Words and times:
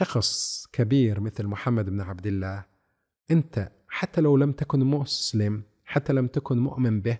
شخص 0.00 0.66
كبير 0.72 1.20
مثل 1.20 1.46
محمد 1.46 1.90
بن 1.90 2.00
عبد 2.00 2.26
الله 2.26 2.64
انت 3.30 3.70
حتى 3.88 4.20
لو 4.20 4.36
لم 4.36 4.52
تكن 4.52 4.80
مسلم 4.84 5.62
حتى 5.84 6.12
لم 6.12 6.26
تكن 6.26 6.58
مؤمن 6.58 7.00
به 7.00 7.18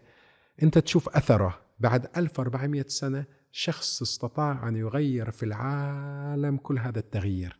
انت 0.63 0.79
تشوف 0.79 1.09
أثره. 1.09 1.61
بعد 1.81 2.07
1400 2.17 2.85
سنة 2.89 3.25
شخص 3.53 4.03
استطاع 4.03 4.69
أن 4.69 4.77
يغير 4.77 5.31
في 5.31 5.43
العالم 5.43 6.57
كل 6.57 6.79
هذا 6.79 6.99
التغيير. 6.99 7.59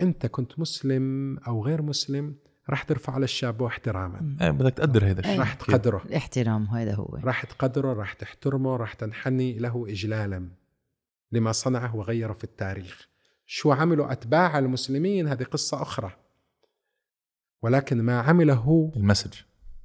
انت 0.00 0.26
كنت 0.26 0.58
مسلم 0.58 1.38
أو 1.38 1.64
غير 1.64 1.82
مسلم 1.82 2.34
راح 2.70 2.82
ترفع 2.82 3.12
على 3.12 3.24
الشاب 3.24 3.62
احتراما. 3.62 4.36
إيه 4.40 4.50
بدك 4.50 4.74
تقدر 4.74 5.10
هذا 5.10 5.20
الشيء. 5.20 5.38
راح 5.38 5.54
تقدره. 5.54 6.02
الاحترام 6.04 6.64
هذا 6.64 6.94
هو. 6.94 7.18
راح 7.24 7.44
تقدره 7.44 7.92
راح 7.92 8.12
تحترمه 8.12 8.76
راح 8.76 8.92
تنحني 8.94 9.58
له 9.58 9.86
إجلالا 9.88 10.48
لما 11.32 11.52
صنعه 11.52 11.96
وغيره 11.96 12.32
في 12.32 12.44
التاريخ. 12.44 13.15
شو 13.46 13.72
عملوا 13.72 14.12
أتباع 14.12 14.58
المسلمين؟ 14.58 15.28
هذه 15.28 15.42
قصة 15.42 15.82
أخرى. 15.82 16.12
ولكن 17.62 18.02
ما 18.02 18.20
عمله 18.20 18.92
ال 18.96 19.00
message. 19.00 19.34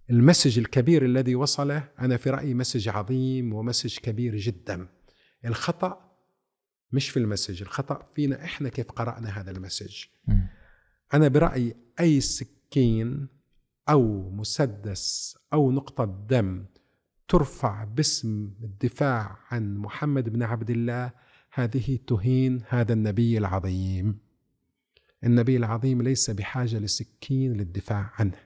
ال 0.10 0.16
message 0.16 0.60
الكبير 0.60 1.06
الذي 1.06 1.36
وصله. 1.36 1.90
أنا 2.00 2.18
في 2.18 2.30
رأيي 2.30 2.54
message 2.54 2.90
عظيم 2.90 3.54
و 3.54 3.59
message 3.59 3.98
كبير 3.98 4.36
جدا. 4.36 4.88
الخطأ 5.46 6.12
مش 6.92 7.10
في 7.10 7.18
ال 7.18 7.23
message 7.23 7.62
الخطأ 7.62 8.04
فينا 8.04 8.44
إحنا 8.44 8.70
كيف 8.70 8.92
قرأنا 8.92 9.30
هذا 9.30 9.52
ال 9.52 9.57
message. 9.57 10.04
أنا 11.14 11.28
برأيي 11.28 11.76
أي 12.00 12.22
سكين 12.22 13.28
أو 13.90 14.30
مسدس 14.30 15.38
أو 15.54 15.72
نقطة 15.72 16.26
دم 16.30 16.66
ترفع 17.28 17.84
باسم 17.84 18.54
الدفاع 18.64 19.38
عن 19.52 19.78
محمد 19.78 20.30
بن 20.30 20.44
عبد 20.44 20.70
الله 20.70 21.12
هذه 21.54 22.00
تهين 22.08 22.62
هذا 22.70 22.94
النبي 22.94 23.38
العظيم. 23.38 24.20
النبي 25.24 25.58
العظيم 25.58 26.02
ليس 26.02 26.30
بحاجة 26.30 26.80
لسكين 26.80 27.54
للدفاع 27.54 28.12
عنه. 28.20 28.38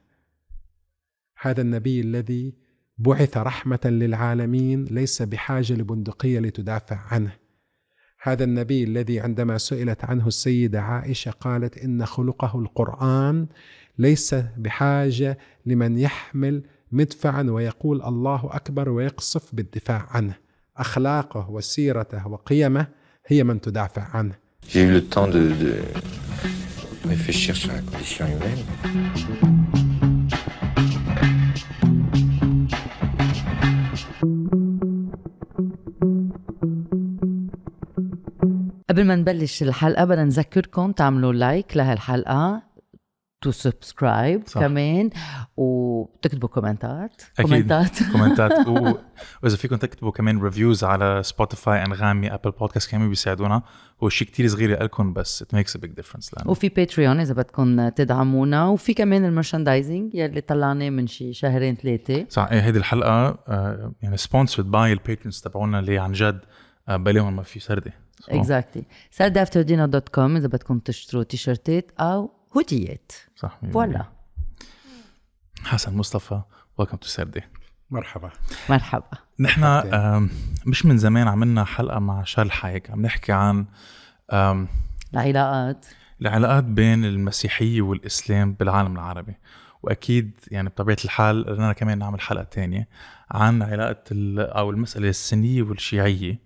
هذا 1.41 1.61
النبي 1.61 2.02
الذي 2.02 2.53
بعث 2.97 3.38
رحمة 3.38 3.80
للعالمين 3.85 4.85
ليس 4.85 5.21
بحاجة 5.21 5.73
لبندقية 5.73 6.39
لتدافع 6.39 6.95
عنه. 6.95 7.35
هذا 8.21 8.43
النبي 8.43 8.83
الذي 8.83 9.19
عندما 9.19 9.58
سئلت 9.58 10.05
عنه 10.05 10.27
السيدة 10.27 10.81
عائشة 10.81 11.31
قالت 11.31 11.77
إن 11.77 12.05
خلقه 12.05 12.59
القرآن 12.59 13.47
ليس 13.97 14.35
بحاجة 14.58 15.37
لمن 15.65 15.97
يحمل 15.97 16.63
مدفعا 16.91 17.43
ويقول 17.43 18.02
الله 18.02 18.49
أكبر 18.52 18.89
ويقصف 18.89 19.55
بالدفاع 19.55 20.08
عنه. 20.09 20.44
أخلاقه 20.77 21.49
وسيرته 21.49 22.27
وقيمه 22.27 22.87
هي 23.27 23.43
من 23.43 23.61
تدافع 23.61 24.03
عنه 24.13 24.45
J'ai 24.67 24.81
eu 24.81 24.91
le 24.91 25.03
temps 25.05 25.27
de, 25.27 25.43
de 25.63 25.73
réfléchir 27.07 27.55
sur 27.55 27.71
la 27.71 27.81
condition 27.81 28.25
humaine. 28.25 28.63
قبل 38.89 39.03
ما 39.05 39.15
نبلش 39.15 39.63
الحلقة 39.63 40.05
بدنا 40.05 40.23
نذكركم 40.23 40.91
تعملوا 40.91 41.33
لايك 41.33 41.77
لهالحلقة 41.77 42.61
to 43.41 43.52
subscribe. 43.52 44.44
كمان 44.44 45.09
وتكتبوا 45.58 46.50
commentات. 46.49 47.21
أكيد. 47.39 47.47
commentات. 47.47 48.03
commentات. 48.11 48.52
و... 48.67 48.94
وإذا 49.44 49.58
فيكم 49.58 49.75
تكتبوا 49.75 50.11
كمان 50.11 50.42
reviews 50.41 50.83
على 50.83 51.22
Spotify 51.23 51.85
انغامي 51.86 52.33
Apple 52.33 52.52
Podcast 52.52 52.91
كمان 52.92 53.09
بيساعدونا. 53.09 53.61
هو 54.03 54.09
شيء 54.09 54.27
كتير 54.27 54.47
صغير 54.47 54.83
لكم 54.83 55.14
بس 55.14 55.42
it 55.41 55.53
makes 55.53 55.75
a 55.75 55.80
big 55.80 55.91
difference 55.91 56.31
وفي 56.45 56.69
Patreon 56.69 57.19
إذا 57.19 57.33
بدكم 57.33 57.89
تدعمونا. 57.89 58.67
وفي 58.67 58.94
كمان 58.94 59.25
ال 59.25 59.32
merchandising 59.32 60.16
يلي 60.16 60.42
طلعناه 60.42 60.89
من 60.89 61.08
شي 61.08 61.33
شهرين 61.33 61.75
ثلاثة. 61.75 62.25
صح 62.30 62.47
إيه 62.52 62.59
هيدي 62.61 62.77
الحلقة 62.77 63.39
آه، 63.47 63.93
يعني 64.02 64.17
sponsored 64.17 64.71
by 64.71 64.93
ال 64.93 64.99
patrons 64.99 65.42
تبعونا 65.42 65.80
اللي 65.80 65.99
عن 65.99 66.11
جد 66.11 66.39
آه، 66.89 66.98
بلاهم 66.98 67.36
ما 67.36 67.43
في 67.43 67.59
سردة. 67.59 67.93
exactly 68.30 68.83
sardeafterdinner 69.11 69.86
dot 69.86 70.09
com 70.09 70.36
إذا 70.36 70.48
بدكم 70.48 70.80
تشتروا 70.80 71.23
تيشرتات 71.23 71.92
أو 71.99 72.32
هوديات 72.58 73.11
صح 73.36 73.60
voilà. 73.73 74.05
حسن 75.64 75.98
مصطفى 75.98 76.42
welcome 76.77 76.98
to 76.98 77.08
سردة 77.08 77.42
مرحبا. 77.92 78.30
مرحبا. 78.70 79.08
نحن 79.39 79.64
مش 80.65 80.86
من 80.86 80.98
زمان 80.98 81.27
عملنا 81.27 81.64
حلقة 81.65 81.99
مع 81.99 82.23
شرحه 82.23 82.70
هيك 82.70 82.89
عم 82.92 83.02
نحكي 83.02 83.32
عن 83.32 83.65
العلاقات. 85.14 85.86
العلاقات 86.21 86.64
بين 86.64 87.05
المسيحية 87.05 87.82
والإسلام 87.82 88.54
بالعالم 88.54 88.94
العربي. 88.95 89.33
وأكيد 89.83 90.32
يعني 90.52 90.70
بطبيعة 90.70 90.98
الحال 91.05 91.44
بدنا 91.44 91.73
كمان 91.73 91.98
نعمل 91.98 92.21
حلقة 92.21 92.44
تانية 92.44 92.88
عن 93.32 93.61
علاقة 93.61 94.04
ال- 94.11 94.39
أو 94.39 94.70
المسألة 94.70 95.10
السنية 95.10 95.61
والشيعية. 95.64 96.39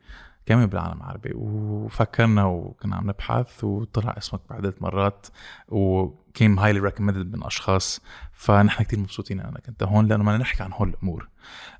كمان 0.45 0.65
بالعالم 0.65 0.97
العربي. 0.97 1.31
وفكرنا 1.35 2.45
وكنا 2.45 2.95
عم 2.95 3.09
نبحث 3.09 3.63
وطلع 3.63 4.15
اسمك 4.17 4.41
بعدة 4.49 4.73
مرات 4.81 5.27
وكيم 5.67 6.59
هايلي 6.59 6.79
ريكومندد 6.79 7.35
من 7.35 7.43
أشخاص 7.43 8.01
فنحن 8.33 8.83
كتير 8.83 8.99
مبسوطين 8.99 9.39
أنك 9.39 9.67
أنت 9.67 9.83
هون 9.83 10.07
لأنه 10.07 10.23
بدنا 10.23 10.37
نحكي 10.37 10.63
عن 10.63 10.73
هول 10.73 10.89
الأمور. 10.89 11.29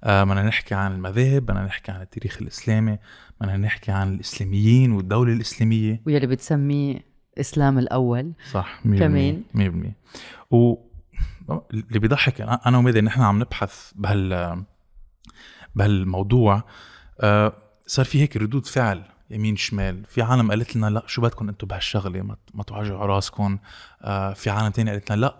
آه، 0.03 0.23
بدنا 0.23 0.43
نحكي 0.43 0.75
عن 0.75 0.91
المذاهب 0.91 1.45
بدنا 1.45 1.65
نحكي 1.65 1.91
عن 1.91 2.01
التاريخ 2.01 2.37
الإسلامي 2.41 2.97
بدنا 3.41 3.57
نحكي 3.57 3.91
عن 3.91 4.13
الإسلاميين 4.13 4.91
والدولة 4.91 5.33
الإسلامية. 5.33 6.01
ويلي 6.05 6.27
بتسميه 6.27 7.09
إسلام 7.39 7.79
الأول. 7.79 8.33
صح 8.51 8.79
100% 8.85 8.99
كمان. 8.99 9.43
100% 9.53 9.95
و 10.51 10.75
اللي 11.73 11.99
بيضحك 11.99 12.41
أنا 12.41 12.77
وميدي 12.77 13.01
نحن 13.01 13.21
عم 13.21 13.39
نبحث 13.39 13.91
بهال 13.95 14.65
بهالموضوع 15.75 16.63
آه، 17.21 17.53
صار 17.89 18.05
في 18.05 18.21
هيك 18.21 18.37
ردود 18.37 18.65
فعل 18.65 19.03
يمين 19.29 19.55
شمال. 19.55 20.05
في 20.09 20.21
عالم 20.21 20.49
قالت 20.51 20.75
لنا 20.75 20.87
لا 20.89 21.03
شو 21.07 21.21
بدكم 21.21 21.49
أنتم 21.49 21.67
بهالشغلة؟ 21.67 22.21
ما 22.21 22.35
ما 22.53 22.63
توجعوا 22.63 23.05
راسكم. 23.05 23.57
آه، 24.01 24.33
في 24.33 24.49
عالم 24.49 24.69
تاني 24.69 24.91
قالت 24.91 25.11
لنا 25.11 25.21
لا. 25.21 25.35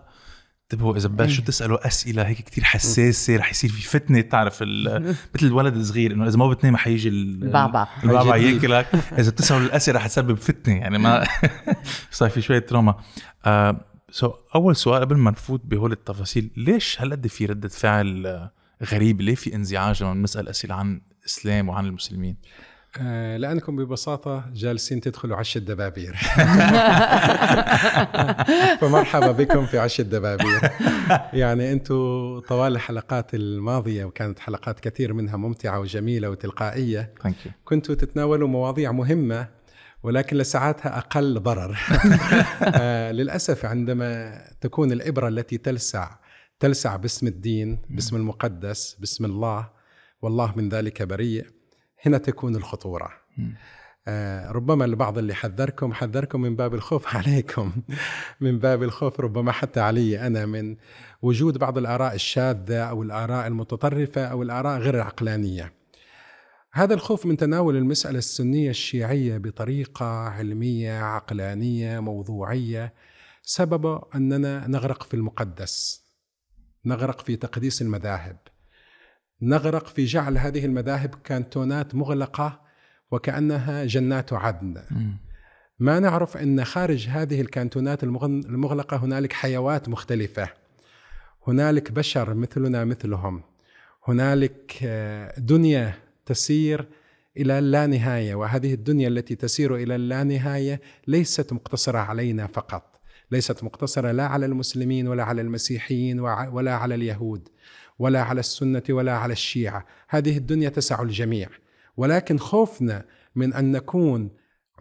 انتبهوا 0.62 0.96
إذا 0.96 1.08
بلشوا 1.08 1.44
تسالوا 1.44 1.86
أسئلة 1.86 2.22
هيك 2.22 2.36
كتير 2.40 2.64
حساسة 2.64 3.36
رح 3.36 3.50
يصير 3.50 3.70
في 3.70 3.82
فتنة 3.82 4.20
تعرف 4.20 4.62
مثل 5.34 5.46
الولد 5.46 5.76
الصغير 5.76 6.12
إنه 6.12 6.26
إذا 6.26 6.36
ما 6.38 6.48
بتنام 6.48 6.76
حيجي 6.76 7.08
ال- 7.08 7.42
البعبع. 7.44 7.86
البعبع 8.04 8.32
حيجي 8.32 8.54
ياكلك. 8.54 8.86
إذا 9.18 9.30
بتسالوا 9.30 9.66
الأسئلة 9.66 9.98
رح 9.98 10.06
تسبب 10.06 10.34
فتنة 10.38 10.74
يعني 10.76 10.98
ما 10.98 11.26
صار 12.10 12.30
في 12.30 12.42
شوية 12.42 12.58
trauma 12.58 12.94
آه 13.44 13.80
so 14.10 14.32
أول 14.54 14.76
سؤال 14.76 15.00
قبل 15.00 15.16
ما 15.16 15.30
نفوت 15.30 15.60
بهول 15.64 15.92
التفاصيل 15.92 16.50
ليش 16.56 17.00
هالقد 17.02 17.26
في 17.26 17.46
ردة 17.46 17.68
فعل 17.68 18.26
آه، 18.26 18.52
غريب 18.84 19.20
ليه 19.20 19.34
في 19.34 19.54
انزعاج 19.54 20.02
لما 20.02 20.14
نسال 20.14 20.48
أسئلة 20.48 20.74
عن 20.74 21.00
الاسلام 21.20 21.68
وعن 21.68 21.86
المسلمين. 21.86 22.36
آه، 22.98 23.36
لأنكم 23.36 23.76
ببساطة 23.76 24.44
جالسين 24.54 25.00
تدخلوا 25.00 25.36
عش 25.36 25.56
الدبابير. 25.56 26.16
فمرحبا 28.80 29.32
بكم 29.32 29.66
في 29.66 29.78
عش 29.78 30.00
الدبابير. 30.00 30.60
يعني 31.32 31.72
أنتم 31.72 32.38
طوال 32.38 32.72
الحلقات 32.72 33.34
الماضية 33.34 34.04
وكانت 34.04 34.38
حلقات 34.38 34.80
كثير 34.80 35.12
منها 35.12 35.36
ممتعة 35.36 35.80
وجميلة 35.80 36.30
وتلقائية 36.30 37.12
كنتوا 37.64 37.94
تتناولوا 37.94 38.48
مواضيع 38.48 38.92
مهمة 38.92 39.48
ولكن 40.02 40.36
لساعاتها 40.36 40.98
أقل 40.98 41.40
ضرر. 41.40 41.78
آه، 42.62 43.12
للأسف 43.12 43.64
عندما 43.64 44.42
تكون 44.60 44.92
الإبرة 44.92 45.28
التي 45.28 45.58
تلسع 45.58 46.10
تلسع 46.60 46.96
باسم 46.96 47.26
الدين 47.26 47.78
باسم 47.90 48.16
المقدس 48.16 48.96
باسم 49.00 49.24
الله 49.24 49.79
والله 50.22 50.52
من 50.56 50.68
ذلك 50.68 51.02
بريء. 51.02 51.46
هنا 52.06 52.18
تكون 52.18 52.56
الخطورة. 52.56 53.10
آه، 54.08 54.50
ربما 54.50 54.84
البعض 54.84 55.18
اللي 55.18 55.34
حذركم 55.34 55.92
حذركم 55.92 56.40
من 56.40 56.56
باب 56.56 56.74
الخوف 56.74 57.06
عليكم. 57.16 57.72
من 58.40 58.58
باب 58.58 58.82
الخوف 58.82 59.20
ربما 59.20 59.52
حتى 59.52 59.80
علي 59.80 60.26
أنا 60.26 60.46
من 60.46 60.76
وجود 61.22 61.58
بعض 61.58 61.78
الآراء 61.78 62.14
الشاذة 62.14 62.82
أو 62.82 63.02
الآراء 63.02 63.46
المتطرفة 63.46 64.24
أو 64.24 64.42
الآراء 64.42 64.78
غير 64.78 64.94
العقلانية 64.94 65.72
هذا 66.72 66.94
الخوف 66.94 67.26
من 67.26 67.36
تناول 67.36 67.76
المسألة 67.76 68.18
السنية 68.18 68.70
الشيعية 68.70 69.38
بطريقة 69.38 70.06
علمية 70.06 71.00
عقلانية 71.02 72.00
موضوعية. 72.00 72.94
سبب 73.42 74.00
أننا 74.14 74.66
نغرق 74.66 75.02
في 75.02 75.14
المقدس 75.14 76.04
نغرق 76.84 77.20
في 77.20 77.36
تقديس 77.36 77.82
المذاهب. 77.82 78.36
نغرق 79.42 79.86
في 79.86 80.04
جعل 80.04 80.38
هذه 80.38 80.64
المذاهب 80.64 81.14
كانتونات 81.24 81.94
مغلقة 81.94 82.60
وكأنها 83.10 83.84
جنات 83.84 84.32
عدن. 84.32 84.82
ما 85.78 85.98
نعرف 86.00 86.36
أن 86.36 86.64
خارج 86.64 87.08
هذه 87.08 87.40
الكانتونات 87.40 88.04
المغلقة 88.04 88.96
هنالك 88.96 89.32
حيوات 89.32 89.88
مختلفة. 89.88 90.48
هنالك 91.46 91.92
بشر 91.92 92.34
مثلنا 92.34 92.84
مثلهم. 92.84 93.42
هنالك 94.08 94.78
آه، 94.82 95.40
دنيا 95.40 95.94
تسير 96.26 96.88
إلى 97.36 97.58
اللانهاية 97.58 98.34
وهذه 98.34 98.74
الدنيا 98.74 99.08
التي 99.08 99.34
تسير 99.34 99.76
إلى 99.76 99.96
اللانهاية 99.96 100.80
ليست 101.06 101.52
مقتصرة 101.52 101.98
علينا 101.98 102.46
فقط 102.46 103.00
ليست 103.30 103.64
مقتصرة 103.64 104.12
لا 104.12 104.26
على 104.26 104.46
المسلمين 104.46 105.08
ولا 105.08 105.24
على 105.24 105.40
المسيحيين 105.42 106.20
ولا 106.20 106.74
على 106.74 106.94
اليهود. 106.94 107.48
ولا 108.00 108.22
على 108.22 108.40
السنة 108.40 108.82
ولا 108.90 109.16
على 109.16 109.32
الشيعة. 109.32 109.86
هذه 110.08 110.36
الدنيا 110.36 110.68
تسع 110.68 111.02
الجميع. 111.02 111.48
ولكن 111.96 112.38
خوفنا 112.38 113.04
من 113.36 113.54
أن 113.54 113.72
نكون 113.72 114.30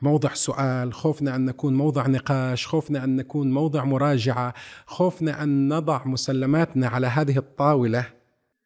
موضع 0.01 0.33
سؤال 0.33 0.94
خوفنا 0.94 1.36
أن 1.36 1.45
نكون 1.45 1.74
موضع 1.74 2.07
نقاش 2.07 2.68
خوفنا 2.68 3.04
أن 3.04 3.16
نكون 3.16 3.51
موضع 3.51 3.83
مراجعة 3.83 4.54
خوفنا 4.86 5.44
أن 5.44 5.74
نضع 5.74 6.06
مسلماتنا 6.06 6.88
على 6.88 7.07
هذه 7.07 7.38
الطاولة. 7.38 8.06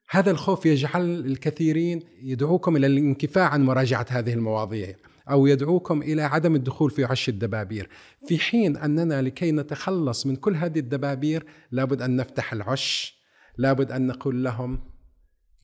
هذا 0.09 0.31
الخوف 0.31 0.65
يجعل 0.65 1.25
الكثيرين 1.25 1.99
يدعوكم 2.21 2.75
إلى 2.75 2.87
الانكفاء 2.87 3.43
عن 3.43 3.63
مراجعة 3.63 4.05
هذه 4.09 4.33
المواضيع 4.33 4.95
أو 5.29 5.47
يدعوكم 5.47 6.01
إلى 6.01 6.21
عدم 6.21 6.55
الدخول 6.55 6.91
في 6.91 7.05
عش 7.05 7.29
الدبابير. 7.29 7.89
في 8.27 8.39
حين 8.39 8.77
أننا 8.77 9.21
لكي 9.21 9.51
نتخلص 9.51 10.25
من 10.25 10.35
كل 10.35 10.55
هذه 10.55 10.79
الدبابير 10.79 11.45
لابد 11.71 12.01
أن 12.01 12.15
نفتح 12.15 12.53
العش. 12.53 13.22
لابد 13.57 13.91
أن 13.91 14.07
نقول 14.07 14.43
لهم 14.43 14.79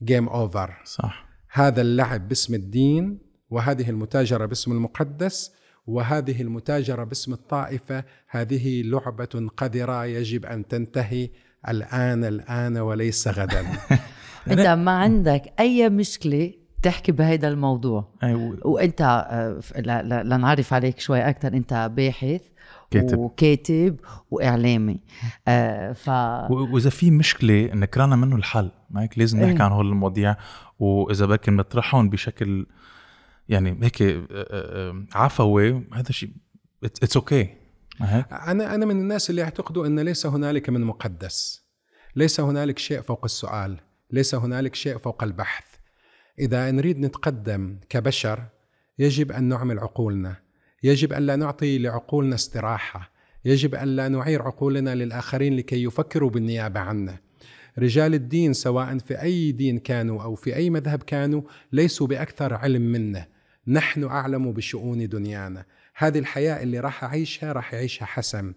game 0.02 0.28
over 0.28 0.82
صح. 0.84 1.28
هذا 1.52 1.80
اللعب 1.80 2.28
باسم 2.28 2.54
الدين 2.54 3.18
وهذه 3.50 3.90
المتاجرة 3.90 4.46
باسم 4.46 4.72
المقدس 4.72 5.52
وهذه 5.86 6.42
المتاجرة 6.42 7.04
باسم 7.04 7.32
الطائفة. 7.32 8.04
هذه 8.28 8.82
لعبة 8.82 9.48
قذرة 9.56 10.04
يجب 10.04 10.46
أن 10.46 10.68
تنتهي 10.68 11.30
الآن 11.68 12.24
الآن 12.24 12.78
وليس 12.78 13.28
غدا. 13.28 13.66
أنت 14.50 14.66
ما 14.66 14.90
عندك 14.90 15.42
أي 15.60 15.88
مشكلة 15.88 16.52
تحكي 16.82 17.12
بهيدا 17.12 17.48
الموضوع؟ 17.48 18.08
أيوة. 18.22 18.66
وأنت 18.66 19.00
آه، 19.30 19.80
لنعرف 20.22 20.72
عليك 20.72 21.00
شوي 21.00 21.20
أكثر 21.28 21.48
أنت 21.48 21.90
باحث 21.96 22.40
كاتب. 22.90 23.18
وكاتب 23.18 23.96
وإعلامي. 24.30 25.00
آه 25.48 25.92
ف 25.92 26.08
وإذا 26.50 26.90
في 26.90 27.10
مشكلة 27.10 27.70
نكرانا 27.74 28.16
منه 28.16 28.36
الحل 28.36 28.70
ما 28.90 29.02
هيك 29.02 29.18
لازم 29.18 29.40
نحكي 29.40 29.56
إيه؟ 29.56 29.62
عن 29.62 29.72
هول 29.72 29.88
المواضيع. 29.88 30.36
وإذا 30.78 31.26
بدك 31.26 31.48
نطرحهم 31.48 32.10
بشكل 32.10 32.66
يعني 33.48 33.78
هيك 33.82 34.02
آه، 34.02 34.26
آه، 34.30 35.04
عفوي 35.12 35.84
هذا 35.94 36.10
شيء 36.12 36.30
it's 36.84 37.16
okay 37.16 37.60
أنا 38.00 38.74
أنا 38.74 38.86
من 38.86 39.00
الناس 39.00 39.30
اللي 39.30 39.40
يعتقدوا 39.40 39.86
إن 39.86 40.00
ليس 40.00 40.26
هنالك 40.26 40.70
من 40.70 40.80
مقدس. 40.80 41.64
ليس 42.16 42.40
هنالك 42.40 42.78
شيء 42.78 43.00
فوق 43.00 43.24
السؤال. 43.24 43.80
ليس 44.10 44.34
هنالك 44.34 44.74
شيء 44.74 44.98
فوق 44.98 45.22
البحث. 45.22 45.64
إذا 46.38 46.70
نريد 46.70 46.98
نتقدم 46.98 47.78
كبشر 47.88 48.44
يجب 48.98 49.32
أن 49.32 49.44
نعمل 49.44 49.78
عقولنا. 49.78 50.36
يجب 50.82 51.12
أن 51.12 51.26
لا 51.26 51.36
نعطي 51.36 51.78
لعقولنا 51.78 52.34
استراحة. 52.34 53.12
يجب 53.44 53.74
أن 53.74 53.96
لا 53.96 54.08
نعير 54.08 54.42
عقولنا 54.42 54.94
للآخرين 54.94 55.56
لكي 55.56 55.82
يفكروا 55.84 56.30
بالنيابة 56.30 56.80
عنا. 56.80 57.18
رجال 57.78 58.14
الدين 58.14 58.52
سواء 58.52 58.98
في 58.98 59.22
أي 59.22 59.52
دين 59.52 59.78
كانوا 59.78 60.22
أو 60.22 60.34
في 60.34 60.56
أي 60.56 60.70
مذهب 60.70 61.02
كانوا 61.02 61.42
ليسوا 61.72 62.06
بأكثر 62.06 62.54
علم 62.54 62.82
منا. 62.82 63.26
نحن 63.66 64.04
أعلم 64.04 64.52
بشؤون 64.52 65.08
دنيانا. 65.08 65.64
هذه 65.94 66.18
الحياة 66.18 66.62
اللي 66.62 66.80
راح 66.80 67.04
أعيشها 67.04 67.52
راح 67.52 67.74
يعيشها 67.74 68.06
حسن. 68.06 68.54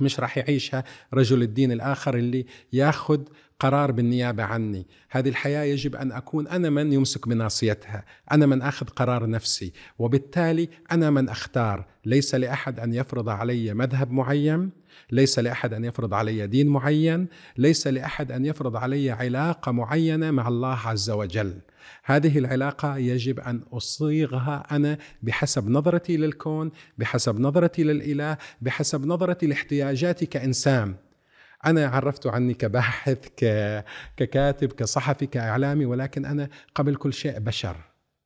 مش 0.00 0.20
راح 0.20 0.38
يعيشها 0.38 0.84
رجل 1.14 1.42
الدين 1.42 1.72
الآخر 1.72 2.16
اللي 2.16 2.46
ياخذ 2.72 3.20
قرار 3.60 3.92
بالنيابة 3.92 4.42
عني، 4.42 4.86
هذه 5.10 5.28
الحياة 5.28 5.62
يجب 5.62 5.96
أن 5.96 6.12
أكون 6.12 6.48
أنا 6.48 6.70
من 6.70 6.92
يمسك 6.92 7.28
بناصيتها، 7.28 8.04
أنا 8.32 8.46
من 8.46 8.62
أخذ 8.62 8.86
قرار 8.86 9.30
نفسي، 9.30 9.72
وبالتالي 9.98 10.68
أنا 10.92 11.10
من 11.10 11.28
أختار، 11.28 11.86
ليس 12.04 12.34
لأحد 12.34 12.80
أن 12.80 12.94
يفرض 12.94 13.28
علي 13.28 13.74
مذهب 13.74 14.10
معين، 14.10 14.70
ليس 15.10 15.38
لأحد 15.38 15.74
أن 15.74 15.84
يفرض 15.84 16.14
علي 16.14 16.46
دين 16.46 16.68
معين، 16.68 17.26
ليس 17.56 17.86
لأحد 17.86 18.32
أن 18.32 18.46
يفرض 18.46 18.76
علي 18.76 19.10
علاقة 19.10 19.72
معينة 19.72 20.30
مع 20.30 20.48
الله 20.48 20.78
عز 20.86 21.10
وجل. 21.10 21.58
هذه 22.04 22.38
العلاقة 22.38 22.96
يجب 22.96 23.40
أن 23.40 23.60
أصيغها 23.72 24.66
أنا 24.70 24.98
بحسب 25.22 25.70
نظرتي 25.70 26.16
للكون 26.16 26.70
بحسب 26.98 27.40
نظرتي 27.40 27.84
للإله 27.84 28.36
بحسب 28.60 29.06
نظرتي 29.06 29.46
لاحتياجاتي 29.46 30.26
كإنسان. 30.26 30.94
أنا 31.66 31.86
عرفت 31.86 32.26
عني 32.26 32.54
كباحث 32.54 33.18
ككاتب 34.16 34.72
كصحفي 34.72 35.26
كإعلامي 35.26 35.84
ولكن 35.86 36.24
أنا 36.24 36.48
قبل 36.74 36.94
كل 36.96 37.12
شيء 37.12 37.38
بشر. 37.38 37.76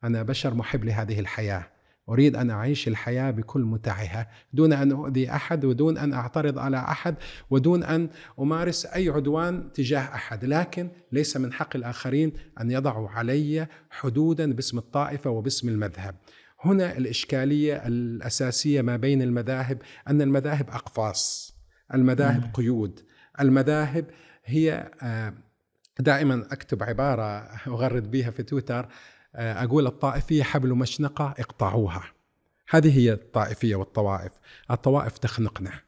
أنا 0.05 0.23
بشر 0.23 0.55
محب 0.55 0.85
لهذه 0.85 1.21
الحياة. 1.21 1.67
أريد 2.09 2.37
أن 2.37 2.51
أعيش 2.51 2.89
الحياة 2.89 3.31
بكل 3.31 3.61
متعها 3.61 4.29
دون 4.53 4.73
أن 4.73 4.93
أؤذي 4.93 5.31
أحد 5.31 5.65
ودون 5.65 5.99
أن 5.99 6.13
أعترض 6.13 6.59
على 6.59 6.77
أحد 6.77 7.15
ودون 7.51 7.85
أن 7.85 8.09
أمارس 8.41 8.87
أي 8.87 9.09
عدوان 9.09 9.73
تجاه 9.73 10.01
أحد. 10.01 10.45
لكن 10.45 10.89
ليس 11.13 11.37
من 11.37 11.53
حق 11.53 11.77
الآخرين 11.77 12.33
أن 12.61 12.71
يضعوا 12.71 13.09
علي 13.09 13.67
حدودا 13.91 14.53
باسم 14.53 14.79
الطائفة 14.79 15.31
وباسم 15.31 15.69
المذهب. 15.69 16.15
هنا 16.61 16.97
الإشكالية 16.97 17.87
الأساسية 17.87 18.83
ما 18.83 18.97
بين 18.97 19.23
المذاهب 19.23 19.83
أن 20.09 20.23
المذاهب 20.23 20.71
أقفاص 20.71 21.55
المذاهب 21.95 22.51
قيود. 22.55 23.01
المذاهب. 23.41 24.07
هي 24.45 24.91
آه، 25.03 25.35
دائما 25.99 26.47
أكتب 26.53 26.83
عبارة 26.83 27.23
أغرد 27.67 28.11
بها 28.11 28.31
في 28.31 28.43
تويتر 28.43 28.89
آه، 29.35 29.65
أقول 29.65 29.87
الطائفية 29.87 30.43
حبل 30.43 30.75
مشنقة 30.75 31.35
اقطعوها. 31.39 32.03
هذه 32.71 32.99
هي 32.99 33.13
الطائفية 33.13 33.77
والطوائف. 33.77 34.33
الطوائف 34.71 35.19
تخنقنا. 35.19 35.84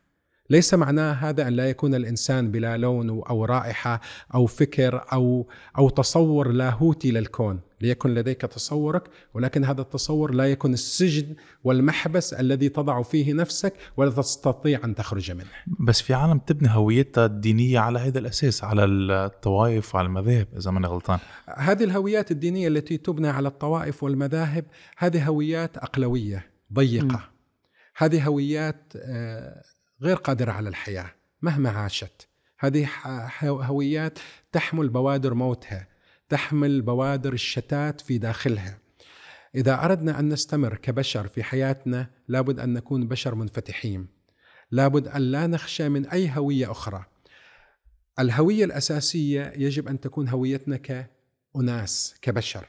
ليس 0.50 0.74
معناه 0.74 1.12
هذا 1.12 1.48
أن 1.48 1.52
لا 1.52 1.70
يكون 1.70 1.94
الإنسان 1.94 2.50
بلا 2.50 2.76
لون 2.76 3.08
أو 3.08 3.44
رائحة 3.44 4.00
أو 4.34 4.46
فكر 4.46 5.04
أو 5.12 5.48
أو 5.78 5.88
تصور 5.88 6.48
لاهوتي 6.48 7.10
للكون، 7.10 7.60
ليكن 7.80 8.14
لديك 8.14 8.40
تصورك 8.40 9.02
ولكن 9.34 9.64
هذا 9.64 9.80
التصور 9.80 10.34
لا 10.34 10.46
يكون 10.46 10.72
السجن 10.72 11.34
والمحبس 11.64 12.34
الذي 12.34 12.68
تضع 12.68 13.02
فيه 13.02 13.32
نفسك 13.32 13.74
ولا 13.96 14.10
تستطيع 14.10 14.80
أن 14.84 14.94
تخرج 14.94 15.30
منه. 15.30 15.46
بس 15.80 16.00
في 16.00 16.14
عالم 16.14 16.38
تبني 16.38 16.68
هويتها 16.70 17.26
الدينية 17.26 17.78
على 17.78 17.98
هذا 17.98 18.18
الأساس 18.18 18.64
على 18.64 18.84
الطوائف 18.84 19.94
وعلى 19.94 20.06
المذاهب 20.06 20.46
إذا 20.56 20.70
ماني 20.70 20.86
غلطان. 20.86 21.18
هذه 21.56 21.84
الهويات 21.84 22.30
الدينية 22.30 22.68
التي 22.68 22.96
تبنى 22.96 23.28
على 23.28 23.48
الطوائف 23.48 24.02
والمذاهب 24.02 24.64
هذه 24.96 25.28
هويات 25.28 25.76
أقلوية 25.76 26.46
ضيقة. 26.72 27.16
م. 27.16 27.36
هذه 27.96 28.26
هويات 28.26 28.92
آه 28.96 29.62
غير 30.02 30.16
قادرة 30.16 30.52
على 30.52 30.68
الحياة 30.68 31.10
مهما 31.42 31.70
عاشت. 31.70 32.28
هذه 32.58 32.88
هويات 33.42 34.18
تحمل 34.52 34.88
بوادر 34.88 35.34
موتها 35.34 35.88
تحمل 36.28 36.82
بوادر 36.82 37.32
الشتات 37.32 38.00
في 38.00 38.18
داخلها. 38.18 38.78
إذا 39.54 39.84
أردنا 39.84 40.20
أن 40.20 40.28
نستمر 40.28 40.76
كبشر 40.76 41.28
في 41.28 41.42
حياتنا 41.42 42.10
لابد 42.28 42.60
أن 42.60 42.72
نكون 42.72 43.08
بشر 43.08 43.34
منفتحين. 43.34 44.06
لابد 44.70 45.08
أن 45.08 45.22
لا 45.22 45.46
نخشى 45.46 45.88
من 45.88 46.06
أي 46.06 46.30
هوية 46.36 46.70
أخرى. 46.70 47.04
الهوية 48.18 48.64
الأساسية 48.64 49.52
يجب 49.56 49.88
أن 49.88 50.00
تكون 50.00 50.28
هويتنا 50.28 50.76
كأناس 50.76 52.14
كبشر. 52.22 52.66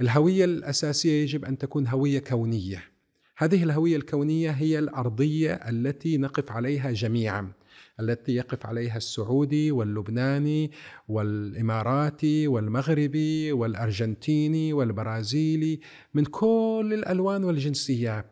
الهوية 0.00 0.44
الأساسية 0.44 1.22
يجب 1.22 1.44
أن 1.44 1.58
تكون 1.58 1.86
هوية 1.86 2.18
كونية. 2.18 2.95
هذه 3.38 3.62
الهوية 3.64 3.96
الكونية 3.96 4.50
هي 4.50 4.78
الأرضية 4.78 5.52
التي 5.52 6.18
نقف 6.18 6.52
عليها 6.52 6.92
جميعا 6.92 7.52
التي 8.00 8.34
يقف 8.34 8.66
عليها 8.66 8.96
السعودي 8.96 9.70
واللبناني 9.72 10.70
والإماراتي 11.08 12.48
والمغربي 12.48 13.52
والأرجنتيني 13.52 14.72
والبرازيلي 14.72 15.80
من 16.14 16.24
كل 16.24 16.90
الألوان 16.92 17.44
والجنسيات 17.44 18.26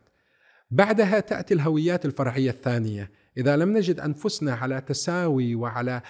بعدها 0.70 1.20
تأتي 1.20 1.54
الهويات 1.54 2.04
الفرعية 2.04 2.50
الثانية. 2.50 3.10
إذا 3.36 3.56
لم 3.56 3.76
نجد 3.76 4.00
أنفسنا 4.00 4.54
على 4.54 4.80
تساوي 4.80 5.54
وعلى 5.54 6.02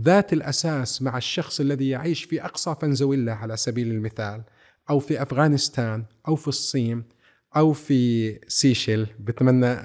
ذات 0.00 0.32
الأساس 0.32 1.02
مع 1.02 1.16
الشخص 1.16 1.60
الذي 1.60 1.88
يعيش 1.88 2.24
في 2.24 2.44
أقصى 2.44 2.74
فنزويلا 2.80 3.34
على 3.34 3.56
سبيل 3.56 3.90
المثال 3.90 4.42
أو 4.90 4.98
في 4.98 5.22
أفغانستان 5.22 6.04
أو 6.28 6.36
في 6.36 6.48
الصين 6.48 7.13
أو 7.56 7.72
في 7.72 8.32
سيشل 8.48 9.06
بتمنى 9.20 9.76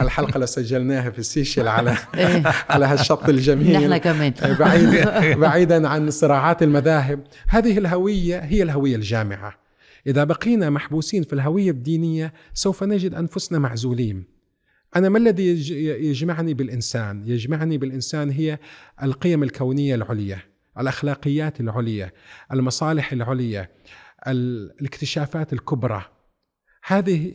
هالحلقة 0.00 0.38
لو 0.38 0.46
سجلناها 0.46 1.10
في 1.10 1.22
سيشل 1.22 1.68
على 1.68 1.90
إيه. 2.14 2.42
على 2.68 2.86
هالشط 2.86 3.28
الجميل. 3.28 3.72
نحن 3.72 3.96
كمان. 3.96 4.32
بعيد 4.60 5.08
بعيدا 5.44 5.88
عن 5.88 6.10
صراعات 6.10 6.62
المذاهب. 6.62 7.24
هذه 7.48 7.78
الهوية 7.78 8.38
هي 8.38 8.62
الهوية 8.62 8.96
الجامعة. 8.96 9.54
إذا 10.06 10.24
بقينا 10.24 10.70
محبوسين 10.70 11.22
في 11.22 11.32
الهوية 11.32 11.70
الدينية 11.70 12.32
سوف 12.54 12.84
نجد 12.84 13.14
أنفسنا 13.14 13.58
معزولين. 13.58 14.24
أنا 14.96 15.08
ما 15.08 15.18
الذي 15.18 15.70
يجمعني 16.08 16.54
بالإنسان؟ 16.54 17.22
يجمعني 17.26 17.78
بالإنسان 17.78 18.30
هي 18.30 18.58
القيم 19.02 19.42
الكونية 19.42 19.94
العليا 19.94 20.38
الأخلاقيات 20.78 21.60
العليا 21.60 22.12
المصالح 22.52 23.12
العليا 23.12 23.68
الاكتشافات 24.26 25.52
الكبرى. 25.52 26.15
هذه 26.86 27.34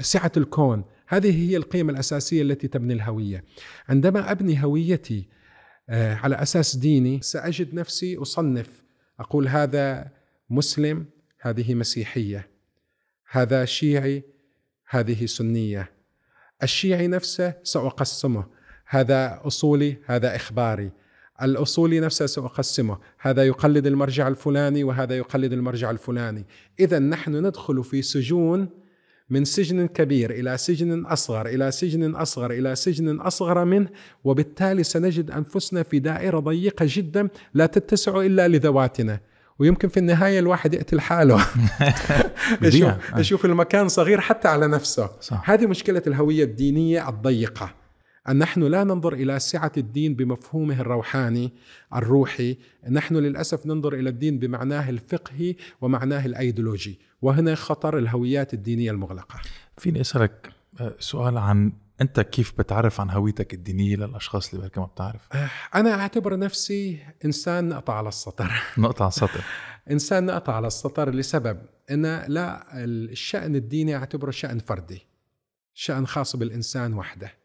سعة 0.00 0.32
الكون 0.36 0.84
هذه 1.06 1.50
هي 1.50 1.56
القيم 1.56 1.90
الأساسية 1.90 2.42
التي 2.42 2.68
تبني 2.68 2.94
الهوية. 2.94 3.44
عندما 3.88 4.30
أبني 4.30 4.64
هويتي 4.64 5.28
آه، 5.88 6.14
على 6.14 6.42
أساس 6.42 6.76
ديني 6.76 7.22
سأجد 7.22 7.74
نفسي 7.74 8.16
أصنف 8.16 8.68
أقول 9.20 9.48
هذا 9.48 10.10
مسلم 10.50 11.06
هذه 11.40 11.74
مسيحية 11.74 12.48
هذا 13.30 13.64
شيعي 13.64 14.22
هذه 14.88 15.26
سنية. 15.26 15.90
الشيعي 16.62 17.06
نفسه 17.06 17.54
سأقسمه 17.62 18.44
هذا 18.86 19.40
أصولي 19.44 19.96
هذا 20.06 20.36
إخباري. 20.36 20.90
الأصولي 21.42 22.00
نفسه 22.00 22.26
سأقسمه 22.26 22.98
هذا 23.18 23.46
يقلد 23.46 23.86
المرجع 23.86 24.28
الفلاني 24.28 24.84
وهذا 24.84 25.16
يقلد 25.16 25.52
المرجع 25.52 25.90
الفلاني. 25.90 26.46
إذا 26.80 26.98
نحن 26.98 27.46
ندخل 27.46 27.84
في 27.84 28.02
سجون 28.02 28.79
من 29.30 29.44
سجن 29.44 29.86
كبير 29.86 30.30
إلى 30.30 30.56
سجن 30.56 31.06
أصغر 31.06 31.46
إلى 31.46 31.70
سجن 31.70 32.14
أصغر 32.14 32.50
إلى 32.50 32.76
سجن 32.76 33.20
أصغر 33.20 33.64
منه 33.64 33.88
وبالتالي 34.24 34.82
سنجد 34.82 35.30
أنفسنا 35.30 35.82
في 35.82 35.98
دائرة 35.98 36.38
ضيقة 36.38 36.86
جدا 36.88 37.28
لا 37.54 37.66
تتسع 37.66 38.20
إلا 38.20 38.48
لذواتنا. 38.48 39.20
ويمكن 39.58 39.88
في 39.88 39.96
النهاية 39.96 40.38
الواحد 40.38 40.74
يقتل 40.74 41.00
حاله 41.00 41.46
يشوف, 42.62 42.92
يشوف 43.16 43.44
المكان 43.44 43.88
صغير 43.88 44.20
حتى 44.20 44.48
على 44.48 44.66
نفسه. 44.66 45.10
صح. 45.20 45.50
هذه 45.50 45.66
مشكلة 45.66 46.02
الهوية 46.06 46.44
الدينية 46.44 47.08
الضيقة. 47.08 47.79
أن 48.28 48.38
نحن 48.38 48.62
لا 48.62 48.84
ننظر 48.84 49.12
إلى 49.12 49.38
سعة 49.38 49.72
الدين 49.76 50.14
بمفهومه 50.14 50.80
الروحاني 50.80 51.52
الروحي. 51.94 52.56
نحن 52.90 53.16
للأسف 53.16 53.66
ننظر 53.66 53.94
إلى 53.94 54.10
الدين 54.10 54.38
بمعناه 54.38 54.90
الفقهي 54.90 55.56
ومعناه 55.80 56.26
الأيديولوجي. 56.26 56.98
وهنا 57.22 57.54
خطر 57.54 57.98
الهويات 57.98 58.54
الدينية 58.54 58.90
المغلقة. 58.90 59.40
فيني 59.78 60.00
أسألك 60.00 60.52
آه، 60.80 60.94
سؤال 60.98 61.38
عن 61.38 61.72
أنت 62.00 62.20
كيف 62.20 62.52
بتعرف 62.58 63.00
عن 63.00 63.10
هويتك 63.10 63.54
الدينية 63.54 63.96
للأشخاص 63.96 64.48
اللي 64.48 64.62
بركة 64.62 64.80
ما 64.80 64.86
بتعرف؟ 64.86 65.28
آه، 65.32 65.50
أنا 65.74 66.00
أعتبر 66.00 66.38
نفسي 66.38 66.98
إنسان 67.24 67.68
نقطة 67.68 67.92
على 67.92 68.08
السطر. 68.08 68.52
نقطة 68.78 69.02
على 69.02 69.08
السطر. 69.08 69.44
إنسان 69.90 70.26
نقطة 70.26 70.52
على 70.52 70.66
السطر 70.66 71.10
لسبب. 71.10 71.58
أن 71.90 72.24
لا 72.28 72.66
الشأن 72.84 73.56
الديني 73.56 73.96
أعتبره 73.96 74.30
شأن 74.30 74.58
فردي 74.58 75.06
شأن 75.74 76.06
خاص 76.06 76.36
بالإنسان 76.36 76.94
وحده. 76.94 77.39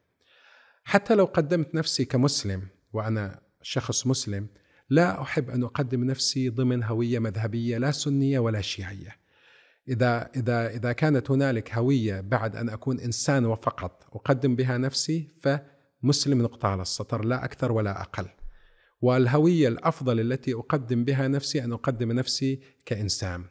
حتى 0.87 1.15
لو 1.15 1.25
قدمت 1.25 1.75
نفسي 1.75 2.05
كمسلم 2.05 2.61
وأنا 2.93 3.39
شخص 3.61 4.07
مسلم 4.07 4.47
لا 4.89 5.21
أحب 5.21 5.49
أن 5.49 5.63
أقدم 5.63 6.03
نفسي 6.03 6.49
ضمن 6.49 6.83
هوية 6.83 7.19
مذهبية 7.19 7.77
لا 7.77 7.91
سنية 7.91 8.39
ولا 8.39 8.61
شيعية. 8.61 9.15
إذا 9.89 10.29
إذا 10.35 10.69
إذا 10.69 10.91
كانت 10.91 11.31
هنالك 11.31 11.73
هوية 11.73 12.21
بعد 12.21 12.55
أن 12.55 12.69
أكون 12.69 12.99
إنسان 12.99 13.45
وفقط 13.45 14.07
أقدم 14.13 14.55
بها 14.55 14.77
نفسي 14.77 15.27
فمسلم 15.41 16.41
نقطة 16.41 16.67
على 16.67 16.81
السطر 16.81 17.25
لا 17.25 17.45
أكثر 17.45 17.71
ولا 17.71 18.01
أقل. 18.01 18.27
والهوية 19.01 19.67
الأفضل 19.67 20.19
التي 20.19 20.53
أقدم 20.53 21.03
بها 21.03 21.27
نفسي 21.27 21.63
أن 21.63 21.73
أقدم 21.73 22.11
نفسي 22.11 22.59
كإنسان. 22.85 23.43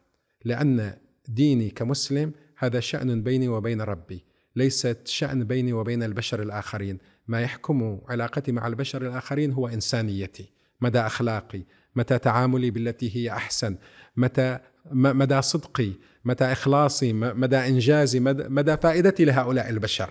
لأن 0.45 0.97
ديني 1.29 1.71
كمسلم 1.71 2.33
هذا 2.59 2.81
شأن 2.81 3.23
بيني 3.23 3.49
وبين 3.49 3.81
ربي، 3.81 4.25
ليست 4.57 5.01
شأن 5.05 5.45
بيني 5.45 5.73
وبين 5.73 6.03
البشر 6.03 6.43
الآخرين، 6.43 6.99
ما 7.29 7.43
يحكم 7.43 8.01
علاقتي 8.09 8.53
مع 8.53 8.67
البشر 8.67 9.07
الآخرين 9.07 9.53
هو 9.53 9.69
إنسانيتي 9.69 10.53
مدى 10.81 11.01
أخلاقي 11.01 11.63
متى 11.97 12.19
تعاملي 12.19 12.71
بالتي 12.71 13.17
هي 13.17 13.31
أحسن 13.31 13.77
متى 14.17 14.59
مدى 14.93 15.43
صدقي 15.43 15.93
متى 16.25 16.45
إخلاصي 16.45 17.13
مدى 17.13 17.57
إنجازي 17.57 18.21
مدى 18.21 18.77
فائدتي 18.77 19.25
لهؤلاء 19.25 19.71
البشر. 19.71 20.11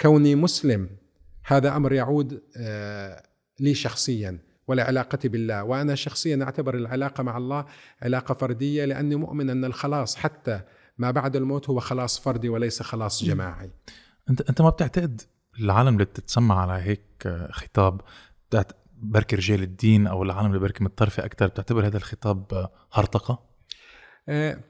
كوني 0.00 0.34
مسلم 0.34 0.88
هذا 1.44 1.76
أمر 1.76 1.92
يعود 1.92 2.42
آه، 2.56 3.22
لي 3.60 3.74
شخصيا 3.74 4.38
ولعلاقتي 4.68 5.28
بالله. 5.28 5.64
وأنا 5.64 5.94
شخصيا 5.94 6.42
أعتبر 6.42 6.74
العلاقة 6.74 7.22
مع 7.22 7.36
الله 7.36 7.64
علاقة 8.02 8.34
فردية 8.34 8.84
لأني 8.84 9.16
مؤمن 9.16 9.50
أن 9.50 9.64
الخلاص 9.64 10.16
حتى 10.16 10.60
ما 10.98 11.10
بعد 11.10 11.36
الموت 11.36 11.70
هو 11.70 11.80
خلاص 11.80 12.20
فردي 12.20 12.48
وليس 12.48 12.82
خلاص 12.82 13.24
جماعي. 13.24 13.70
أنت 14.30 14.40
أنت 14.40 14.62
ما 14.62 14.70
بتعتقد 14.70 15.20
العالم 15.60 15.94
اللي 15.94 16.04
بتتسمع 16.04 16.60
على 16.60 16.82
هيك 16.82 17.28
خطاب 17.50 18.00
بركي 19.02 19.36
رجال 19.36 19.62
الدين 19.62 20.06
أو 20.06 20.22
العالم 20.22 20.46
اللي 20.46 20.58
بركي 20.58 20.84
متطرفة 20.84 21.24
أكثر 21.24 21.46
بتعتبر 21.46 21.86
هذا 21.86 21.96
الخطاب 21.96 22.68
هرطقة؟ 22.92 23.42
آه 24.28 24.60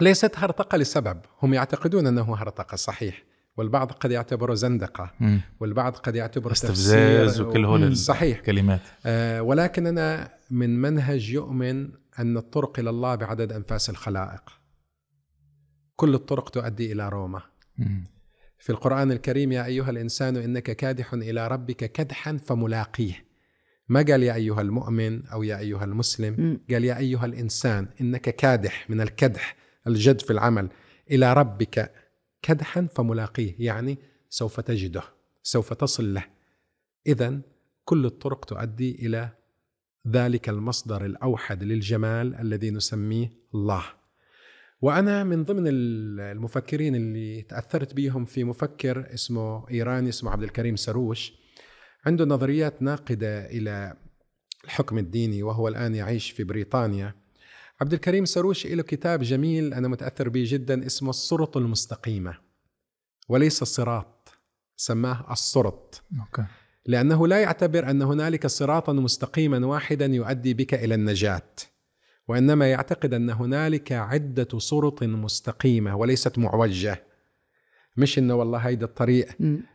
ليست 0.00 0.38
هرطقة 0.38 0.78
لسبب. 0.78 1.20
هم 1.42 1.54
يعتقدون 1.54 2.06
أنه 2.06 2.36
هرطقة 2.36 2.76
صحيح. 2.76 3.22
والبعض 3.56 3.92
قد 3.92 4.10
يعتبره 4.10 4.54
زندقة. 4.54 5.10
م. 5.20 5.38
والبعض 5.60 5.96
قد 5.96 6.16
يعتبره 6.16 6.52
استفزاز 6.52 7.40
وكل 7.40 7.64
هول 7.64 7.96
صحيح. 7.96 8.38
الكلمات. 8.38 8.80
آه 9.06 9.42
ولكن 9.42 9.86
أنا 9.86 10.34
من 10.50 10.80
منهج 10.80 11.30
يؤمن 11.30 11.92
أن 12.18 12.36
الطرق 12.36 12.78
إلى 12.78 12.90
الله 12.90 13.14
بعدد 13.14 13.52
أنفاس 13.52 13.90
الخلائق. 13.90 14.42
كل 15.96 16.14
الطرق 16.14 16.48
تؤدي 16.48 16.92
إلى 16.92 17.08
روما. 17.08 17.42
م. 17.78 18.04
في 18.62 18.70
القرآن 18.70 19.12
الكريم 19.12 19.52
يا 19.52 19.66
أيها 19.66 19.90
الإنسان 19.90 20.36
إنك 20.36 20.62
كادح 20.62 21.14
إلى 21.14 21.48
ربك 21.48 21.92
كدحا 21.92 22.36
فملاقيه. 22.36 23.24
ما 23.88 24.02
قال 24.02 24.22
يا 24.22 24.34
أيها 24.34 24.60
المؤمن 24.60 25.26
أو 25.26 25.42
يا 25.42 25.58
أيها 25.58 25.84
المسلم 25.84 26.60
قال 26.70 26.84
يا 26.84 26.98
أيها 26.98 27.26
الإنسان 27.26 27.88
إنك 28.00 28.36
كادح 28.36 28.90
من 28.90 29.00
الكدح 29.00 29.56
الجد 29.86 30.20
في 30.20 30.32
العمل 30.32 30.68
إلى 31.10 31.32
ربك 31.32 31.92
كدحا 32.42 32.88
فملاقيه. 32.94 33.54
يعني 33.58 33.98
سوف 34.28 34.60
تجده 34.60 35.02
سوف 35.42 35.72
تصل 35.72 36.14
له. 36.14 36.24
إذا 37.06 37.40
كل 37.84 38.06
الطرق 38.06 38.44
تؤدي 38.44 39.06
إلى 39.06 39.28
ذلك 40.08 40.48
المصدر 40.48 41.04
الأوحد 41.04 41.62
للجمال 41.62 42.34
الذي 42.34 42.70
نسميه 42.70 43.32
الله. 43.54 43.84
وأنا 44.82 45.24
من 45.24 45.44
ضمن 45.44 45.64
المفكرين 45.66 46.94
اللي 46.94 47.42
تأثرت 47.42 47.94
بهم 47.94 48.24
في 48.24 48.44
مفكر 48.44 49.14
اسمه 49.14 49.70
إيراني 49.70 50.08
اسمه 50.08 50.30
عبد 50.30 50.42
الكريم 50.42 50.76
سروش. 50.76 51.32
عنده 52.06 52.24
نظريات 52.24 52.82
ناقدة 52.82 53.46
إلى 53.46 53.96
الحكم 54.64 54.98
الديني 54.98 55.42
وهو 55.42 55.68
الآن 55.68 55.94
يعيش 55.94 56.30
في 56.30 56.44
بريطانيا. 56.44 57.14
عبد 57.80 57.92
الكريم 57.92 58.24
سروش 58.24 58.66
له 58.66 58.82
كتاب 58.82 59.22
جميل 59.22 59.74
أنا 59.74 59.88
متأثر 59.88 60.28
به 60.28 60.44
جدا 60.46 60.86
اسمه 60.86 61.10
الصرط 61.10 61.56
المستقيمة. 61.56 62.38
وليس 63.28 63.62
الصراط 63.62 64.28
سماه 64.76 65.32
الصرط 65.32 66.02
أوكي. 66.20 66.44
لأنه 66.86 67.26
لا 67.26 67.40
يعتبر 67.40 67.90
أن 67.90 68.02
هنالك 68.02 68.46
صراطا 68.46 68.92
مستقيما 68.92 69.66
واحدا 69.66 70.06
يؤدي 70.06 70.54
بك 70.54 70.74
إلى 70.74 70.94
النجاة. 70.94 71.52
وإنما 72.28 72.70
يعتقد 72.70 73.14
أن 73.14 73.30
هنالك 73.30 73.92
عدة 73.92 74.58
صرط 74.58 75.02
مستقيمة 75.02 75.96
وليست 75.96 76.38
معوجة. 76.38 77.04
مش 77.96 78.18
إنه 78.18 78.34
والله 78.34 78.58
هيدا 78.58 78.86
الطريق 78.86 79.26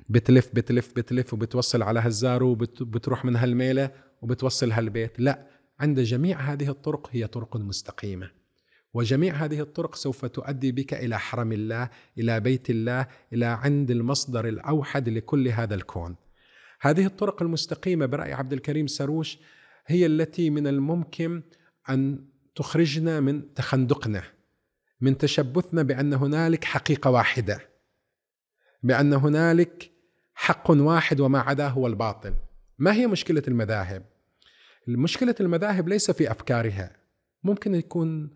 بتلف 0.10 0.50
بتلف 0.54 0.94
بتلف 0.96 1.34
وبتوصل 1.34 1.82
على 1.82 2.00
هالزارو 2.00 2.52
وبتروح 2.52 3.26
من 3.26 3.36
هالميلة 3.36 3.92
وبتوصل 4.22 4.72
هالبيت. 4.72 5.20
لا 5.20 5.48
عند 5.80 6.00
جميع 6.00 6.40
هذه 6.40 6.70
الطرق 6.70 7.10
هي 7.12 7.28
طرق 7.28 7.58
مستقيمة. 7.58 8.32
وجميع 8.94 9.36
هذه 9.36 9.62
الطرق 9.62 9.96
سوف 9.96 10.26
تؤدي 10.26 10.72
بك 10.72 10.94
إلى 10.94 11.20
حرم 11.20 11.52
الله 11.52 11.90
إلى 12.18 12.40
بيت 12.40 12.70
الله 12.70 13.08
إلى 13.34 13.46
عند 13.46 13.92
المصدر 13.92 14.48
الأوحد 14.48 15.10
لكل 15.10 15.48
هذا 15.48 15.76
الكون. 15.76 16.16
هذه 16.82 17.06
الطرق 17.06 17.42
المستقيمة 17.42 18.06
برأي 18.06 18.34
عبد 18.34 18.54
الكريم 18.54 18.88
سروش 18.88 19.38
هي 19.88 20.06
التي 20.06 20.50
من 20.50 20.68
الممكن 20.68 21.42
أن 21.90 22.26
تخرجنا 22.58 23.20
من 23.20 23.54
تخندقنا 23.54 24.24
من 25.02 25.18
تشبثنا 25.18 25.84
بأن 25.84 26.14
هنالك 26.14 26.64
حقيقة 26.64 27.10
واحدة 27.10 27.60
بأن 28.84 29.14
هنالك 29.14 29.92
حق 30.34 30.72
واحد 30.72 31.20
وما 31.20 31.40
عداه 31.40 31.68
هو 31.68 31.88
الباطل. 31.88 32.34
ما 32.80 32.94
هي 32.94 33.08
مشكلة 33.08 33.44
المذاهب؟ 33.48 34.04
مشكلة 34.88 35.36
المذاهب 35.40 35.88
ليس 35.88 36.12
في 36.12 36.32
أفكارها. 36.32 36.96
ممكن 37.44 37.76
يكون 37.76 38.30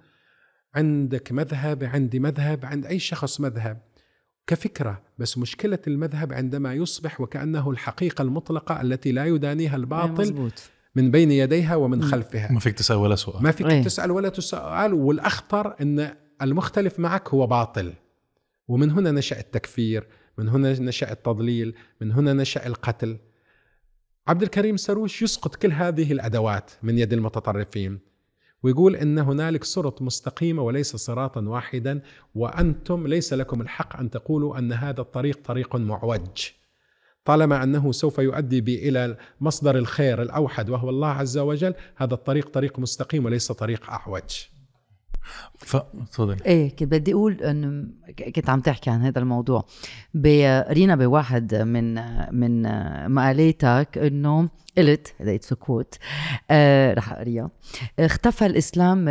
عندك 0.75 1.31
مذهب 1.31 1.83
عندي 1.83 2.19
مذهب 2.19 2.65
عند 2.65 2.85
أي 2.85 2.99
شخص 2.99 3.39
مذهب. 3.39 3.81
كفكرة 4.47 5.03
بس 5.17 5.37
مشكلة 5.37 5.79
المذهب 5.87 6.33
عندما 6.33 6.73
يصبح 6.73 7.21
وكأنه 7.21 7.69
الحقيقة 7.69 8.21
المطلقة 8.21 8.81
التي 8.81 9.11
لا 9.11 9.25
يدانيها 9.25 9.75
الباطل 9.75 10.21
مزبوط. 10.21 10.71
من 10.95 11.12
بين 11.12 11.31
يديها 11.31 11.75
ومن 11.75 12.03
خلفها. 12.03 12.51
ما 12.51 12.60
فيك 12.60 12.77
تسأل 12.77 12.98
ولا 12.98 13.15
سؤال. 13.15 13.43
ما 13.43 13.51
فيك 13.51 13.67
إيه؟ 13.67 13.83
تسأل 13.83 14.12
ولا 14.12 14.29
تسأل 14.29 14.93
والأخطر 14.93 15.75
أن 15.81 16.15
المختلف 16.41 17.00
معك 17.00 17.29
هو 17.29 17.48
باطل. 17.48 17.93
ومن 18.67 18.91
هنا 18.91 19.12
نشأ 19.12 19.39
التكفير 19.39 20.07
من 20.38 20.50
هنا 20.50 20.79
نشأ 20.79 21.12
التضليل 21.12 21.75
من 22.01 22.12
هنا 22.12 22.33
نشأ 22.33 22.67
القتل. 22.67 23.17
عبد 24.27 24.41
الكريم 24.41 24.77
سروش 24.77 25.21
يسقط 25.21 25.55
كل 25.55 25.71
هذه 25.71 26.12
الأدوات 26.12 26.71
من 26.83 26.98
يد 26.98 27.13
المتطرفين 27.13 28.00
ويقول 28.63 28.95
إن 28.95 29.19
هنالك 29.19 29.63
صراط 29.63 30.01
مستقيمة 30.01 30.62
وليس 30.63 30.95
صراطا 30.95 31.41
واحدا 31.41 32.01
وأنتم 32.36 33.07
ليس 33.07 33.33
لكم 33.33 33.62
الحق 33.62 34.00
أن 34.00 34.10
تقولوا 34.10 34.57
أن 34.57 34.74
هذا 34.74 35.01
الطريق 35.01 35.39
طريق 35.45 35.75
معوج. 35.75 36.50
طالما 37.25 37.63
أنه 37.63 37.91
سوف 37.91 38.17
يؤدي 38.17 38.61
بي 38.61 38.89
إلى 38.89 39.17
مصدر 39.41 39.77
الخير 39.77 40.21
الأوحد 40.21 40.69
وهو 40.69 40.89
الله 40.89 41.07
عز 41.07 41.37
وجل 41.37 41.73
هذا 41.95 42.13
الطريق 42.13 42.49
طريق 42.49 42.79
مستقيم 42.79 43.25
وليس 43.25 43.51
طريق 43.51 43.89
اعوج 43.89 44.45
ف 45.57 45.77
تفضل. 46.11 46.37
إيه 46.45 46.69
كنت 46.75 46.83
بدي 46.83 47.13
أقول 47.13 47.33
إنه 47.33 47.87
كنت 48.35 48.49
عم 48.49 48.59
تحكي 48.59 48.89
عن 48.89 49.01
هذا 49.01 49.19
الموضوع. 49.19 49.65
قرينا 50.67 50.95
بواحد 50.95 51.55
من 51.55 51.93
من 52.39 52.61
مقالاتك 53.11 53.97
إنه 53.97 54.49
قلت 54.77 55.13
هذا 55.19 55.37
سكوت 55.41 55.95
آه 56.51 56.93
رح 56.93 57.11
اقريها 57.11 57.51
اختفى 57.99 58.45
الإسلام 58.45 59.05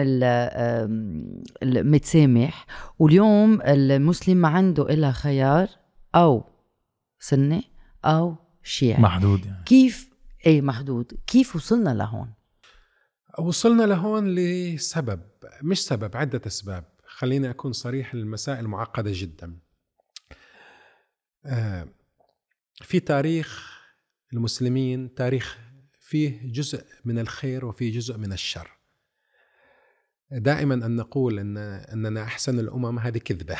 المتسامح 1.62 2.66
واليوم 2.98 3.62
المسلم 3.62 4.36
ما 4.36 4.48
عنده 4.48 4.82
إلا 4.82 5.12
خيار 5.12 5.68
أو 6.14 6.44
سنة 7.18 7.62
أو 8.04 8.36
شيعي. 8.62 9.02
محدود 9.02 9.46
يعني. 9.46 9.64
كيف؟ 9.64 10.10
إيه 10.46 10.62
محدود. 10.62 11.20
كيف 11.26 11.56
وصلنا 11.56 11.90
لهون؟ 11.90 12.32
وصلنا 13.38 13.82
لهون 13.82 14.34
لسبب 14.34 15.20
مش 15.62 15.84
سبب 15.84 16.16
عدة 16.16 16.40
أسباب. 16.46 16.84
خليني 17.06 17.50
أكون 17.50 17.72
صريح 17.72 18.14
المسائل 18.14 18.68
معقدة 18.68 19.10
جدا. 19.14 19.58
آه، 21.46 21.88
في 22.82 23.00
تاريخ 23.00 23.80
المسلمين 24.32 25.14
تاريخ 25.14 25.58
فيه 26.00 26.52
جزء 26.52 26.84
من 27.04 27.18
الخير 27.18 27.64
وفيه 27.64 27.92
جزء 27.92 28.18
من 28.18 28.32
الشر. 28.32 28.70
دائما 30.30 30.74
أن 30.74 30.96
نقول 30.96 31.38
أن 31.38 31.56
أننا 31.92 32.22
أحسن 32.22 32.58
الأمم 32.58 32.98
هذه 32.98 33.18
كذبة. 33.18 33.56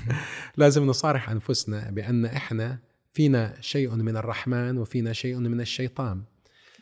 لازم 0.56 0.86
نصارح 0.86 1.30
أنفسنا 1.30 1.90
بأن 1.90 2.24
إحنا 2.24 2.78
فينا 3.10 3.60
شيء 3.60 3.94
من 3.94 4.16
الرحمن 4.16 4.78
وفينا 4.78 5.12
شيء 5.12 5.38
من 5.38 5.60
الشيطان. 5.60 6.22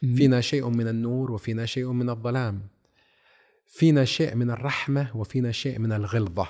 فينا 0.00 0.40
شيء 0.40 0.68
من 0.68 0.88
النور 0.88 1.32
وفينا 1.32 1.66
شيء 1.66 1.92
من 1.92 2.10
الظلام. 2.10 2.68
فينا 3.66 4.04
شيء 4.04 4.34
من 4.34 4.50
الرحمة 4.50 5.16
وفينا 5.16 5.52
شيء 5.52 5.78
من 5.78 5.92
الغلظة. 5.92 6.48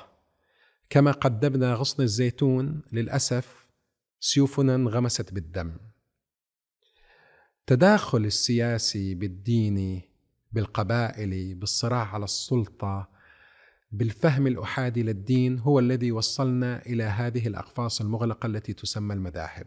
كما 0.90 1.10
قدمنا 1.10 1.74
غصن 1.74 2.02
الزيتون 2.02 2.82
للأسف 2.92 3.66
سيوفنا 4.20 4.74
انغمست 4.74 5.34
بالدم. 5.34 5.76
تداخل 7.66 8.24
السياسي 8.24 9.14
بالديني 9.14 10.08
بالقبائل 10.52 11.54
بالصراع 11.54 12.14
على 12.14 12.24
السلطة 12.24 13.15
بالفهم 13.92 14.46
الاحادي 14.46 15.02
للدين 15.02 15.58
هو 15.58 15.78
الذي 15.78 16.12
وصلنا 16.12 16.86
إلى 16.86 17.04
هذه 17.04 17.46
الأقفاص 17.46 18.00
المغلقة 18.00 18.46
التي 18.46 18.72
تسمى 18.72 19.14
المذاهب. 19.14 19.66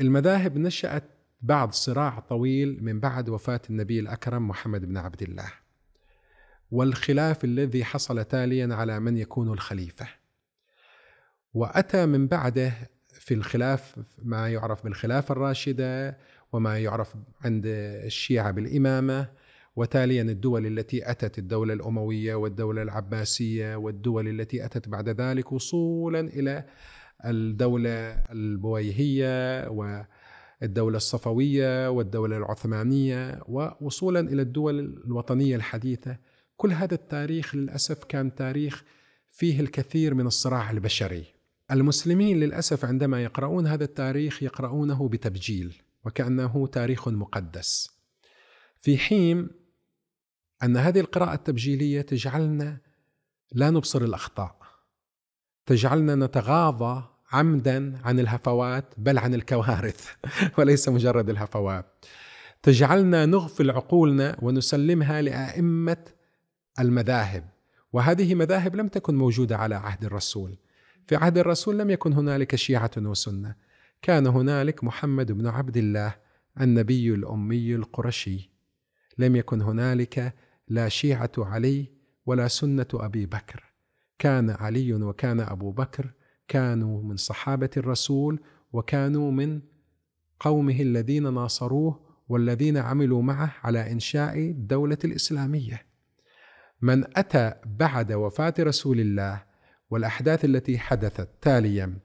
المذاهب 0.00 0.58
نشأت 0.58 1.04
بعد 1.40 1.74
صراع 1.74 2.20
طويل 2.20 2.84
من 2.84 3.00
بعد 3.00 3.28
وفاة 3.28 3.60
النبي 3.70 4.00
الأكرم 4.00 4.48
محمد 4.48 4.84
بن 4.84 4.96
عبد 4.96 5.22
الله. 5.22 5.52
والخلاف 6.70 7.44
الذي 7.44 7.84
حصل 7.84 8.24
تاليا 8.24 8.74
على 8.74 9.00
من 9.00 9.16
يكون 9.16 9.52
الخليفة. 9.52 10.08
وأتى 11.54 12.06
من 12.06 12.26
بعده 12.26 12.72
في 13.08 13.34
الخلاف 13.34 13.96
ما 14.22 14.48
يعرف 14.48 14.84
بالخلافة 14.84 15.32
الراشدة 15.32 16.18
وما 16.52 16.78
يعرف 16.78 17.14
عند 17.44 17.62
الشيعة 17.66 18.50
بالإمامة 18.50 19.28
وتاليا 19.76 20.22
الدول 20.22 20.66
التي 20.66 21.10
أتت 21.10 21.38
الدولة 21.38 21.74
الأموية 21.74 22.34
والدولة 22.34 22.82
العباسية 22.82 23.76
والدول 23.76 24.28
التي 24.28 24.64
أتت 24.64 24.88
بعد 24.88 25.08
ذلك 25.08 25.52
وصولا 25.52 26.20
إلى 26.20 26.64
الدولة 27.24 27.90
البويهية 28.32 29.68
و 29.68 30.02
الدولة 30.62 30.96
الصفوية 30.96 31.90
والدولة 31.90 32.36
العثمانية 32.36 33.40
ووصولا 33.48 34.20
إلى 34.20 34.42
الدول 34.42 34.80
الوطنية 34.80 35.56
الحديثة. 35.56 36.16
كل 36.56 36.72
هذا 36.72 36.94
التاريخ 36.94 37.54
للأسف 37.54 38.04
كان 38.04 38.34
تاريخ 38.34 38.84
فيه 39.28 39.60
الكثير 39.60 40.14
من 40.14 40.26
الصراع 40.26 40.70
البشري. 40.70 41.24
المسلمين 41.70 42.40
للأسف 42.40 42.84
عندما 42.84 43.22
يقرؤون 43.24 43.66
هذا 43.66 43.84
التاريخ 43.84 44.42
يقرؤونه 44.42 45.08
بتبجيل 45.08 45.82
وكأنه 46.04 46.66
تاريخ 46.66 47.08
مقدس. 47.08 47.90
في 48.76 48.98
حين 48.98 49.48
أن 50.62 50.76
هذه 50.76 51.00
القراءة 51.00 51.34
التبجيلية 51.34 52.00
تجعلنا 52.00 52.78
لا 53.52 53.70
نبصر 53.70 54.02
الأخطاء. 54.02 54.56
تجعلنا 55.66 56.14
نتغاضى 56.14 57.04
عمدا 57.32 57.98
عن 58.04 58.20
الهفوات 58.20 58.94
بل 58.96 59.18
عن 59.18 59.34
الكوارث 59.34 60.10
وليس 60.58 60.88
مجرد 60.88 61.30
الهفوات. 61.30 62.04
تجعلنا 62.62 63.26
نغفل 63.26 63.70
عقولنا 63.70 64.36
ونسلمها 64.42 65.22
لأئمة 65.22 66.04
المذاهب. 66.80 67.44
وهذه 67.92 68.34
مذاهب 68.34 68.76
لم 68.76 68.88
تكن 68.88 69.14
موجودة 69.14 69.56
على 69.56 69.74
عهد 69.74 70.04
الرسول. 70.04 70.56
في 71.06 71.16
عهد 71.16 71.38
الرسول 71.38 71.78
لم 71.78 71.90
يكن 71.90 72.12
هنالك 72.12 72.56
شيعة 72.56 72.90
وسنة. 72.96 73.54
كان 74.02 74.26
هنالك 74.26 74.84
محمد 74.84 75.32
بن 75.32 75.46
عبد 75.46 75.76
الله 75.76 76.14
النبي 76.60 77.14
الأمي 77.14 77.74
القرشي. 77.74 78.50
لم 79.18 79.36
يكن 79.36 79.62
هنالك 79.62 80.34
لا 80.68 80.88
شيعة 80.88 81.32
علي 81.38 81.86
ولا 82.26 82.48
سنة 82.48 82.86
أبي 82.94 83.26
بكر. 83.26 83.64
كان 84.18 84.50
علي 84.50 84.92
وكان 84.92 85.40
أبو 85.40 85.70
بكر 85.70 86.10
كانوا 86.48 87.02
من 87.02 87.16
صحابة 87.16 87.70
الرسول 87.76 88.40
وكانوا 88.72 89.30
من 89.30 89.60
قومه 90.40 90.80
الذين 90.80 91.34
ناصروه 91.34 92.06
والذين 92.28 92.76
عملوا 92.76 93.22
معه 93.22 93.54
على 93.62 93.92
إنشاء 93.92 94.38
الدولة 94.38 94.98
الإسلامية. 95.04 95.86
من 96.82 97.04
أتى 97.18 97.52
بعد 97.66 98.12
وفاة 98.12 98.54
رسول 98.60 99.00
الله 99.00 99.42
والأحداث 99.90 100.44
التي 100.44 100.78
حدثت 100.78 101.28
تاليا 101.40 101.98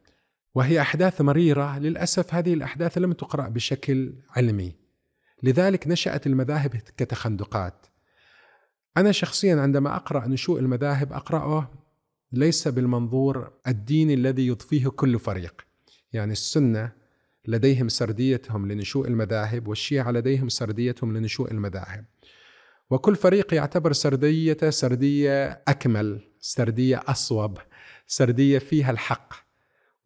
وهي 0.56 0.82
أحداث 0.82 1.22
مريرة 1.22 1.80
للأسف 1.80 2.34
هذه 2.34 2.54
الأحداث 2.54 2.98
لم 2.98 3.14
تقرأ 3.14 3.50
بشكل 3.50 4.14
علمي. 4.36 4.76
لذلك 5.44 5.88
نشأت 5.88 6.28
المذاهب 6.28 6.76
كتخندقات. 6.98 7.86
أنا 8.98 9.12
شخصيا 9.12 9.56
عندما 9.56 9.96
أقرأ 9.96 10.28
نشوء 10.28 10.60
المذاهب 10.60 11.14
أقرأه 11.14 11.72
ليس 12.32 12.68
بالمنظور 12.68 13.52
الديني 13.68 14.14
الذي 14.14 14.48
يضفيه 14.48 14.88
كل 14.88 15.20
فريق. 15.20 15.66
يعني 16.14 16.32
السنة 16.32 16.92
لديهم 17.48 17.90
سرديتهم 17.90 18.72
لنشوء 18.72 19.08
المذاهب 19.08 19.68
والشيعة 19.68 20.12
لديهم 20.12 20.50
سرديتهم 20.50 21.18
لنشوء 21.18 21.52
المذاهب. 21.52 22.06
وكل 22.90 23.16
فريق 23.16 23.54
يعتبر 23.54 23.94
سرديته 23.94 24.70
سردية 24.70 25.64
أكمل 25.68 26.22
سردية 26.40 27.02
أصوب 27.08 27.58
سردية 28.08 28.60
فيها 28.60 28.92
الحق. 28.92 29.34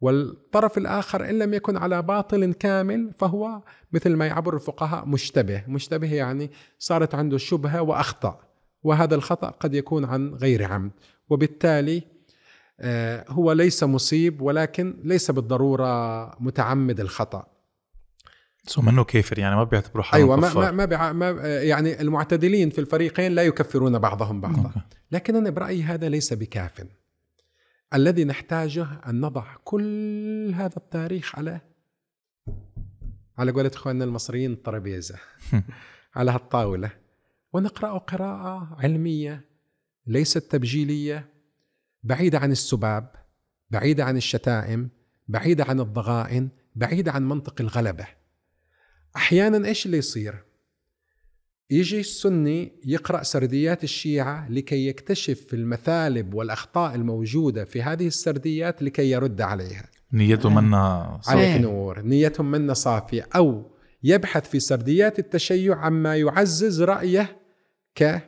والطرف 0.00 0.78
الآخر 0.78 1.30
إن 1.30 1.38
لم 1.38 1.54
يكن 1.54 1.76
على 1.76 2.02
باطل 2.02 2.52
كامل 2.52 3.12
فهو 3.14 3.62
مثل 3.92 4.14
ما 4.14 4.26
يعبر 4.26 4.54
الفقهاء 4.54 5.06
مشتبه. 5.06 5.64
مشتبه 5.68 6.14
يعني 6.14 6.50
صارت 6.78 7.14
عنده 7.14 7.38
شبهة 7.38 7.82
وأخطأ. 7.82 8.45
وهذا 8.86 9.14
الخطأ 9.14 9.50
قد 9.50 9.74
يكون 9.74 10.04
عن 10.04 10.34
غير 10.34 10.64
عمد. 10.64 10.90
وبالتالي 11.28 12.02
آه، 12.80 13.24
هو 13.28 13.52
ليس 13.52 13.84
مصيب 13.84 14.40
ولكن 14.42 15.00
ليس 15.04 15.30
بالضرورة 15.30 16.42
متعمد 16.42 17.00
الخطأ. 17.00 17.46
سو 18.66 18.82
منه 18.82 19.04
كافر 19.04 19.38
يعني 19.38 19.56
ما 19.56 19.64
بيعتبروا 19.64 20.04
حالهم 20.04 20.30
أيوه 20.30 20.40
ما 20.40 20.54
ما 20.54 20.70
ما, 20.70 20.84
بيع 20.84 21.12
ما 21.12 21.30
يعني 21.62 22.00
المعتدلين 22.00 22.70
في 22.70 22.80
الفريقين 22.80 23.32
لا 23.32 23.42
يكفرون 23.42 23.98
بعضهم 23.98 24.40
بعضا. 24.40 24.72
لكن 25.12 25.36
أنا 25.36 25.50
برأيي 25.50 25.82
هذا 25.82 26.08
ليس 26.08 26.32
بكاف. 26.32 26.84
الذي 27.94 28.24
نحتاجه 28.24 28.86
أن 29.06 29.20
نضع 29.20 29.44
كل 29.64 30.52
هذا 30.54 30.76
التاريخ 30.76 31.36
على 31.38 31.60
على 33.38 33.52
قولة 33.52 33.70
إخواننا 33.74 34.04
المصريين 34.04 34.52
الطرابيزه 34.52 35.18
على 36.16 36.30
هالطاولة. 36.30 37.05
ونقرأ 37.52 37.98
قراءة 37.98 38.76
علمية 38.80 39.44
ليست 40.06 40.38
تبجيلية 40.38 41.28
بعيدة 42.02 42.38
عن 42.38 42.52
السباب 42.52 43.12
بعيدة 43.70 44.04
عن 44.04 44.16
الشتائم 44.16 44.88
بعيدة 45.28 45.64
عن 45.64 45.80
الضغائن 45.80 46.48
بعيدة 46.74 47.12
عن 47.12 47.28
منطق 47.28 47.60
الغلبة. 47.60 48.06
أحيانا 49.16 49.68
إيش 49.68 49.86
اللي 49.86 49.98
يصير؟ 49.98 50.44
يجي 51.70 52.00
السني 52.00 52.80
يقرأ 52.84 53.22
سرديات 53.22 53.84
الشيعة 53.84 54.48
لكي 54.50 54.88
يكتشف 54.88 55.54
المثالب 55.54 56.34
والأخطاء 56.34 56.94
الموجودة 56.94 57.64
في 57.64 57.82
هذه 57.82 58.06
السرديات 58.06 58.82
لكي 58.82 59.10
يرد 59.10 59.40
عليها. 59.40 59.88
نيته 60.12 60.48
منا 60.48 61.20
عليك 61.26 61.60
نور. 61.60 62.02
نيتهم 62.02 62.50
منا 62.50 62.74
صافية. 62.74 63.28
أو 63.36 63.75
يبحث 64.06 64.48
في 64.48 64.60
سرديات 64.60 65.18
التشيع 65.18 65.76
عما 65.76 66.16
يعزز 66.16 66.82
رأيه 66.82 67.40
ك 67.94 68.20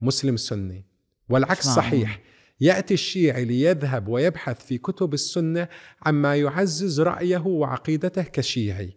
مسلم 0.00 0.36
سني. 0.36 0.86
والعكس؟ 1.28 1.66
صحيح. 1.66 2.20
يأتي 2.60 2.94
الشيعي 2.94 3.44
ليذهب 3.44 4.08
ويبحث 4.08 4.66
في 4.66 4.78
كتب 4.78 5.14
السنة 5.14 5.68
عما 6.02 6.36
يعزز 6.36 7.00
رأيه 7.00 7.46
وعقيدته 7.46 8.22
كشيعي 8.22 8.96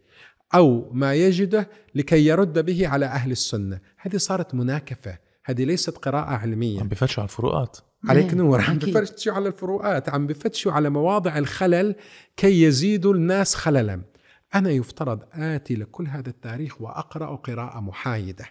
أو 0.55 0.89
ما 0.93 1.13
يجده 1.13 1.69
لكي 1.95 2.25
يرد 2.25 2.65
به 2.65 2.87
على 2.87 3.05
أهل 3.05 3.31
السنة. 3.31 3.79
هذه 3.97 4.17
صارت 4.17 4.55
مناكفة. 4.55 5.17
هذه 5.45 5.63
ليست 5.63 5.97
قراءة 5.97 6.29
علمية. 6.29 6.81
عم 6.81 6.87
بفتشوا 6.87 7.23
على 7.23 7.29
الفروقات. 7.29 7.77
عليك 8.09 8.29
إيه، 8.29 8.35
نور 8.35 8.61
عم. 8.61 8.77
بفتشوا 8.77 9.33
على 9.33 9.47
الفروقات. 9.47 10.09
عم 10.09 10.27
بفتشوا 10.27 10.71
على 10.71 10.89
مواضع 10.89 11.37
الخلل 11.37 11.95
كي 12.37 12.63
يزيدوا 12.63 13.13
الناس 13.13 13.55
خللا. 13.55 14.10
أنا 14.55 14.69
يفترض 14.69 15.23
آتي 15.33 15.75
لكل 15.75 16.07
هذا 16.07 16.29
التاريخ 16.29 16.81
وأقرأ 16.81 17.35
قراءة 17.35 17.79
محايدة. 17.79 18.45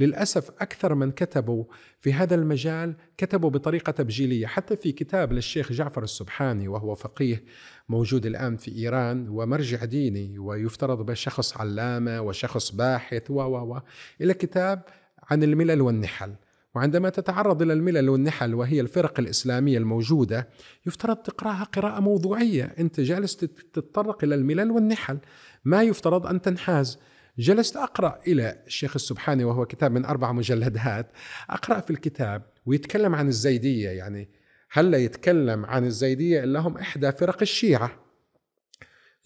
للأسف 0.00 0.50
أكثر 0.50 0.94
من 0.94 1.10
كتبوا 1.10 1.64
في 2.00 2.12
هذا 2.12 2.34
المجال 2.34 2.94
كتبوا 3.18 3.50
بطريقة 3.50 3.92
تبجيلية. 3.92 4.46
حتى 4.46 4.76
في 4.76 4.92
كتاب 4.92 5.32
للشيخ 5.32 5.72
جعفر 5.72 6.02
السبحاني 6.02 6.68
وهو 6.68 6.94
فقيه 6.94 7.44
موجود 7.88 8.26
الآن 8.26 8.56
في 8.56 8.76
إيران 8.76 9.28
ومرجع 9.28 9.84
ديني 9.84 10.38
ويفترض 10.38 11.06
به 11.06 11.14
شخص 11.14 11.56
علامة 11.56 12.20
وشخص 12.20 12.70
باحث 12.70 13.30
و 13.30 13.34
و 13.34 13.74
و. 13.74 13.80
إلى 14.20 14.34
كتاب 14.34 14.82
عن 15.30 15.42
الملل 15.42 15.80
والنحل. 15.80 16.34
وعندما 16.74 17.08
تتعرض 17.08 17.62
إلى 17.62 17.72
الملل 17.72 18.08
والنحل 18.08 18.54
وهي 18.54 18.80
الفرق 18.80 19.20
الإسلامية 19.20 19.78
الموجودة 19.78 20.48
يفترض 20.86 21.16
تقرأها 21.16 21.64
قراءة 21.64 22.00
موضوعية. 22.00 22.64
أنت 22.78 23.00
جالس 23.00 23.36
تت- 23.36 23.66
تتطرق 23.72 24.24
إلى 24.24 24.34
الملل 24.34 24.70
والنحل. 24.70 25.18
ما 25.64 25.82
يفترض 25.82 26.26
أن 26.26 26.40
تنحاز. 26.42 26.98
جلست 27.38 27.76
أقرأ 27.76 28.20
إلى 28.26 28.62
الشيخ 28.66 28.92
السبحاني 28.94 29.44
وهو 29.44 29.66
كتاب 29.66 29.92
من 29.92 30.04
أربع 30.04 30.32
مجلدات. 30.32 31.12
أقرأ 31.50 31.80
في 31.80 31.90
الكتاب 31.90 32.42
ويتكلم 32.66 33.14
عن 33.14 33.28
الزيدية. 33.28 33.88
يعني 33.88 34.28
هل 34.70 34.90
لا 34.90 34.98
يتكلم 34.98 35.66
عن 35.66 35.84
الزيدية 35.84 36.44
إلا 36.44 36.60
هم 36.60 36.78
إحدى 36.78 37.12
فرق 37.12 37.38
الشيعة؟ 37.42 38.01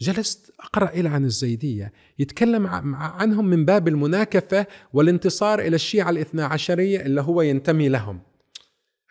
جلست 0.01 0.53
أقرأ 0.61 0.91
إلى 0.91 1.09
عن 1.09 1.25
الزيدية. 1.25 1.93
يتكلم 2.19 2.67
عنهم 2.97 3.47
من 3.47 3.65
باب 3.65 3.89
المناكفة 3.89 4.67
والانتصار 4.93 5.59
إلى 5.59 5.75
الشيعة 5.77 6.11
الاثنا 6.11 6.47
عشرية 6.47 7.01
اللي 7.01 7.21
هو 7.21 7.43
ينتمي 7.43 7.89
لهم. 7.89 8.21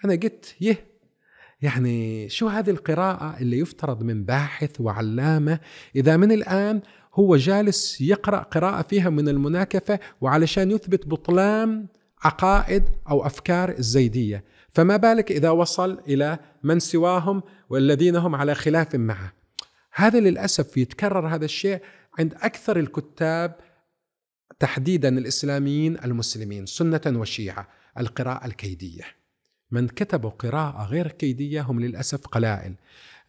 أنا 0.05 0.13
قلت 0.13 0.55
يه 0.61 0.95
يعني 1.61 2.29
شو 2.29 2.47
هذه 2.47 2.69
القراءة 2.69 3.37
اللي 3.39 3.59
يفترض 3.59 4.03
من 4.03 4.23
باحث 4.23 4.81
وعلامة؟ 4.81 5.59
إذا 5.95 6.17
من 6.17 6.31
الآن 6.31 6.81
هو 7.13 7.35
جالس 7.35 8.01
يقرأ 8.01 8.39
قراءة 8.39 8.81
فيها 8.81 9.09
من 9.09 9.29
المناكفة 9.29 9.99
وعلشان 10.21 10.71
يثبت 10.71 11.07
بطلان 11.07 11.85
عقائد 12.21 12.83
أو 13.09 13.25
أفكار 13.25 13.69
الزيدية. 13.69 14.43
فما 14.69 14.97
بالك 14.97 15.31
إذا 15.31 15.49
وصل 15.49 15.99
إلى 16.07 16.39
من 16.63 16.79
سواهم 16.79 17.43
والذين 17.69 18.15
هم 18.15 18.35
على 18.35 18.55
خلاف 18.55 18.95
معه؟ 18.95 19.34
هذا 19.95 20.19
للأسف 20.19 20.77
يتكرر 20.77 21.27
هذا 21.27 21.45
الشيء 21.45 21.81
عند 22.19 22.33
أكثر 22.33 22.79
الكتاب 22.79 23.55
تحديدا 24.59 25.17
الإسلاميين 25.17 25.97
المسلمين 26.05 26.65
سنة 26.65 27.01
وشيعة 27.07 27.67
القراءة 27.99 28.45
الكيدية. 28.45 29.03
من 29.71 29.87
كتبوا 29.87 30.29
قراءة 30.29 30.85
غير 30.85 31.07
كيدية 31.07 31.61
هم 31.61 31.79
للأسف 31.79 32.27
قلائل. 32.27 32.75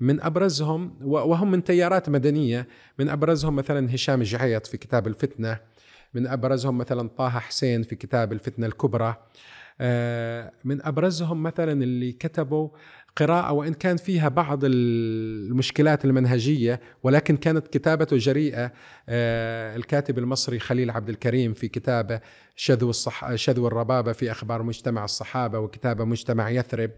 من 0.01 0.21
أبرزهم 0.21 0.97
وهم 1.01 1.51
من 1.51 1.65
تيارات 1.65 2.09
مدنية. 2.09 2.69
من 2.99 3.09
أبرزهم 3.09 3.57
مثلا 3.57 3.95
هشام 3.95 4.21
الجعيط 4.21 4.67
في 4.67 4.77
كتاب 4.77 5.07
الفتنة. 5.07 5.61
من 6.15 6.27
أبرزهم 6.27 6.79
مثلا 6.79 7.09
طه 7.09 7.29
حسين 7.29 7.83
في 7.83 7.97
كتاب 7.97 8.33
الفتنة 8.33 8.67
الكبرى. 8.67 9.17
آه، 9.81 10.53
من 10.65 10.87
أبرزهم 10.87 11.43
مثلا 11.43 11.73
اللي 11.73 12.13
كتبوا 12.13 12.69
قراءة 13.17 13.53
وإن 13.53 13.75
كان 13.75 13.97
فيها 13.97 14.29
بعض 14.29 14.61
المشكلات 14.65 16.05
المنهجية 16.05 16.81
ولكن 17.03 17.37
كانت 17.37 17.69
كتابته 17.69 18.17
جريئة 18.17 18.73
آه، 19.09 19.77
الكاتب 19.77 20.19
المصري 20.19 20.59
خليل 20.59 20.91
عبد 20.91 21.09
الكريم 21.09 21.53
في 21.53 21.69
كتابه 21.69 22.21
شذو, 22.57 22.91
الصح... 22.91 23.35
شذو 23.35 23.67
الربابة 23.67 24.13
في 24.13 24.31
أخبار 24.31 24.63
مجتمع 24.63 25.05
الصحابة 25.05 25.59
وكتابة 25.59 26.05
مجتمع 26.05 26.51
يثرب 26.51 26.91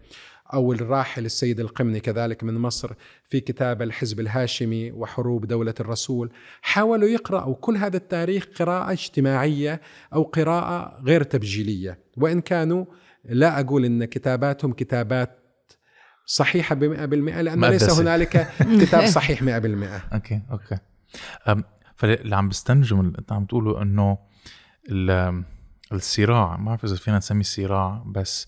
أو 0.53 0.73
الراحل 0.73 1.25
السيد 1.25 1.59
القمني 1.59 1.99
كذلك 1.99 2.43
من 2.43 2.53
مصر 2.53 2.91
في 3.23 3.39
كتاب 3.39 3.81
الحزب 3.81 4.19
الهاشمي 4.19 4.91
وحروب 4.91 5.45
دولة 5.45 5.73
الرسول. 5.79 6.31
حاولوا 6.61 7.09
يقرأوا 7.09 7.55
كل 7.55 7.77
هذا 7.77 7.97
التاريخ 7.97 8.47
قراءة 8.59 8.91
اجتماعية 8.91 9.81
أو 10.13 10.23
قراءة 10.23 11.01
غير 11.03 11.23
تبجيلية. 11.23 11.99
وإن 12.17 12.41
كانوا 12.41 12.85
لا 13.25 13.59
أقول 13.59 13.85
أن 13.85 14.05
كتاباتهم 14.05 14.73
كتابات 14.73 15.38
صحيحة 16.31 16.75
بمئة 16.75 17.05
بالمئة 17.05 17.41
لأن 17.41 17.65
ليس. 17.65 17.89
هنالك 17.99 18.47
كتاب 18.81 19.05
صحيح 19.05 19.41
مئة 19.41 19.57
بالمئة 19.59 19.97
okay 20.13 20.41
okay 20.51 20.77
فاللي 21.95 22.35
عم 22.35 22.49
بستنتج 22.49 22.87
من 22.87 22.99
اللي 22.99 23.17
انت 23.19 23.31
عم 23.31 23.45
تقوله 23.45 23.81
إنه 23.81 24.17
ال- 24.89 25.43
الصراع 25.93 26.57
ما 26.57 26.65
بعرف 26.65 26.85
إذا 26.85 26.95
فينا 26.95 27.17
نسميه 27.17 27.43
صراع 27.43 28.03
بس 28.07 28.47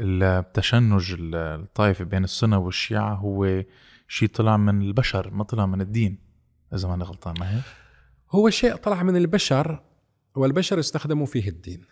التشنج 0.00 1.12
ال- 1.12 1.34
الطائفي 1.34 2.04
بين 2.04 2.24
السنة 2.24 2.58
والشيعة 2.58 3.14
هو 3.14 3.64
شيء 4.08 4.28
طلع 4.28 4.56
من 4.56 4.82
البشر 4.82 5.30
ما 5.30 5.44
طلع 5.44 5.66
من 5.66 5.80
الدين 5.80 6.18
إذا 6.74 6.88
ماني 6.88 7.04
غلطان 7.04 7.34
ما 7.40 7.56
هيك؟ 7.56 7.62
هو 8.30 8.50
شيء 8.50 8.76
طلع 8.76 9.02
من 9.02 9.16
البشر 9.16 9.82
والبشر 10.36 10.78
استخدموا 10.80 11.26
فيه 11.26 11.48
الدين 11.48 11.84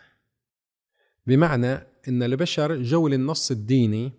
بمعنى 1.27 1.73
إن 2.09 2.23
البشر 2.23 2.83
جو 2.83 3.09
للنص 3.09 3.51
الديني 3.51 4.13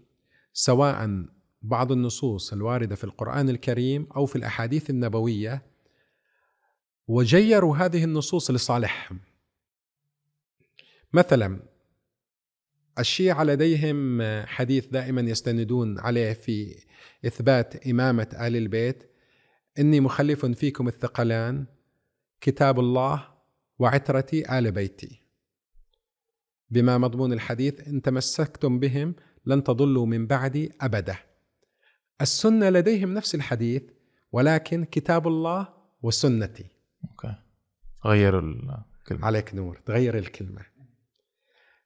سواء 0.53 1.25
بعض 1.61 1.91
النصوص 1.91 2.53
الواردة 2.53 2.95
في 2.95 3.03
القرآن 3.03 3.49
الكريم 3.49 4.07
أو 4.15 4.25
في 4.25 4.35
الأحاديث 4.35 4.89
النبوية 4.89 5.65
وجيروا 7.07 7.77
هذه 7.77 8.03
النصوص 8.03 8.51
لصالحهم. 8.51 9.19
مثلا 11.13 11.59
الشيعة 12.99 13.43
لديهم 13.43 14.21
حديث 14.45 14.87
دائما 14.87 15.21
يستندون 15.21 15.99
عليه 15.99 16.33
في 16.33 16.85
إثبات 17.25 17.87
إمامة 17.87 18.27
آل 18.41 18.55
البيت 18.55 19.11
إني 19.79 19.99
مخلف 19.99 20.45
فيكم 20.45 20.87
الثقلان 20.87 21.65
كتاب 22.41 22.79
الله 22.79 23.27
وعترتي 23.79 24.59
آل 24.59 24.71
بيتي. 24.71 25.21
بما 26.69 26.97
مضمون 26.97 27.33
الحديث 27.33 27.87
إن 27.87 28.01
تمسكتم 28.01 28.79
بهم 28.79 29.15
لن 29.45 29.63
تضلوا 29.63 30.05
من 30.05 30.27
بعدي 30.27 30.71
أبدا. 30.81 31.15
السنة 32.21 32.69
لديهم 32.69 33.13
نفس 33.13 33.35
الحديث 33.35 33.83
ولكن 34.31 34.83
كتاب 34.83 35.27
الله 35.27 35.67
وسنتي. 36.01 36.65
أوكي. 37.03 37.35
غير 38.05 38.39
الكلمة. 38.39 39.25
عليك 39.25 39.55
نور 39.55 39.81
تغير 39.85 40.17
الكلمة. 40.17 40.61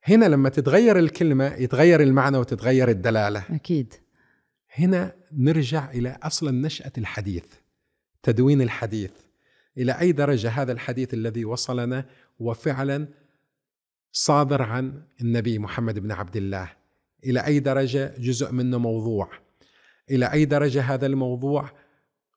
هنا 0.03 0.25
لما 0.25 0.49
تتغير 0.49 0.99
الكلمة 0.99 1.45
يتغير 1.45 2.01
المعنى 2.01 2.37
وتتغير 2.37 2.89
الدلالة. 2.89 3.45
أكيد. 3.49 3.93
هنا 4.71 5.15
نرجع 5.31 5.91
إلى 5.91 6.17
أصلا 6.23 6.51
نشأة 6.51 6.91
الحديث 6.97 7.45
تدوين 8.23 8.61
الحديث. 8.61 9.11
إلى 9.77 9.99
أي 9.99 10.11
درجة 10.11 10.49
هذا 10.49 10.71
الحديث 10.71 11.13
الذي 11.13 11.45
وصلنا 11.45 12.05
وفعلا 12.39 13.07
صادر 14.11 14.61
عن 14.61 15.03
النبي 15.21 15.59
محمد 15.59 15.99
بن 15.99 16.11
عبد 16.11 16.37
الله؟ 16.37 16.82
إلى 17.25 17.45
أي 17.45 17.59
درجة 17.59 18.13
جزء 18.17 18.51
منه 18.51 18.77
موضوع. 18.77 19.29
إلى 20.11 20.31
أي 20.33 20.45
درجة 20.45 20.81
هذا 20.81 21.05
الموضوع 21.05 21.69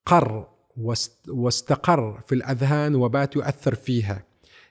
قر 0.06 0.48
واست- 0.76 1.28
واستقر 1.28 2.20
في 2.26 2.34
الأذهان 2.34 2.94
وبات 2.94 3.36
يؤثر 3.36 3.74
فيها. 3.74 4.22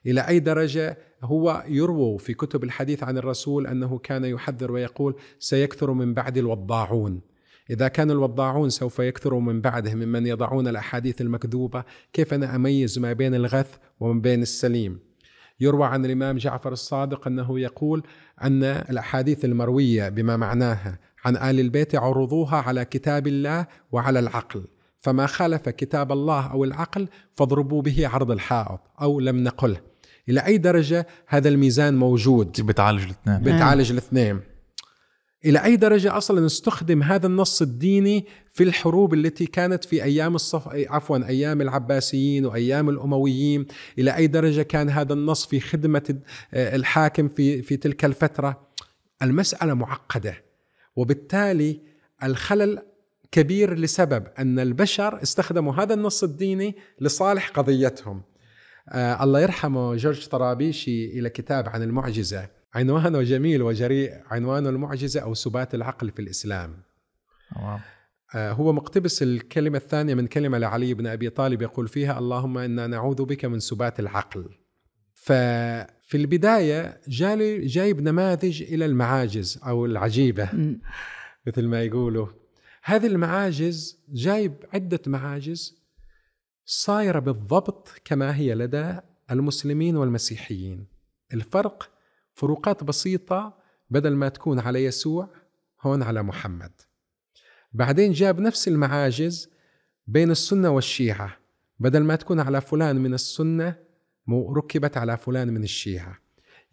إلى 0.06 0.22
أي 0.28 0.40
درجة 0.40 0.98
هو 1.24 1.64
يروى 1.68 2.18
في 2.20 2.34
كتب 2.34 2.64
الحديث 2.64 3.04
عن 3.04 3.18
الرسول 3.18 3.68
أنه 3.68 3.98
كان 3.98 4.26
يحذر 4.26 4.72
ويقول 4.72 5.16
سيكثر 5.40 5.92
من 5.94 6.14
بعد 6.14 6.38
الوضاعون. 6.38 7.22
إذا 7.70 7.88
كان 7.88 8.12
الوضاعون 8.12 8.70
سوف 8.70 9.00
يكثروا 9.00 9.42
من 9.42 9.62
بعده 9.62 9.94
ممن 9.96 10.28
يضعون 10.28 10.68
الأحاديث 10.68 11.22
المكذوبة 11.22 11.84
كيف 12.14 12.34
أنا 12.34 12.56
أميز 12.56 13.00
ما 13.00 13.14
بين 13.14 13.36
الغث 13.36 13.78
وما 14.00 14.22
بين 14.22 14.42
السليم؟ 14.42 15.00
يروى 15.60 15.88
عن 15.88 16.06
الإمام 16.06 16.38
جعفر 16.38 16.72
الصادق 16.74 17.28
أنه 17.28 17.60
يقول 17.60 18.04
أن 18.44 18.64
الأحاديث 18.64 19.46
المروية 19.46 20.10
بما 20.10 20.38
معناها 20.38 21.00
عن 21.26 21.38
آل 21.38 21.60
البيت 21.60 21.96
عرضوها 21.96 22.58
على 22.58 22.86
كتاب 22.86 23.28
الله 23.28 23.68
وعلى 23.92 24.20
العقل. 24.20 24.68
فما 24.98 25.26
خالف 25.26 25.70
كتاب 25.70 26.12
الله 26.12 26.52
أو 26.52 26.64
العقل 26.64 27.08
فاضربوا 27.34 27.82
به 27.82 28.08
عرض 28.08 28.32
الحائط 28.32 28.80
أو 29.02 29.20
لم 29.20 29.44
نقله. 29.44 29.78
إلى 30.30 30.46
أي 30.46 30.58
درجة 30.58 31.08
هذا 31.28 31.50
الميزان 31.50 31.96
موجود؟ 31.96 32.62
بتعالج 32.62 33.04
الاثنين. 33.04 33.40
بتعالج 33.40 33.92
الاثنين. 33.92 34.40
إلى 35.46 35.64
أي 35.64 35.76
درجة 35.76 36.18
أصلا 36.18 36.46
استخدم 36.46 37.04
هذا 37.04 37.28
النص 37.28 37.62
الديني 37.62 38.26
في 38.52 38.64
الحروب 38.64 39.14
التي 39.14 39.46
كانت 39.46 39.86
في 39.86 40.04
أيام 40.04 40.36
الصف 40.36 40.68
عفوا 40.68 41.28
أيام 41.28 41.62
العباسيين 41.62 42.46
وأيام 42.46 42.90
الأمويين؟ 42.90 43.66
إلى 44.00 44.16
أي 44.16 44.28
درجة 44.28 44.62
كان 44.62 44.90
هذا 44.90 45.14
النص 45.14 45.46
في 45.46 45.60
خدمة 45.60 46.20
الحاكم 46.54 47.28
في 47.28 47.62
في 47.62 47.78
تلك 47.78 48.06
الفترة؟ 48.06 48.68
المسألة 49.22 49.74
معقدة 49.74 50.44
وبالتالي 50.96 51.82
الخلل 52.24 52.82
كبير 53.32 53.74
لسبب 53.80 54.28
أن 54.40 54.60
البشر 54.60 55.22
استخدموا 55.24 55.74
هذا 55.74 55.94
النص 55.94 56.24
الديني 56.24 56.76
لصالح 57.00 57.50
قضيتهم. 57.50 58.22
آه 58.90 59.24
الله 59.24 59.42
يرحمه 59.42 59.96
جورج 59.96 60.28
طرابيشي 60.28 61.06
إلى 61.06 61.30
كتاب 61.30 61.70
عن 61.70 61.84
المعجزة. 61.84 62.55
عنوانه 62.76 63.22
جميل 63.22 63.62
وجريء 63.62 64.14
عنوانه 64.26 64.70
المعجزة 64.70 65.22
أو 65.22 65.34
سبات 65.34 65.76
العقل 65.76 66.12
في 66.12 66.22
الإسلام 66.22 66.78
واو. 67.56 67.80
آه، 68.36 68.52
هو 68.52 68.74
مقتبس 68.74 69.24
الكلمة 69.24 69.78
الثانية 69.78 70.14
من 70.14 70.28
كلمة 70.28 70.58
لعلي 70.58 70.94
بن 70.94 71.08
أبي 71.08 71.30
طالب 71.30 71.62
يقول 71.62 71.88
فيها 71.88 72.20
اللهم 72.20 72.58
إنا 72.58 72.88
نعوذ 72.88 73.26
بك 73.26 73.46
من 73.46 73.60
سبات 73.60 74.00
العقل 74.00 74.50
ففي 75.14 76.16
البداية 76.16 77.02
جالي 77.08 77.66
جايب 77.66 78.02
نماذج 78.02 78.62
إلى 78.62 78.86
المعاجز 78.86 79.60
أو 79.68 79.86
العجيبة. 79.86 80.50
مثل 81.48 81.68
ما 81.68 81.84
يقولوا 81.84 82.28
هذه 82.84 83.08
المعاجز 83.08 84.04
جايب 84.10 84.54
عدة 84.74 85.02
معاجز 85.08 85.86
صايرة 86.66 87.20
بالضبط 87.20 88.02
كما 88.06 88.36
هي 88.36 88.56
لدى 88.56 89.00
المسلمين 89.32 89.98
والمسيحيين 89.98 90.88
الفرق 91.34 91.95
فروقات 92.36 92.84
بسيطة 92.84 93.58
بدل 93.90 94.14
ما 94.14 94.30
تكون 94.30 94.60
على 94.60 94.86
يسوع 94.86 95.30
هون 95.82 96.04
على 96.04 96.24
محمد. 96.24 96.72
بعدين 97.74 98.12
جاب 98.12 98.40
نفس 98.40 98.68
المعاجز 98.68 99.50
بين 100.08 100.32
السنة 100.32 100.70
والشيعة. 100.70 101.38
بدل 101.80 102.04
ما 102.04 102.16
تكون 102.16 102.40
على 102.40 102.62
فلان 102.62 102.96
من 102.96 103.14
السنة 103.14 103.76
ركبت 104.30 104.98
على 104.98 105.18
فلان 105.18 105.54
من 105.54 105.64
الشيعة. 105.64 106.20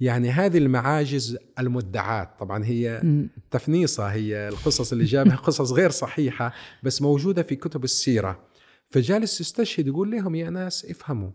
يعني 0.00 0.30
هذه 0.30 0.58
المعاجز 0.58 1.38
المدعاة. 1.58 2.36
طبعا 2.40 2.64
هي. 2.64 3.02
تفنيصة 3.50 4.06
هي 4.06 4.48
القصص 4.48 4.92
اللي 4.92 5.04
جابها 5.04 5.36
قصص 5.46 5.72
غير 5.72 5.90
صحيحة 5.90 6.52
بس 6.82 7.02
موجودة 7.02 7.42
في 7.42 7.56
كتب 7.56 7.84
السيرة. 7.84 8.40
فجالس 8.84 9.40
يستشهد 9.40 9.86
يقول 9.86 10.10
لهم 10.10 10.34
يا 10.34 10.50
ناس 10.50 10.84
افهموا. 10.84 11.30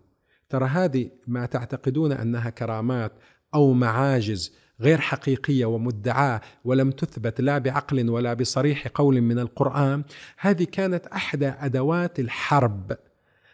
ترى 0.48 0.66
هذه 0.66 1.10
ما 1.26 1.46
تعتقدون 1.46 2.12
أنها 2.12 2.50
كرامات 2.50 3.12
أو 3.54 3.72
معاجز 3.72 4.52
غير 4.80 5.00
حقيقية 5.00 5.66
ومدعاة 5.66 6.40
ولم 6.64 6.90
تثبت 6.90 7.40
لا 7.40 7.58
بعقل 7.58 8.10
ولا 8.10 8.34
بصريح 8.34 8.88
قول 8.88 9.20
من 9.20 9.38
القرآن 9.38 10.02
هذه 10.38 10.64
كانت 10.64 11.06
أحدى 11.06 11.48
أدوات 11.48 12.20
الحرب 12.20 12.98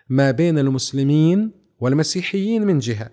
ما 0.09 0.31
بين 0.31 0.59
المسلمين 0.59 1.51
والمسيحيين 1.81 2.67
من 2.67 2.79
جهة 2.79 3.11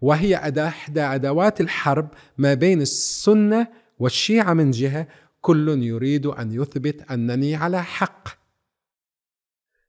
وهي 0.00 0.36
أداة 0.36 0.68
إحدى 0.68 1.00
أدوات 1.00 1.60
الحرب 1.60 2.08
ما 2.38 2.54
بين 2.54 2.80
السنة 2.80 3.66
والشيعة 3.98 4.52
من 4.52 4.70
جهة 4.70 5.06
كل 5.40 5.82
يريد 5.82 6.26
أن 6.26 6.52
يثبت 6.52 7.10
أنني 7.10 7.54
على 7.56 7.82
حق. 7.82 8.28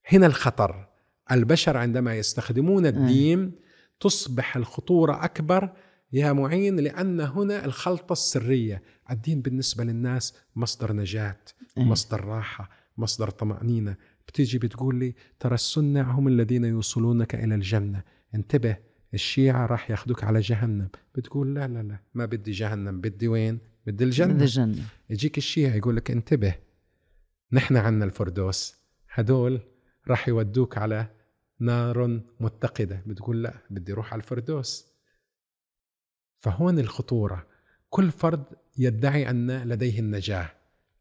هنا 0.07 0.25
الخطر 0.25 0.87
البشر 1.31 1.77
عندما 1.77 2.15
يستخدمون 2.15 2.85
الدين 2.85 3.51
تصبح 3.99 4.57
الخطورة 4.57 5.25
أكبر 5.25 5.69
يا 6.13 6.33
معين 6.33 6.79
لأن 6.79 7.21
هنا 7.21 7.65
الخلطة 7.65 8.13
السرية. 8.13 8.81
الدين 9.11 9.41
بالنسبة 9.41 9.83
للناس 9.83 10.33
مصدر 10.55 10.93
نجاة 10.93 11.39
إيه. 11.77 11.83
مصدر 11.83 12.25
راحة 12.25 12.69
مصدر 12.97 13.29
طمأنينة. 13.29 13.95
بتيجي 14.27 14.57
بتقول 14.57 14.95
لي 14.95 15.15
ترى 15.39 15.53
السنة 15.53 16.01
هم 16.01 16.27
الذين 16.27 16.65
يوصلونك 16.65 17.35
إلى 17.35 17.55
الجنة. 17.55 18.03
انتبه 18.35 18.77
الشيعة 19.13 19.65
راح 19.65 19.91
ياخدوك 19.91 20.23
على 20.23 20.39
جهنم. 20.39 20.89
بتقول 21.15 21.55
لا 21.55 21.67
لا 21.67 21.83
لا 21.83 21.97
ما 22.13 22.25
بدي 22.25 22.51
جهنم 22.51 23.01
بدي 23.01 23.27
وين؟ 23.27 23.59
بدي 23.87 24.03
الجنة. 24.03 24.43
الجنة. 24.43 24.83
يجيك 25.09 25.37
الشيعة 25.37 25.75
يقول 25.75 25.95
لك 25.95 26.11
انتبه 26.11 26.55
نحن 27.51 27.77
عنا 27.77 28.05
الفردوس. 28.05 28.75
هدول 29.13 29.59
راح 30.07 30.27
يودوك 30.27 30.77
على 30.77 31.07
نار 31.59 32.21
متقدة. 32.39 33.03
بتقول 33.05 33.43
لا 33.43 33.53
بدي 33.69 33.93
أروح 33.93 34.13
على 34.13 34.21
الفردوس. 34.21 34.92
فهون 36.43 36.79
الخطورة. 36.79 37.45
كل 37.89 38.11
فرد 38.11 38.43
يدعي 38.77 39.29
أن 39.29 39.51
لديه 39.51 39.99
النجاة 39.99 40.49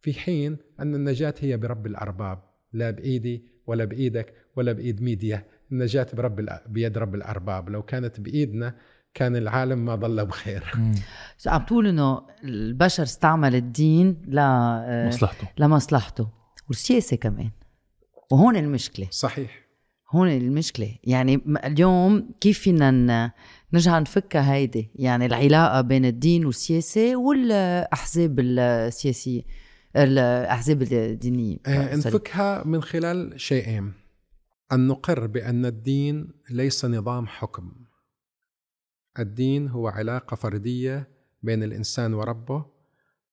في 0.01 0.15
حين 0.15 0.57
أن 0.81 0.95
النجاة 0.95 1.35
هي 1.41 1.57
برب 1.57 1.87
الأرباب 1.87 2.43
لا 2.73 2.91
بإيدي 2.91 3.45
ولا 3.67 3.85
بإيدك 3.85 4.35
ولا 4.57 4.73
بإيد 4.73 5.03
ميديا. 5.03 5.45
النجاة 5.73 6.07
برب 6.15 6.47
الأ- 6.51 6.69
بيد 6.69 6.99
رب 6.99 7.15
الأرباب. 7.15 7.69
لو 7.71 7.83
كانت 7.83 8.21
بإيدنا 8.21 8.75
كان 9.15 9.37
العالم 9.37 9.85
ما 9.85 9.95
ضل 9.95 10.27
بخير. 10.27 10.65
عم 11.47 11.65
تقول 11.65 11.87
إنه 11.87 12.27
البشر 12.45 13.03
استعمل 13.03 13.55
الدين 13.55 14.23
ل 14.29 14.39
آه، 14.39 15.09
مصلحته. 15.09 15.49
لمصلحته. 15.59 16.29
والسياسة 16.69 17.17
كمان. 17.17 17.51
وهون 18.31 18.57
المشكلة. 18.57 19.07
صحيح. 19.11 19.62
هون 20.13 20.29
المشكلة. 20.29 20.97
يعني 21.05 21.43
اليوم 21.65 22.31
كيف 22.41 22.59
فينا 22.59 23.33
نرجع 23.73 23.99
نفكها 23.99 24.55
هيدي؟ 24.55 24.91
يعني 24.95 25.27
العلاقة 25.27 25.81
بين 25.81 26.05
الدين 26.05 26.47
والسياسة 26.47 27.17
والأحزاب 27.17 28.41
السياسية 28.41 29.43
الأحزاب 29.97 30.83
الدينية. 30.83 31.57
آه، 31.67 31.97
سوري. 31.97 32.17
نفكها 32.17 32.65
من 32.65 32.83
خلال 32.83 33.41
شيئين. 33.41 33.93
أن 34.73 34.87
نقر 34.87 35.27
بأن 35.27 35.67
الدين 35.67 36.29
ليس 36.51 36.85
نظام 36.85 37.27
حكم. 37.27 37.73
الدين 39.19 39.69
هو 39.69 39.89
علاقة 39.89 40.35
فردية 40.35 41.09
بين 41.43 41.63
الإنسان 41.63 42.15
وربه 42.15 42.65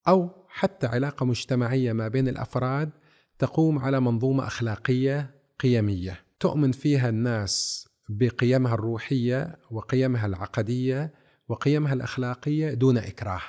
أو 0.08 0.30
حتى 0.48 0.88
علاقة 0.88 1.26
مجتمعية 1.26 1.94
ما 1.94 2.08
بين 2.08 2.28
الأفراد 2.28 2.89
تقوم 3.39 3.80
على 3.80 4.00
منظومة 4.00 4.48
أخلاقية 4.48 5.32
قيمية. 5.60 6.29
تؤمن 6.39 6.71
فيها 6.71 7.10
الناس 7.10 7.88
بقيمها 8.10 8.73
الروحية 8.73 9.60
وقيمها 9.71 10.25
العقدية 10.25 11.13
وقيمها 11.47 11.93
الأخلاقية 11.93 12.73
دون 12.73 12.97
إكراه. 12.97 13.41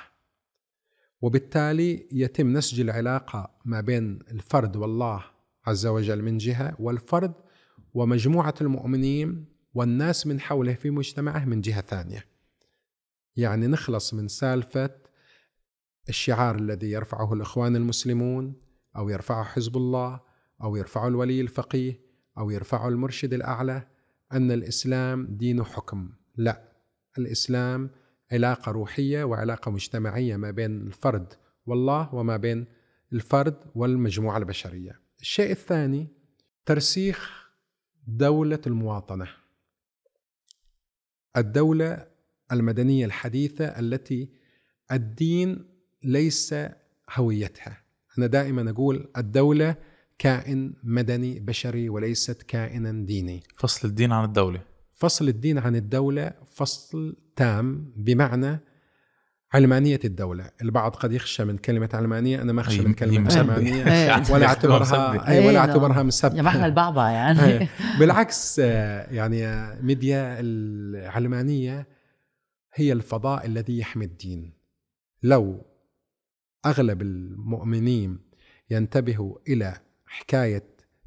وبالتالي 1.21 2.07
يتم 2.11 2.53
نسج 2.53 2.79
العلاقة 2.79 3.51
ما 3.65 3.81
بين 3.81 4.19
الفرد 4.31 4.75
والله 4.75 5.23
عز 5.65 5.85
وجل 5.85 6.21
من 6.21 6.37
جهة 6.37 6.75
والفرد 6.79 7.33
ومجموعة 7.93 8.53
المؤمنين 8.61 9.45
والناس 9.73 10.27
من 10.27 10.39
حوله 10.39 10.73
في 10.73 10.89
مجتمعه 10.89 11.45
من 11.45 11.61
جهة 11.61 11.81
ثانية. 11.81 12.25
يعني 13.35 13.67
نخلص 13.67 14.13
من 14.13 14.27
سالفة 14.27 14.89
الشعار 16.09 16.55
الذي 16.55 16.91
يرفعه 16.91 17.33
الإخوان 17.33 17.75
المسلمون 17.75 18.59
أو 18.95 19.09
يرفعه 19.09 19.43
حزب 19.43 19.77
الله 19.77 20.19
أو 20.63 20.75
يرفعه 20.75 21.07
الولي 21.07 21.41
الفقيه 21.41 22.10
أو 22.37 22.49
يرفعه 22.49 22.87
المرشد 22.87 23.33
الأعلى 23.33 23.87
أن 24.31 24.51
الإسلام 24.51 25.27
دين 25.29 25.63
حكم. 25.63 26.09
لا 26.35 26.61
الإسلام 27.17 27.89
علاقة 28.31 28.71
روحية 28.71 29.23
وعلاقة 29.23 29.71
مجتمعية 29.71 30.35
ما 30.35 30.51
بين 30.51 30.81
الفرد 30.81 31.33
والله 31.65 32.15
وما 32.15 32.37
بين 32.37 32.65
الفرد 33.13 33.57
والمجموعة 33.75 34.37
البشرية. 34.37 34.99
الشيء 35.21 35.51
الثاني 35.51 36.07
ترسيخ 36.65 37.49
دولة 38.07 38.59
المواطنة. 38.67 39.27
الدولة 41.37 42.07
المدنية 42.51 43.05
الحديثة 43.05 43.65
التي 43.65 44.29
الدين 44.91 45.65
ليس 46.03 46.55
هويتها. 47.11 47.83
أنا 48.17 48.27
دائما 48.27 48.69
أقول 48.69 49.11
الدولة 49.17 49.75
كائن 50.21 50.73
مدني 50.83 51.39
بشري 51.39 51.89
وليست 51.89 52.41
كائنا 52.41 53.05
ديني 53.05 53.43
فصل 53.57 53.87
الدين 53.87 54.11
عن 54.11 54.23
الدولة 54.23 54.61
فصل 54.93 55.27
الدين 55.27 55.57
عن 55.57 55.75
الدولة 55.75 56.31
فصل 56.53 57.17
تام 57.35 57.93
بمعنى 57.97 58.59
علمانية 59.53 59.99
الدولة 60.05 60.51
البعض 60.61 60.95
قد 60.95 61.11
يخشى 61.13 61.45
من 61.45 61.57
كلمة 61.57 61.89
علمانية 61.93 62.41
أنا 62.41 62.53
ما 62.53 62.61
أخشى 62.61 62.81
من 62.81 62.93
كلمة. 62.93 63.37
علمانية 63.37 63.83
إيه. 63.93 64.33
ولا 64.33 64.45
ياخدوها 64.45 64.47
أعتبرها 64.81 65.11
مسبة. 65.11 65.27
أي 65.27 65.39
ولا 65.39 65.49
إيه، 65.49 65.57
أعتبرها. 65.57 66.03
مسبة 66.03 66.37
يا 66.37 66.41
محنا 66.41 66.65
البعبع 66.65 67.09
يعني 67.09 67.43
إيه. 67.45 67.69
بالعكس 67.99 68.59
يعني 68.59 69.65
ميديا 69.81 70.37
العلمانية 70.39 71.87
هي 72.73 72.93
الفضاء 72.93 73.45
الذي 73.45 73.79
يحمي 73.79 74.05
الدين 74.05 74.53
لو 75.23 75.65
أغلب 76.65 77.01
المؤمنين 77.01 78.19
ينتبهوا 78.69 79.37
إلى 79.47 79.77
حكاية 80.11 80.63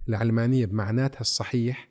العلمانية 0.08 0.66
بمعناتها 0.66 1.20
الصحيح 1.20 1.88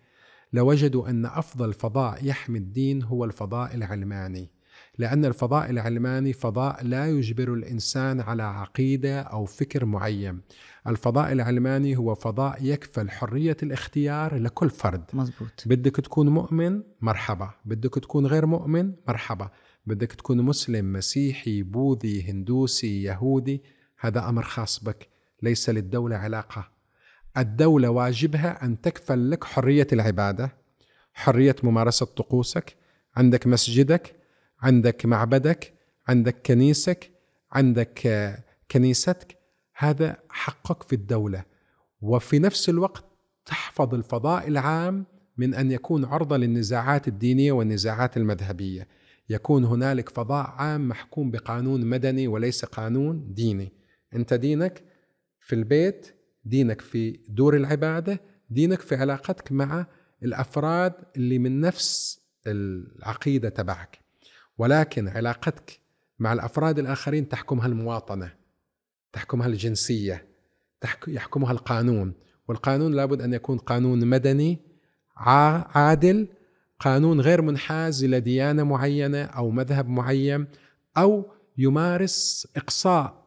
لوجدوا 0.53 1.09
أن 1.09 1.25
أفضل 1.25 1.73
فضاء 1.73 2.25
يحمي 2.25 2.59
الدين 2.59 3.03
هو 3.03 3.25
الفضاء 3.25 3.75
العلماني 3.75 4.49
لأن 4.97 5.25
الفضاء 5.25 5.69
العلماني 5.69 6.33
فضاء 6.33 6.83
لا 6.83 7.07
يجبر 7.07 7.53
الإنسان 7.53 8.21
على 8.21 8.43
عقيدة 8.43 9.21
أو 9.21 9.45
فكر 9.45 9.85
معين. 9.85 10.41
الفضاء 10.87 11.31
العلماني 11.31 11.97
هو 11.97 12.15
فضاء 12.15 12.57
يكفل 12.65 13.09
حرية 13.09 13.57
الاختيار 13.63 14.37
لكل 14.37 14.69
فرد. 14.69 15.03
مزبوط 15.13 15.63
بدك 15.65 15.95
تكون 15.95 16.29
مؤمن 16.29 16.83
مرحبا 17.01 17.49
بدك 17.65 17.93
تكون 17.93 18.27
غير 18.27 18.45
مؤمن 18.45 18.93
مرحبا 19.07 19.49
بدك 19.85 20.13
تكون 20.13 20.41
مسلم 20.41 20.93
مسيحي 20.93 21.63
بوذي 21.63 22.31
هندوسي 22.31 23.03
يهودي 23.03 23.63
هذا 23.99 24.29
أمر 24.29 24.43
خاص 24.43 24.83
بك 24.83 25.07
ليس 25.41 25.69
للدولة 25.69 26.15
علاقة. 26.15 26.72
الدولة 27.37 27.89
واجبها 27.89 28.65
أن 28.65 28.81
تكفل 28.81 29.31
لك 29.31 29.43
حرية 29.43 29.87
العبادة 29.93 30.55
حرية 31.13 31.55
ممارسة 31.63 32.05
طقوسك 32.05 32.75
عندك 33.15 33.47
مسجدك 33.47 34.15
عندك 34.61 35.05
معبدك 35.05 35.73
عندك 36.07 36.35
كنيسك 36.45 37.11
عندك 37.53 38.07
آه، 38.07 38.43
كنيستك. 38.71 39.37
هذا 39.77 40.17
حقك 40.29 40.83
في 40.83 40.93
الدولة. 40.93 41.43
وفي 42.01 42.39
نفس 42.39 42.69
الوقت 42.69 43.05
تحفظ 43.45 43.93
الفضاء 43.93 44.47
العام 44.47 45.05
من 45.37 45.53
أن 45.53 45.71
يكون 45.71 46.05
عرضة 46.05 46.37
للنزاعات 46.37 47.07
الدينية 47.07 47.51
والنزاعات 47.51 48.17
المذهبية. 48.17 48.87
يكون 49.29 49.65
هنالك 49.65 50.09
فضاء 50.09 50.47
عام 50.47 50.87
محكوم 50.87 51.31
بقانون 51.31 51.85
مدني 51.85 52.27
وليس 52.27 52.65
قانون 52.65 53.33
ديني. 53.33 53.71
أنت 54.15 54.33
دينك 54.33 54.83
في 55.39 55.55
البيت 55.55 56.15
دينك 56.45 56.81
في 56.81 57.19
دور 57.29 57.55
العبادة 57.55 58.21
دينك 58.49 58.79
في 58.81 58.95
علاقتك 58.95 59.51
مع 59.51 59.85
الأفراد 60.23 60.93
اللي 61.15 61.39
من 61.39 61.61
نفس 61.61 62.21
العقيدة 62.47 63.49
تبعك. 63.49 63.99
ولكن 64.57 65.07
علاقتك 65.07 65.79
مع 66.19 66.33
الأفراد 66.33 66.79
الآخرين 66.79 67.29
تحكمها 67.29 67.67
المواطنه 67.67 68.33
تحكمها 69.13 69.47
الجنسيه 69.47 70.27
يحكمها 71.07 71.51
القانون. 71.51 72.13
والقانون 72.47 72.93
لابد 72.93 73.21
أن 73.21 73.33
يكون 73.33 73.57
قانون 73.57 74.07
مدني 74.07 74.59
عادل 75.15 76.27
قانون 76.79 77.21
غير 77.21 77.41
منحاز 77.41 78.03
إلى 78.03 78.19
ديانة 78.19 78.63
معينة 78.63 79.23
أو 79.23 79.49
مذهب 79.49 79.87
معين 79.87 80.47
أو 80.97 81.31
يمارس 81.57 82.47
إقصاء 82.55 83.23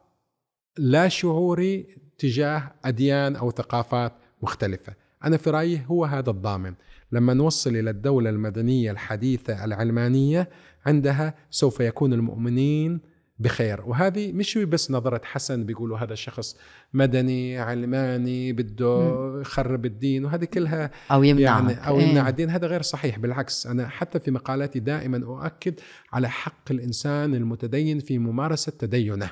لا 0.77 1.07
شعوري 1.07 1.87
تجاه 2.17 2.71
أديان 2.85 3.35
أو 3.35 3.51
ثقافات 3.51 4.13
مختلفة. 4.41 4.93
أنا 5.23 5.37
في 5.37 5.49
رأيي 5.49 5.81
هو 5.87 6.05
هذا 6.05 6.29
الضامن. 6.29 6.73
لما 7.11 7.33
نوصل 7.33 7.75
إلى 7.75 7.89
الدولة 7.89 8.29
المدنية 8.29 8.91
الحديثة 8.91 9.65
العلمانية 9.65 10.49
عندها 10.85 11.33
سوف 11.49 11.79
يكون 11.79 12.13
المؤمنين 12.13 12.99
بخير. 13.39 13.81
وهذه 13.85 14.31
مش 14.33 14.57
بس 14.57 14.91
نظرة 14.91 15.21
حسن 15.23 15.65
بيقولوا 15.65 15.97
هذا 15.97 16.15
شخص 16.15 16.57
مدني 16.93 17.59
علماني 17.59 18.53
بده 18.53 19.41
يخرب 19.41 19.85
الدين 19.85 20.25
وهذه 20.25 20.45
كلها 20.45 20.91
أو 21.11 21.23
يمنع 21.23 21.41
يعني 21.41 21.87
أو 21.87 21.99
يمنع 21.99 22.23
إيه. 22.23 22.29
الدين. 22.29 22.49
هذا 22.49 22.67
غير 22.67 22.81
صحيح. 22.81 23.19
بالعكس 23.19 23.67
أنا 23.67 23.87
حتى 23.87 24.19
في 24.19 24.31
مقالاتي 24.31 24.79
دائما 24.79 25.17
أؤكد 25.25 25.79
على 26.13 26.29
حق 26.29 26.71
الإنسان 26.71 27.35
المتدين 27.35 27.99
في 27.99 28.19
ممارسة 28.19 28.71
تدينه. 28.79 29.29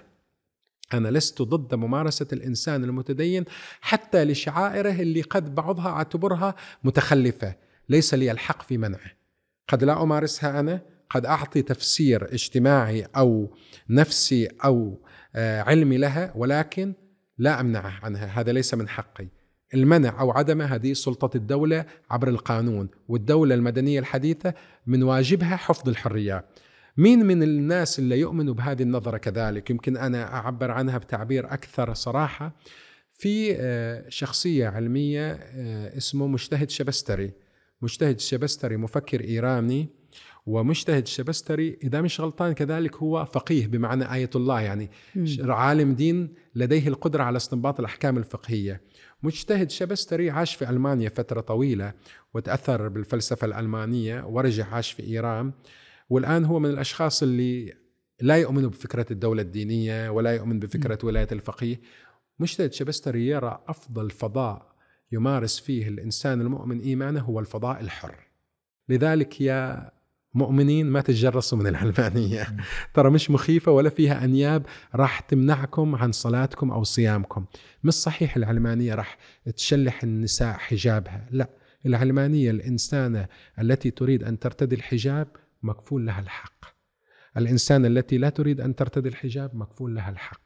أنا 0.94 1.08
لست 1.08 1.42
ضد 1.42 1.76
ممارسة 1.76 2.28
الإنسان 2.34 2.84
المتدين 2.84 3.46
حتى 3.82 4.24
لشعائره 4.24 5.02
اللي 5.02 5.22
قد 5.22 5.56
بعضها 5.56 5.90
أعتبرها 5.90 6.56
متخلفة. 6.84 7.56
ليس 7.90 8.14
لي 8.14 8.32
الحق 8.32 8.62
في 8.62 8.78
منعه. 8.78 9.12
قد 9.68 9.84
لا 9.84 10.04
أمارسها 10.04 10.60
أنا 10.60 10.82
قد 11.10 11.26
أعطي 11.26 11.62
تفسير 11.62 12.34
اجتماعي 12.34 13.08
أو 13.18 13.56
نفسي 13.90 14.48
أو 14.66 15.00
آه، 15.36 15.62
علمي 15.62 15.98
لها 15.98 16.34
ولكن 16.36 16.94
لا 17.38 17.60
أمنعه 17.60 18.00
عنها. 18.04 18.26
هذا 18.26 18.52
ليس 18.52 18.74
من 18.74 18.90
حقي. 18.90 19.28
المنع 19.74 20.20
أو 20.20 20.32
عدمه 20.32 20.66
هذه 20.66 20.94
سلطة 20.94 21.38
الدولة 21.38 21.86
عبر 22.10 22.28
القانون 22.28 22.90
والدولة 23.08 23.56
المدنية 23.56 24.00
الحديثة 24.00 24.54
من 24.88 25.04
واجبها 25.04 25.56
حفظ 25.56 25.90
الحريات 25.90 26.46
مين 26.98 27.26
من 27.26 27.44
الناس 27.44 28.00
اللي 28.00 28.20
يؤمنوا 28.20 28.54
بهذه 28.54 28.84
النظرة 28.84 29.18
كذلك؟ 29.18 29.70
يمكن 29.70 29.98
أنا 29.98 30.34
أعبر 30.34 30.72
عنها 30.72 30.98
بتعبير 30.98 31.54
أكثر 31.54 31.94
صراحة. 31.94 32.56
في 33.12 33.56
آه، 33.60 34.10
شخصية 34.10 34.68
علمية 34.68 35.32
آه، 35.32 35.98
اسمه 35.98 36.28
مجتهد 36.28 36.70
شبستري. 36.70 37.32
مجتهد 37.82 38.20
شبستري 38.20 38.78
مفكر 38.78 39.22
إيراني. 39.22 39.88
ومجتهد 40.46 41.08
شبستري 41.08 41.78
إذا 41.84 42.02
مش 42.02 42.22
غلطان 42.22 42.54
كذلك 42.54 42.96
هو 42.96 43.26
فقيه 43.26 43.68
بمعنى 43.68 44.14
آية 44.14 44.30
الله 44.36 44.62
يعني. 44.62 44.90
م. 45.16 45.52
عالم 45.52 45.94
دين 45.94 46.34
لديه 46.56 46.88
القدرة 46.88 47.24
على 47.24 47.38
استنباط 47.38 47.80
الأحكام 47.80 48.18
الفقهية. 48.18 48.82
مجتهد 49.24 49.72
شبستري 49.72 50.30
عاش 50.30 50.56
في 50.56 50.70
ألمانيا 50.70 51.10
فترة 51.10 51.42
طويلة 51.42 51.94
وتأثر 52.34 52.88
بالفلسفة 52.88 53.46
الألمانية 53.46 54.26
ورجع 54.26 54.66
عاش 54.66 54.92
في 54.92 55.04
إيران. 55.04 55.52
والآن 56.10 56.46
هو 56.46 56.60
من 56.60 56.70
الأشخاص 56.70 57.24
اللي 57.24 57.74
لا 58.22 58.36
يؤمنوا 58.36 58.70
بفكرة 58.70 59.06
الدولة 59.12 59.42
الدينية 59.42 60.10
ولا 60.10 60.32
يؤمن 60.32 60.60
بفكرة. 60.60 61.00
ولاية 61.04 61.28
الفقيه. 61.32 61.82
مجتهد 62.40 62.74
شبستري 62.74 63.28
يرى 63.28 63.64
أفضل 63.68 64.12
فضاء 64.12 64.76
يمارس 65.12 65.60
فيه 65.60 65.88
الإنسان 65.88 66.42
المؤمن 66.42 66.80
إيمانه 66.80 67.22
هو 67.22 67.40
الفضاء 67.40 67.82
الحر. 67.82 68.16
لذلك 68.90 69.42
يا 69.42 69.92
مؤمنين 70.34 70.86
ما 70.86 71.02
تتجرسوا 71.02 71.58
من 71.58 71.68
العلمانية 71.68 72.48
ترى 72.94 73.10
مش 73.10 73.32
مخيفة 73.32 73.72
ولا 73.72 73.90
فيها 73.90 74.24
أنياب 74.24 74.66
راح 74.96 75.20
تمنعكم 75.20 75.96
عن 75.96 76.12
صلاتكم 76.12 76.72
أو 76.72 76.84
صيامكم. 76.84 77.46
مش 77.84 77.94
صحيح 77.94 78.36
العلمانية 78.36 78.96
راح 78.96 79.18
تشلح 79.56 80.04
النساء 80.04 80.54
حجابها. 80.54 81.28
لا 81.32 81.50
العلمانية 81.86 82.52
الإنسانة 82.52 83.28
التي 83.60 83.92
تريد 83.92 84.24
أن 84.24 84.40
ترتدي 84.40 84.76
الحجاب 84.76 85.28
مكفول 85.64 86.06
لها 86.06 86.20
الحق. 86.20 86.66
الإنسان 87.38 87.86
التي 87.86 88.18
لا 88.18 88.30
تريد 88.30 88.62
أن 88.62 88.76
ترتدي 88.76 89.10
الحجاب 89.10 89.56
مكفول 89.56 89.96
لها 89.96 90.10
الحق. 90.10 90.42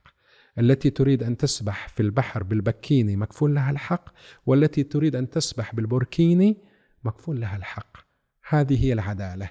التي 0.57 0.89
تريد 0.89 1.23
أن 1.23 1.37
تسبح 1.37 1.87
في 1.87 2.03
البحر 2.03 2.43
بالبكيني 2.43 3.15
مكفول 3.15 3.55
لها 3.55 3.71
الحق. 3.71 4.09
والتي 4.45 4.83
تريد 4.83 5.15
أن 5.15 5.29
تسبح 5.29 5.75
بالبوركيني 5.75 6.57
مكفول 7.03 7.41
لها 7.41 7.57
الحق. 7.57 7.97
هذه 8.49 8.85
هي 8.85 8.93
العدالة 8.93 9.49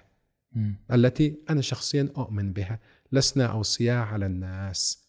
التي 0.92 1.38
أنا 1.50 1.60
شخصيا 1.60 2.12
أؤمن 2.16 2.52
بها. 2.52 2.80
لسنا 3.12 3.46
أوصياء 3.46 4.06
على 4.06 4.26
الناس. 4.26 5.08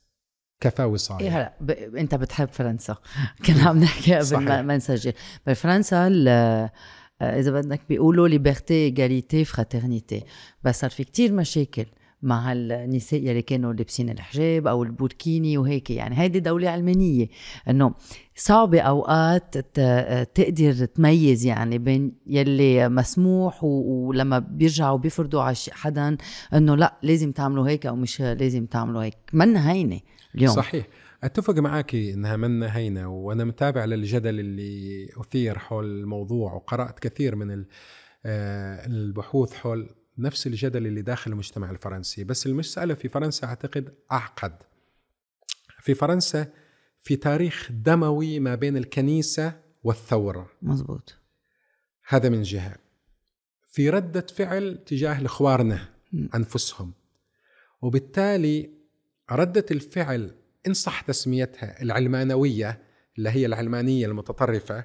كفى 0.59 0.83
وصاية 0.83 1.19
إيه 1.19 1.38
هلا 1.38 1.57
ب... 1.62 1.71
أنت 1.71 2.15
بتحب 2.15 2.47
فرنسا. 2.47 2.97
كنا 3.45 3.63
عم 3.69 3.79
نحكي 3.79 4.15
قبل 4.15 4.63
ما 4.63 4.77
نسجل 4.77 5.13
بفرنسا 5.47 6.09
إذا 7.21 7.51
بدك 7.51 7.82
بيقولوا 7.89 8.27
liberté 8.27 8.73
égalité 8.73 9.45
fraternité. 9.45 10.23
بس 10.63 10.79
صار 10.79 10.89
في 10.89 11.03
كتير 11.03 11.34
مشاكل 11.34 11.86
مع 12.21 12.53
النساء 12.53 13.19
يلي 13.19 13.41
كانوا 13.41 13.73
لابسين 13.73 14.10
الحجاب 14.10 14.67
أو 14.67 14.84
البوركيني 14.84 15.58
وهيك. 15.58 15.89
يعني 15.89 16.19
هيدي 16.19 16.39
دولة 16.39 16.69
علمانية. 16.69 17.27
إنه 17.69 17.93
صعب 18.36 18.75
أوقات 18.75 19.58
تقدر 20.36 20.86
تميز 20.86 21.45
يعني 21.45 21.77
بين 21.77 22.12
يلي 22.27 22.89
مسموح 22.89 23.63
ولما 23.63 24.39
بيرجعوا 24.39 24.97
بيفرضوا 24.97 25.41
على 25.41 25.55
حدا 25.71 26.17
إنه 26.53 26.75
لا 26.75 26.97
لازم 27.03 27.32
تعملوا 27.32 27.67
هيك 27.67 27.86
أو 27.86 27.95
مش 27.95 28.21
لازم 28.21 28.65
تعملوا 28.65 29.03
هيك. 29.03 29.17
منا 29.34 29.71
هينة 29.71 29.99
اليوم. 30.36 30.55
صحيح. 30.55 30.86
أتفق 31.23 31.53
معك 31.53 31.95
إنها 31.95 32.38
منا 32.38 32.77
هينة 32.77 33.08
وأنا 33.08 33.43
متابع 33.43 33.86
للجدل 33.86 34.39
اللي 34.39 35.08
أثير 35.17 35.60
حول 35.60 35.86
الموضوع 35.86 36.53
وقرأت 36.53 36.99
كثير 36.99 37.36
من 37.36 37.65
آه، 38.25 38.86
البحوث 38.86 39.53
حول 39.53 39.89
نفس 40.17 40.47
الجدل 40.47 40.88
اللي 40.88 41.01
داخل 41.01 41.32
المجتمع 41.32 41.71
الفرنسي. 41.71 42.23
بس 42.23 42.47
المسألة 42.47 42.93
في 42.93 43.10
فرنسا 43.10 43.47
أعتقد 43.47 43.93
أعقد. 44.12 44.53
في 45.82 45.93
فرنسا 45.93 46.47
في 46.99 47.15
تاريخ 47.15 47.69
دموي 47.71 48.39
ما 48.39 48.55
بين 48.55 48.77
الكنيسة 48.77 49.53
والثورة. 49.84 50.49
مزبوط 50.62 51.15
هذا 52.08 52.29
من 52.29 52.41
جهة. 52.41 52.75
في 53.65 53.89
ردة 53.89 54.25
فعل 54.36 54.84
تجاه 54.86 55.19
الإخوارنة 55.19 55.89
أنفسهم. 56.36 56.93
وبالتالي 57.82 58.69
ردة 59.32 59.65
الفعل 59.71 60.32
إن 60.67 60.73
صح 60.73 61.01
تسميتها 61.01 61.81
العلمانوية 61.81 62.81
اللي 63.17 63.29
هي 63.29 63.45
العلمانية 63.45 64.05
المتطرفة 64.05 64.83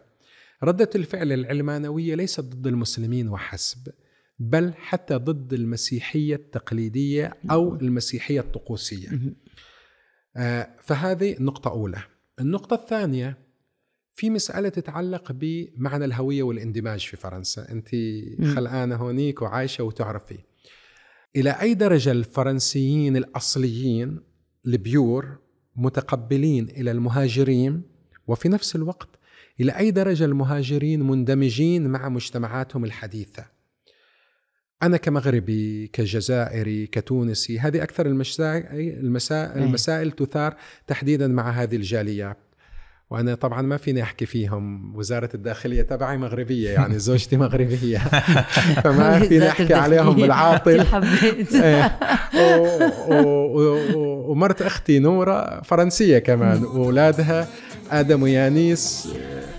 ردة 0.62 0.90
الفعل 0.94 1.32
العلمانوية 1.32 2.14
ليست 2.14 2.40
ضد 2.40 2.66
المسلمين 2.66 3.28
وحسب 3.28 3.92
بل 4.38 4.74
حتى 4.74 5.14
ضد 5.14 5.52
المسيحية 5.52 6.34
التقليدية 6.34 7.36
أو 7.50 7.74
المسيحية 7.74 8.40
الطقوسية. 8.40 9.08
آه، 10.36 10.68
فهذه 10.82 11.36
نقطة 11.40 11.70
أولى. 11.70 12.02
النقطة 12.40 12.74
الثانية 12.74 13.38
في 14.12 14.30
مسألة 14.30 14.68
تتعلق 14.68 15.32
بمعنى 15.32 16.04
الهوية 16.04 16.42
والاندماج 16.42 17.00
في 17.00 17.16
فرنسا. 17.16 17.70
أنت 17.70 17.88
خلقانة 18.54 18.96
هونيك 18.96 19.42
وعايشة 19.42 19.84
وتعرفي. 19.84 20.38
إلى 21.36 21.50
أي 21.50 21.74
درجة 21.74 22.12
الفرنسيين 22.12 23.16
الأصليين 23.16 24.20
ال 24.66 24.80
pure 24.80 25.38
متقبلين 25.76 26.68
إلى 26.68 26.90
المهاجرين 26.90 27.82
وفي 28.26 28.48
نفس 28.48 28.76
الوقت 28.76 29.08
إلى 29.60 29.72
أي 29.78 29.90
درجة 29.90 30.24
المهاجرين 30.24 31.02
مندمجين 31.02 31.86
مع 31.86 32.08
مجتمعاتهم 32.08 32.84
الحديثة 32.84 33.44
أنا 34.82 34.96
كمغربي 34.96 35.86
كجزائري 35.86 36.86
كتونسي 36.86 37.58
هذه 37.58 37.82
أكثر 37.82 38.06
المسائل 38.06 38.98
المسائل, 38.98 39.58
إيه. 39.58 39.64
المسائل 39.64 40.10
تثار 40.10 40.56
تحديدا 40.86 41.28
مع 41.28 41.50
هذه 41.50 41.76
الجاليات 41.76 42.38
وأنا 43.10 43.34
طبعا 43.34 43.62
ما 43.62 43.76
فيني 43.76 44.02
أحكي 44.02 44.26
فيهم. 44.26 44.96
وزارة 44.96 45.28
الداخلية 45.34 45.82
تبعي 45.82 46.18
مغربية 46.18 46.70
يعني 46.70 46.98
زوجتي 46.98 47.36
مغربية. 47.46 47.98
فما 48.84 49.18
فيني 49.20 49.48
أحكي 49.48 49.74
عليهم 49.74 50.14
بالعاطل. 50.16 50.80
إيه. 51.54 51.98
ومرت 54.28 54.62
أختي 54.62 54.98
نورة 54.98 55.62
فرنسية 55.62 56.18
كمان. 56.18 56.64
وأولادها 56.64 57.48
آدم 57.90 58.22
ويانيس 58.22 59.08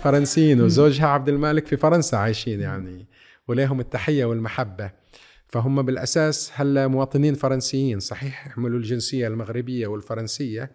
فرنسيين 0.04 0.60
وزوجها 0.60 1.06
عبد 1.06 1.28
المالك 1.28 1.66
في 1.66 1.76
فرنسا 1.76 2.16
عايشين 2.16 2.60
يعني. 2.60 3.06
وليهم 3.48 3.80
التحية 3.80 4.24
والمحبة. 4.24 4.90
فهم 5.48 5.82
بالأساس 5.82 6.50
هلا 6.54 6.86
مواطنين 6.86 7.34
فرنسيين 7.34 8.00
صحيح؟ 8.00 8.46
يحملوا 8.46 8.78
الجنسية 8.78 9.28
المغربية 9.28 9.86
والفرنسية. 9.86 10.70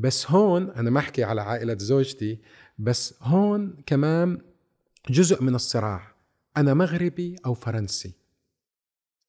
بس 0.00 0.30
هون 0.30 0.70
أنا 0.70 0.90
ما 0.90 0.98
أحكي 0.98 1.24
على 1.24 1.40
عائلة 1.40 1.76
زوجتي 1.78 2.38
بس 2.78 3.14
هون 3.22 3.76
كمان 3.86 4.38
جزء 5.10 5.42
من 5.42 5.54
الصراع. 5.54 6.14
أنا 6.56 6.74
مغربي 6.74 7.36
أو 7.46 7.54
فرنسي. 7.54 8.12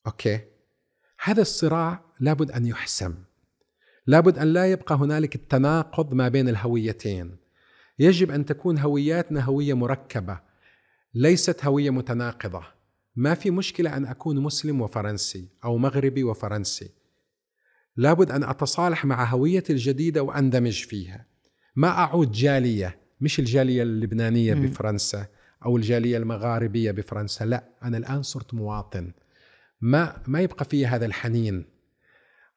أوكي؟ 0.08 0.40
هذا 1.24 1.42
الصراع 1.42 2.02
لابد 2.20 2.52
أن 2.52 2.66
يحسم. 2.66 3.16
لابد 4.08 4.38
أن 4.38 4.48
لا 4.54 4.72
يبقى 4.72 4.96
هنالك 4.96 5.36
التناقض 5.36 6.14
ما 6.14 6.28
بين 6.28 6.50
الهويتين. 6.50 7.36
يجب 8.00 8.32
أن 8.32 8.46
تكون 8.46 8.78
هوياتنا 8.78 9.42
هوية 9.42 9.74
مركبة 9.74 10.40
ليست 11.14 11.66
هوية 11.66 11.90
متناقضة. 11.90 12.64
ما 13.16 13.34
في 13.34 13.52
مشكلة 13.52 13.98
أن 13.98 14.06
أكون 14.06 14.40
مسلم 14.40 14.82
وفرنسي 14.82 15.48
أو 15.64 15.78
مغربي 15.78 16.24
وفرنسي. 16.24 17.01
لابد 17.98 18.32
أن 18.32 18.44
أتصالح 18.44 19.06
مع 19.06 19.24
هويتي 19.26 19.74
الجديدة 19.74 20.24
وأندمج 20.24 20.84
فيها. 20.84 21.26
ما 21.76 21.88
أعود 21.88 22.32
جالية 22.32 22.98
مش 23.22 23.40
الجالية 23.40 23.84
اللبنانية 23.84 24.54
مم. 24.54 24.62
بفرنسا 24.62 25.26
أو 25.66 25.78
الجالية 25.78 26.18
المغاربية 26.18 26.92
بفرنسا 26.92 27.44
لا 27.44 27.64
أنا 27.84 27.98
الآن 27.98 28.22
صرت 28.24 28.54
مواطن. 28.54 29.12
ما 29.82 30.22
ما 30.28 30.42
يبقى 30.42 30.66
في 30.66 30.88
هذا 30.88 31.06
الحنين. 31.06 31.66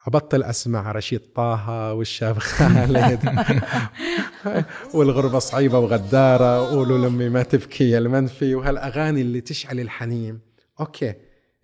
أبطل 0.06 0.42
أسمع 0.42 0.92
رشيد 0.92 1.20
طه 1.20 1.92
والشاب 1.92 2.38
خالد 2.48 3.20
والغربة 4.94 5.38
صعيبة 5.38 5.78
وغدارة 5.78 6.68
قولوا 6.68 6.98
لامي 6.98 7.28
ما 7.28 7.42
تبكي 7.42 7.90
يا 7.90 7.98
المنفي 7.98 8.54
وهالأغاني 8.54 9.20
اللي 9.20 9.40
تشعل 9.40 9.80
الحنين. 9.80 10.40
أوكي 10.80 11.14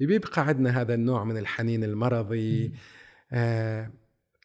بيبقى 0.00 0.46
عندنا 0.46 0.80
هذا 0.80 0.94
النوع 0.94 1.24
من 1.24 1.36
الحنين 1.36 1.84
المرضي. 1.84 2.72
آه 3.32 3.90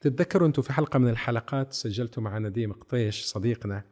تتذكروا 0.01 0.47
أنتم 0.47 0.61
في 0.61 0.73
حلقة 0.73 0.99
من 0.99 1.09
الحلقات 1.09 1.73
سجلتوا 1.73 2.23
مع 2.23 2.37
نديم 2.37 2.73
قطيش 2.73 3.23
صديقنا 3.25 3.83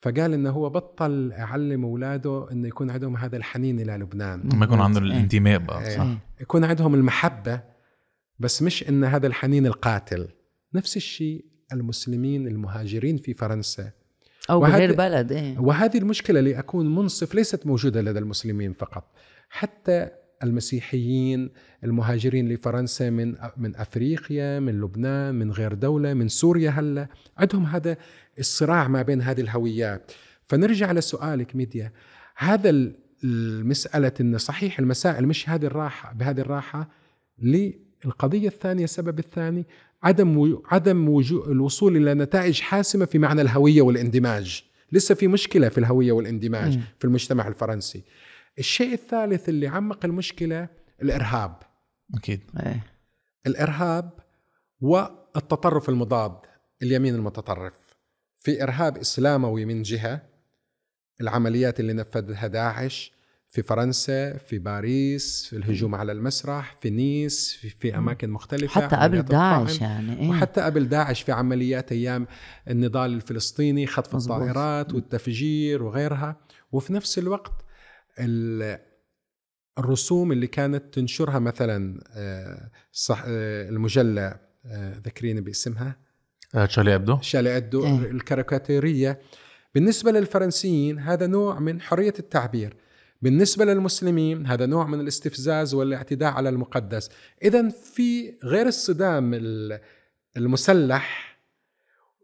فقال 0.00 0.32
إنه 0.34 0.50
هو 0.50 0.70
بطل 0.70 1.32
يعلم 1.32 1.84
أولاده 1.84 2.46
إنه 2.52 2.68
يكون 2.68 2.90
عندهم 2.90 3.16
هذا 3.16 3.36
الحنين 3.36 3.80
إلى 3.80 3.92
لبنان 3.92 4.48
ما 4.54 4.64
يكون 4.64 4.80
عندهم 4.80 5.04
إيه. 5.04 5.10
الانتماء 5.12 5.58
بقى 5.58 5.88
إيه. 5.88 5.96
صح. 5.98 6.06
يكون 6.40 6.64
عندهم 6.64 6.94
المحبة 6.94 7.60
بس 8.38 8.62
مش 8.62 8.88
إن 8.88 9.04
هذا 9.04 9.26
الحنين 9.26 9.66
القاتل 9.66 10.28
نفس 10.74 10.96
الشيء 10.96 11.44
المسلمين 11.72 12.46
المهاجرين 12.48 13.16
في 13.16 13.34
فرنسا 13.34 13.90
أو 14.50 14.60
وهذا- 14.62 14.74
بغير 14.76 14.94
بلد 14.94 15.32
إيه 15.32 15.58
وهذه 15.58 15.98
المشكلة 15.98 16.40
لأكون 16.40 16.94
منصف 16.94 17.34
ليست 17.34 17.66
موجودة 17.66 18.00
لدى 18.02 18.18
المسلمين 18.18 18.72
فقط 18.72 19.04
حتى 19.50 20.10
المسيحيين 20.42 21.50
المهاجرين 21.84 22.48
لفرنسا 22.52 23.10
من 23.10 23.34
من 23.56 23.76
أفريقيا 23.76 24.60
من 24.60 24.80
لبنان 24.80 25.34
من 25.34 25.52
غير 25.52 25.74
دولة 25.74 26.14
من 26.14 26.28
سوريا 26.28 26.70
هلأ. 26.70 27.08
عندهم 27.38 27.64
هذا 27.66 27.96
الصراع 28.38 28.88
ما 28.88 29.02
بين 29.02 29.22
هذه 29.22 29.40
الهويات. 29.40 30.12
فنرجع 30.44 30.92
لسؤالك 30.92 31.56
ميديا. 31.56 31.92
هذا 32.36 32.70
ال- 32.70 32.94
المسألة 33.24 34.12
إن 34.20 34.38
صحيح 34.38 34.78
المسائل 34.78 35.26
مش 35.26 35.48
هذه 35.48 35.64
الراحة 35.66 36.12
بهذه 36.12 36.40
الراحة 36.40 36.88
للقضية 37.42 38.48
الثانية 38.48 38.84
السبب 38.84 39.18
الثاني 39.18 39.66
عدم 40.02 40.58
عدم 40.70 41.22
الوصول 41.46 41.96
إلى 41.96 42.14
نتائج 42.14 42.60
حاسمة 42.60 43.04
في 43.04 43.18
معنى 43.18 43.40
الهوية 43.42 43.82
والإندماج. 43.82 44.64
لسه 44.92 45.14
في 45.14 45.26
مشكلة 45.28 45.68
في 45.68 45.78
الهوية 45.78 46.12
والإندماج 46.12 46.76
مم. 46.76 46.82
في 46.98 47.04
المجتمع 47.04 47.48
الفرنسي. 47.48 48.02
الشيء 48.58 48.92
الثالث 48.92 49.48
اللي 49.48 49.66
عمق 49.68 50.04
المشكلة 50.04 50.68
الإرهاب. 51.02 51.56
أكيد. 52.14 52.40
إيه. 52.66 52.84
الإرهاب 53.46 54.10
والتطرف 54.80 55.88
المضاد 55.88 56.36
اليمين 56.82 57.14
المتطرف. 57.14 57.74
في 58.38 58.62
إرهاب 58.62 58.96
إسلاموي 58.98 59.64
من 59.64 59.82
جهة 59.82 60.22
العمليات 61.20 61.80
اللي 61.80 61.92
نفذها 61.92 62.46
داعش 62.46 63.12
في 63.48 63.62
فرنسا 63.62 64.36
في 64.36 64.58
باريس 64.58 65.46
في 65.46 65.56
الهجوم 65.56 65.94
على 65.94 66.12
المسرح 66.12 66.74
في 66.80 66.90
نيس 66.90 67.52
في, 67.54 67.68
في 67.70 67.96
أماكن 67.96 68.30
مختلفة 68.30 68.80
حتى 68.86 68.96
قبل 68.96 69.22
داعش. 69.22 69.80
يعني 69.80 70.18
إيه. 70.20 70.28
وحتى 70.28 70.60
قبل 70.60 70.88
داعش 70.88 71.22
في 71.22 71.32
عمليات 71.32 71.92
أيام 71.92 72.26
النضال 72.68 73.12
الفلسطيني 73.14 73.86
خطف 73.86 74.14
مزبوط. 74.14 74.36
الطائرات 74.36 74.94
والتفجير 74.94 75.82
وغيرها. 75.82 76.36
وفي 76.72 76.92
نفس 76.92 77.18
الوقت 77.18 77.52
ال- 77.52 77.67
الرسوم 79.78 80.32
اللي 80.32 80.46
كانت 80.46 80.94
تنشرها 80.94 81.38
مثلا 81.38 82.00
آه، 82.12 82.70
صح 82.92 83.22
آه، 83.26 83.68
المجلة 83.68 84.36
آه، 84.66 84.98
ذكريني 84.98 85.40
باسمها. 85.40 85.96
تشارلي 86.66 86.94
أبدو. 86.94 87.18
شالي 87.20 87.56
أدو 87.56 87.84
إيه. 87.86 88.10
الكاريكاتيرية. 88.10 89.20
بالنسبة 89.74 90.10
للفرنسيين 90.12 90.98
هذا 90.98 91.26
نوع 91.26 91.58
من 91.58 91.80
حرية 91.80 92.14
التعبير. 92.18 92.76
بالنسبة 93.22 93.64
للمسلمين 93.64 94.46
هذا 94.46 94.66
نوع 94.66 94.86
من 94.86 95.00
الاستفزاز 95.00 95.74
والاعتداء 95.74 96.32
على 96.32 96.48
المقدس. 96.48 97.10
اذا 97.42 97.68
في 97.68 98.34
غير 98.44 98.66
الصدام 98.66 99.34
ال- 99.34 99.80
المسلح 100.36 101.27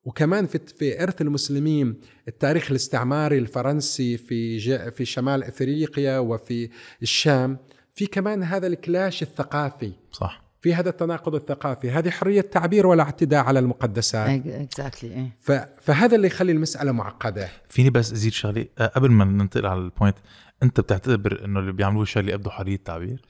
وكمان 0.05 0.47
في 0.47 0.59
في 0.79 1.03
إرث 1.03 1.21
المسلمين 1.23 2.01
التاريخ 2.29 2.71
الاستعماري 2.71 3.39
الفرنسي 3.39 4.17
في 4.17 4.57
ج- 4.59 4.89
في 4.89 5.05
شمال 5.05 5.45
إفريقيا 5.45 6.19
وفي 6.19 6.71
الشام 7.03 7.59
في 7.93 8.07
كمان 8.07 8.43
هذا 8.43 8.67
ال 8.67 8.76
clash 8.76 9.23
الثقافي. 9.23 9.93
صح. 10.13 10.45
في 10.61 10.75
هذا 10.75 10.89
التناقض 10.91 11.35
الثقافي. 11.35 11.91
هذه 11.91 12.11
حرية 12.11 12.41
تعبير 12.41 12.87
ولا 12.87 13.03
اعتداء 13.03 13.45
على 13.45 13.59
المقدسات. 13.59 14.47
exactly 14.47 15.15
إيه 15.15 15.37
ف... 15.41 15.53
فهذا 15.81 16.17
اللي 16.17 16.27
يخلي 16.27 16.53
المسألة 16.53 16.93
معقدة. 16.93 17.49
فيني 17.69 17.91
بس 17.91 18.13
أزيد 18.13 18.33
شغله 18.33 18.67
آه، 18.79 18.87
قبل 18.87 19.11
ما 19.11 19.25
ننتقل 19.25 19.67
على 19.67 19.81
ال 19.81 19.87
point 19.87 20.17
أنت 20.63 20.81
بتعتبر 20.81 21.45
إنه 21.45 21.61
اللي 21.61 21.73
بيعملوه 21.73 22.05
شارلي 22.05 22.35
ابدو 22.35 22.51
حرية 22.51 22.77
تعبير 22.77 23.23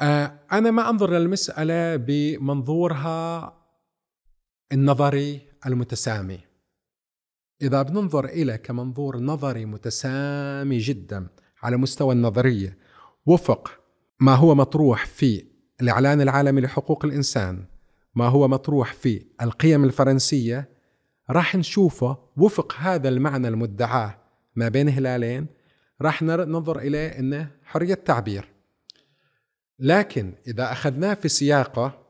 آه 0.00 0.32
أنا 0.52 0.70
ما 0.70 0.90
أنظر 0.90 1.10
للمسألة 1.10 1.96
بمنظورها 1.96 3.52
النظري. 4.72 5.49
المتسامي. 5.66 6.40
إذا 7.62 7.82
بننظر 7.82 8.24
إلى 8.24 8.58
كمنظور 8.58 9.18
نظري 9.18 9.64
متسامي 9.64 10.78
جدا 10.78 11.26
على 11.62 11.76
مستوى 11.76 12.14
النظرية 12.14 12.78
وفق 13.26 13.80
ما 14.20 14.34
هو 14.34 14.54
مطروح 14.54 15.06
في 15.06 15.44
الإعلان 15.80 16.20
العالمي 16.20 16.60
لحقوق 16.60 17.04
الإنسان 17.04 17.64
ما 18.14 18.26
هو 18.28 18.48
مطروح 18.48 18.92
في 18.92 19.26
القيم 19.42 19.84
الفرنسية 19.84 20.68
راح 21.30 21.56
نشوفه 21.56 22.18
وفق 22.36 22.74
هذا 22.78 23.08
المعنى 23.08 23.48
المدعاه 23.48 24.18
ما 24.56 24.68
بين 24.68 24.88
هلالين 24.88 25.46
راح 26.02 26.22
ننظر 26.22 26.78
إليه 26.78 27.18
أنه 27.18 27.50
حرية 27.64 27.94
تعبير. 27.94 28.48
لكن 29.78 30.34
إذا 30.46 30.72
أخذناه 30.72 31.14
في 31.14 31.28
سياقه 31.28 32.06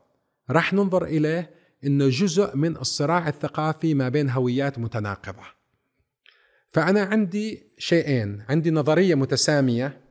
راح 0.49 0.73
ننظر 0.73 1.03
إليه 1.03 1.60
أنه 1.85 2.09
جزء 2.09 2.57
من 2.57 2.77
الصراع 2.77 3.27
الثقافي 3.27 3.93
ما 3.93 4.09
بين 4.09 4.29
هويات 4.29 4.79
متناقضة. 4.79 5.43
فأنا 6.67 7.01
عندي 7.01 7.63
شيئين 7.77 8.43
عندي 8.49 8.71
نظرية 8.71 9.15
متسامية 9.15 10.01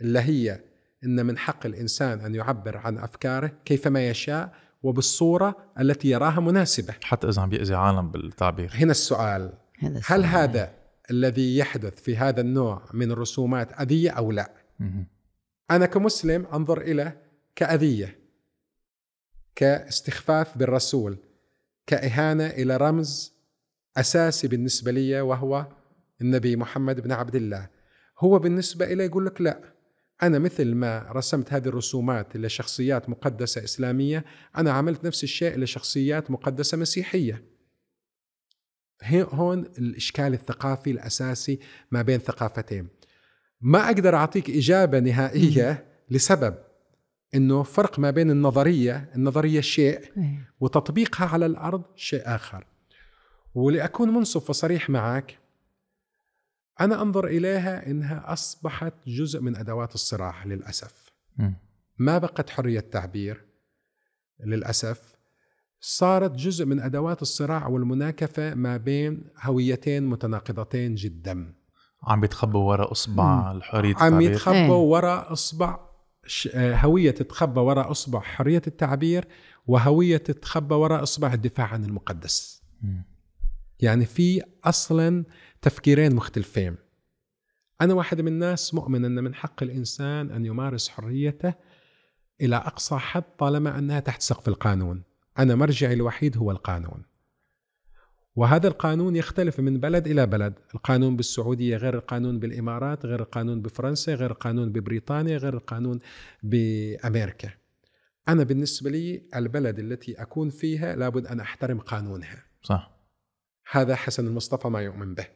اللي 0.00 0.18
هي 0.18 0.60
أن 1.04 1.26
من 1.26 1.38
حق 1.38 1.66
الإنسان 1.66 2.20
أن 2.20 2.34
يعبر 2.34 2.76
عن 2.76 2.98
أفكاره 2.98 3.52
كيفما 3.64 4.08
يشاء 4.08 4.54
وبالصورة 4.82 5.56
التي 5.80 6.08
يراها 6.10 6.40
مناسبة. 6.40 6.94
حتى 7.02 7.28
إذا 7.28 7.42
عم 7.42 7.48
بيأذي 7.48 7.74
عالم 7.74 8.10
بالتعبير. 8.10 8.70
هنا 8.74 8.90
السؤال 8.90 9.52
هذا 9.78 9.90
هل 9.90 9.96
السؤال. 9.96 10.24
هذا 10.24 10.74
الذي 11.10 11.56
يحدث 11.56 12.02
في 12.02 12.16
هذا 12.16 12.40
النوع 12.40 12.82
من 12.94 13.10
الرسومات 13.10 13.80
أذية 13.80 14.10
أو 14.10 14.32
لا. 14.32 14.52
أنا 15.70 15.86
كمسلم 15.86 16.46
أنظر 16.46 16.80
إلى 16.80 17.12
كأذية. 17.56 18.21
كاستخفاف 19.56 20.58
بالرسول 20.58 21.18
كإهانة 21.86 22.46
إلى 22.46 22.76
رمز 22.76 23.32
أساسي 23.96 24.48
بالنسبة 24.48 24.90
لي 24.92 25.20
وهو 25.20 25.66
النبي 26.20 26.56
محمد 26.56 27.00
بن 27.00 27.12
عبد 27.12 27.34
الله. 27.34 27.68
هو 28.18 28.38
بالنسبة 28.38 28.84
إليه 28.84 29.04
يقول 29.04 29.26
لك 29.26 29.40
لا 29.40 29.60
أنا 30.22 30.38
مثل 30.38 30.74
ما 30.74 31.06
رسمت 31.12 31.52
هذه 31.52 31.68
الرسومات 31.68 32.36
لشخصيات 32.36 33.08
مقدسة 33.08 33.64
إسلامية 33.64 34.24
أنا 34.56 34.70
عملت 34.72 35.04
نفس 35.04 35.24
الشيء 35.24 35.58
لشخصيات 35.58 36.30
مقدسة 36.30 36.76
مسيحية. 36.76 37.44
هون 39.10 39.58
الإشكال 39.78 40.34
الثقافي 40.34 40.90
الأساسي 40.90 41.58
ما 41.90 42.02
بين 42.02 42.18
ثقافتين. 42.18 42.88
ما 43.60 43.86
أقدر 43.86 44.14
أعطيك 44.14 44.50
إجابة 44.50 44.98
نهائية 44.98 45.86
لسبب. 46.10 46.54
أنه 47.34 47.62
فرق 47.62 47.98
ما 47.98 48.10
بين 48.10 48.30
النظرية 48.30 49.10
النظرية 49.14 49.60
شيء 49.60 50.00
إيه. 50.16 50.52
وتطبيقها 50.60 51.26
على 51.26 51.46
الأرض 51.46 51.82
شيء 51.96 52.22
آخر. 52.24 52.66
ولأكون 53.54 54.08
منصف 54.08 54.50
وصريح 54.50 54.90
معك 54.90 55.38
أنا 56.80 57.02
أنظر 57.02 57.26
إليها 57.26 57.86
إنها 57.86 58.32
أصبحت 58.32 58.94
جزء 59.06 59.40
من 59.40 59.56
أدوات 59.56 59.94
الصراع 59.94 60.44
للأسف. 60.44 61.10
ما 61.98 62.18
بقت 62.18 62.50
حرية 62.50 62.80
تعبير 62.80 63.44
للأسف 64.44 65.12
صارت 65.80 66.30
جزء 66.30 66.64
من 66.64 66.80
أدوات 66.80 67.22
الصراع 67.22 67.66
والمناكفة 67.66 68.54
ما 68.54 68.76
بين 68.76 69.24
هويتين 69.42 70.06
متناقضتين 70.06 70.94
جدا. 70.94 71.54
عم 72.02 72.20
بيتخبوا 72.20 72.70
ورا 72.70 72.92
إصبع 72.92 73.52
الحرية 73.52 73.94
عم 73.96 74.06
التعبير. 74.06 74.32
يتخبوا 74.32 74.56
إيه. 74.56 74.70
وراء 74.70 75.32
إصبع 75.32 75.91
آه، 76.54 76.76
هوية 76.76 77.10
تتخبى 77.10 77.60
وراء 77.60 77.90
اصبع 77.90 78.20
حرية 78.20 78.62
التعبير 78.66 79.28
وهوية 79.66 80.16
تتخبى 80.16 80.74
وراء 80.74 81.02
اصبع 81.02 81.32
الدفاع 81.32 81.66
عن 81.66 81.84
المقدس. 81.84 82.62
مم. 82.82 83.04
يعني 83.80 84.04
في 84.04 84.42
أصلا 84.64 85.24
تفكيرين 85.62 86.14
مختلفين 86.14 86.76
أنا 87.80 87.94
واحد 87.94 88.20
من 88.20 88.28
الناس 88.28 88.74
مؤمن 88.74 89.04
أن 89.04 89.24
من 89.24 89.34
حق 89.34 89.62
الإنسان 89.62 90.30
أن 90.30 90.44
يمارس 90.46 90.88
حريته 90.88 91.54
إلى 92.40 92.56
أقصى 92.56 92.96
حد 92.96 93.24
طالما 93.38 93.78
أنها 93.78 94.00
تحت 94.00 94.22
سقف 94.22 94.48
القانون 94.48 95.02
أنا 95.38 95.54
مرجعي 95.54 95.92
الوحيد 95.92 96.36
هو 96.36 96.50
القانون 96.50 97.04
وهذا 98.36 98.68
القانون 98.68 99.16
يختلف 99.16 99.60
من 99.60 99.80
بلد 99.80 100.06
إلى 100.06 100.26
بلد. 100.26 100.54
القانون 100.74 101.16
بالسعودية 101.16 101.76
غير 101.76 101.94
القانون 101.94 102.38
بالإمارات 102.38 103.06
غير 103.06 103.20
القانون 103.20 103.62
بفرنسا 103.62 104.14
غير 104.14 104.30
القانون 104.30 104.72
ببريطانيا 104.72 105.36
غير 105.36 105.54
القانون 105.54 105.98
بأمريكا. 106.42 107.50
أنا 108.28 108.44
بالنسبة 108.44 108.90
لي 108.90 109.22
البلد 109.36 109.78
التي 109.78 110.22
أكون 110.22 110.50
فيها 110.50 110.96
لابد 110.96 111.26
أن 111.26 111.40
أحترم 111.40 111.78
قانونها. 111.80 112.44
صح. 112.62 112.90
هذا 113.70 113.96
حسن 113.96 114.26
المصطفى 114.26 114.68
ما 114.68 114.80
يؤمن 114.80 115.14
به. 115.14 115.26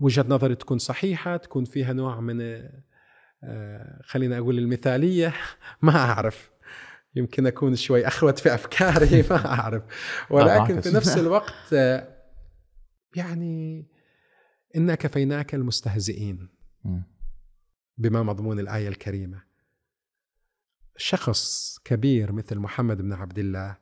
وجهة 0.00 0.24
نظري 0.28 0.54
تكون 0.54 0.78
صحيحة 0.78 1.36
تكون 1.36 1.64
فيها 1.64 1.92
نوع 1.92 2.20
من 2.20 2.40
آه، 3.44 4.00
خلينا 4.04 4.38
أقول 4.38 4.58
المثالية 4.58 5.34
ما 5.82 5.96
أعرف. 5.96 6.50
يمكن 7.16 7.46
أكون 7.46 7.76
شوي 7.76 8.06
أخوت 8.06 8.38
في 8.38 8.54
أفكاري 8.54 9.22
ما 9.30 9.46
أعرف 9.46 9.82
ولكن. 10.30 10.80
في 10.80 10.90
نفس 10.90 11.16
الوقت 11.24 11.72
يعني 13.16 13.86
إنا 14.76 14.94
كفيناك 14.94 15.54
المستهزئين. 15.54 16.48
بما 17.98 18.22
مضمون 18.22 18.60
الآية 18.60 18.88
الكريمة 18.88 19.42
شخص 20.96 21.78
كبير 21.84 22.32
مثل 22.32 22.58
محمد 22.58 23.02
بن 23.02 23.12
عبد 23.12 23.38
الله 23.38 23.76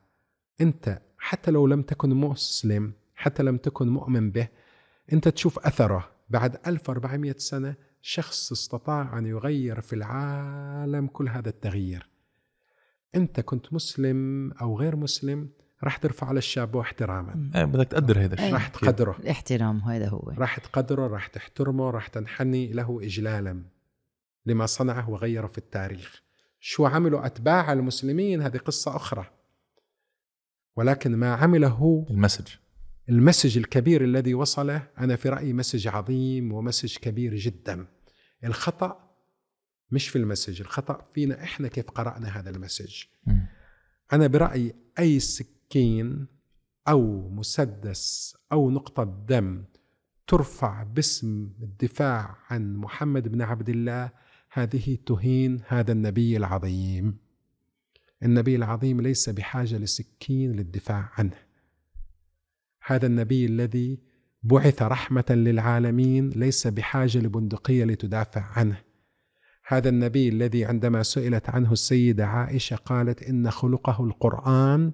أنت 0.60 1.02
حتى 1.18 1.50
لو 1.50 1.66
لم 1.66 1.82
تكن 1.82 2.10
مسلم 2.10 2.92
حتى 3.14 3.42
لم 3.42 3.56
تكن 3.56 3.88
مؤمن 3.88 4.30
به 4.30 4.48
أنت 5.12 5.28
تشوف 5.28 5.58
أثره 5.58 6.10
بعد 6.30 6.60
1400 6.66 7.34
سنة 7.38 7.74
شخص 8.00 8.52
استطاع 8.52 9.18
أن 9.18 9.26
يغير 9.26 9.80
في 9.80 9.92
العالم 9.92 11.06
كل 11.06 11.28
هذا 11.28 11.48
التغيير 11.48 12.13
أنت 13.16 13.40
كنت 13.40 13.72
مسلم 13.72 14.50
أو 14.52 14.78
غير 14.78 14.96
مسلم 14.96 15.48
راح 15.84 15.96
ترفع 15.96 16.26
على 16.26 16.38
الشاب 16.38 16.76
احتراما. 16.76 17.50
إيه 17.54 17.64
بدك 17.64 17.88
تقدر 17.88 18.24
هذا 18.24 18.34
الشيء. 18.34 18.52
راح 18.52 18.68
تقدره. 18.68 19.16
الاحترام 19.20 19.78
هذا 19.78 20.08
هو. 20.08 20.32
راح 20.38 20.58
تقدره 20.58 21.06
راح 21.06 21.26
تحترمه 21.26 21.90
راح 21.90 22.06
تنحني 22.06 22.72
له 22.72 23.00
إجلالا 23.02 23.64
لما 24.46 24.66
صنعه 24.66 25.10
وغيره 25.10 25.46
في 25.46 25.58
التاريخ. 25.58 26.22
شو 26.60 26.86
عملوا 26.86 27.26
أتباع 27.26 27.72
المسلمين؟ 27.72 28.42
هذه 28.42 28.56
قصة 28.56 28.96
أخرى. 28.96 29.26
ولكن 30.76 31.16
ما 31.16 31.34
عمله 31.34 32.06
ال 32.10 32.14
message. 32.14 32.48
ال 33.08 33.14
message 33.14 33.58
الكبير 33.58 34.04
الذي 34.04 34.34
وصله 34.34 34.82
أنا 34.98 35.16
في 35.16 35.28
رأيي 35.28 35.52
message 35.52 35.88
عظيم 35.88 36.52
و 36.52 36.58
message 36.58 36.96
كبير 36.96 37.34
جدا. 37.34 37.86
الخطأ 38.44 39.03
مش 39.90 40.08
في 40.08 40.18
ال 40.18 40.23
message. 40.23 40.60
الخطأ 40.60 41.02
فينا 41.14 41.42
إحنا 41.42 41.68
كيف 41.68 41.90
قرأنا 41.90 42.28
هذا 42.28 42.50
ال 42.50 42.56
message. 42.56 43.02
مم. 43.26 43.46
أنا 44.12 44.26
برأيي 44.26 44.74
أي 44.98 45.20
سكين 45.20 46.26
أو 46.88 47.28
مسدس 47.28 48.36
أو 48.52 48.70
نقطة 48.70 49.24
دم 49.28 49.64
ترفع 50.26 50.82
باسم 50.82 51.50
الدفاع 51.62 52.36
عن 52.50 52.76
محمد 52.76 53.28
بن 53.28 53.42
عبد 53.42 53.68
الله 53.68 54.10
هذه 54.52 54.98
تهين 55.06 55.60
هذا 55.68 55.92
النبي 55.92 56.36
العظيم. 56.36 57.16
النبي 58.22 58.56
العظيم 58.56 59.00
ليس 59.00 59.28
بحاجة 59.28 59.76
لسكين 59.78 60.52
للدفاع 60.52 61.10
عنه. 61.18 61.36
هذا 62.86 63.06
النبي 63.06 63.46
الذي 63.46 63.98
بعث 64.42 64.82
رحمة 64.82 65.24
للعالمين 65.30 66.30
ليس 66.30 66.66
بحاجة 66.66 67.18
لبندقية 67.18 67.84
لتدافع 67.84 68.42
عنه. 68.42 68.83
هذا 69.66 69.88
النبي 69.88 70.28
الذي 70.28 70.64
عندما 70.64 71.02
سئلت 71.02 71.50
عنه 71.50 71.72
السيدة 71.72 72.26
عائشة 72.26 72.76
قالت 72.76 73.22
إن 73.22 73.50
خلقه 73.50 74.04
القرآن 74.04 74.92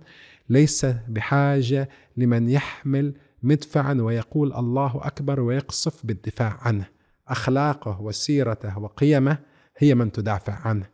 ليس 0.49 0.87
بحاجة 1.09 1.89
لمن 2.17 2.49
يحمل 2.49 3.15
مدفعا 3.43 3.95
ويقول 3.95 4.53
الله 4.53 5.01
أكبر 5.03 5.41
ويقصف 5.41 6.07
بالدفاع 6.07 6.59
عنه. 6.61 6.87
أخلاقه 7.29 8.01
وسيرته 8.01 8.79
وقيمه 8.79 9.39
هي 9.79 9.95
من 9.95 10.13
تدافع 10.13 10.53
عنه. 10.53 10.87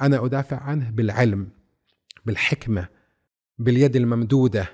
أنا 0.00 0.24
أدافع 0.24 0.56
عنه 0.56 0.90
بالعلم 0.90 1.48
بالحكمة 2.26 2.88
باليد 3.58 3.96
الممدودة. 3.96 4.68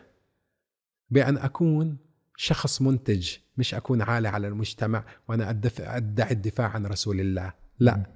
بأن 1.11 1.39
أكون 1.39 1.97
شخص 2.37 2.83
منتج 2.83 3.37
مش 3.57 3.75
أكون 3.75 4.03
عالة 4.03 4.29
على 4.29 4.49
المجتمع 4.49 5.05
وأنا 5.29 5.51
أدعي 5.81 6.31
الدفاع 6.31 6.69
عن 6.69 6.87
رسول 6.87 7.21
الله. 7.21 7.68
لا. 7.81 8.07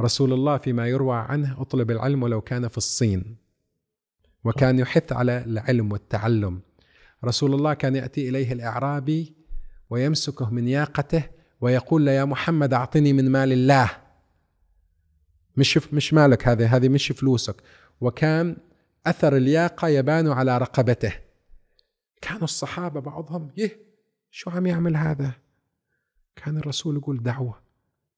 رسول 0.00 0.32
الله 0.32 0.56
فيما 0.56 0.88
يروى 0.88 1.16
عنه 1.16 1.60
أطلب 1.60 1.90
العلم 1.90 2.22
ولو 2.22 2.40
كان 2.40 2.68
في 2.68 2.78
الصين 2.78 3.36
وكان 4.44 4.78
يحث 4.78 5.12
على 5.12 5.44
العلم 5.44 5.92
والتعلم. 5.92 6.60
رسول 7.24 7.54
الله 7.54 7.74
كان 7.74 7.96
يأتي 7.96 8.28
إليه 8.28 8.52
الأعرابي 8.52 9.34
ويمسكه 9.90 10.50
من 10.50 10.68
ياقته 10.68 11.24
ويقول 11.60 12.06
له 12.06 12.12
يا 12.12 12.24
محمد 12.24 12.74
أعطني 12.74 13.12
من 13.12 13.30
مال 13.30 13.52
الله. 13.52 13.90
مش 15.56 15.92
مش 15.92 16.14
مالك 16.14 16.48
هذه 16.48 16.76
هذه 16.76 16.88
مش 16.88 17.12
فلوسك. 17.12 17.56
وكان 18.00 18.56
أثر 19.06 19.36
الياقة 19.36 19.88
يبان 19.88 20.28
على 20.28 20.58
رقبته. 20.58 21.12
كانوا 22.20 22.44
الصحابة 22.44 23.00
بعضهم 23.00 23.50
يه 23.56 23.78
شو 24.30 24.50
عم 24.50 24.66
يعمل 24.66 24.96
هذا؟ 24.96 25.32
كان 26.36 26.56
الرسول 26.56 26.96
يقول 26.96 27.22
دعوة. 27.22 27.71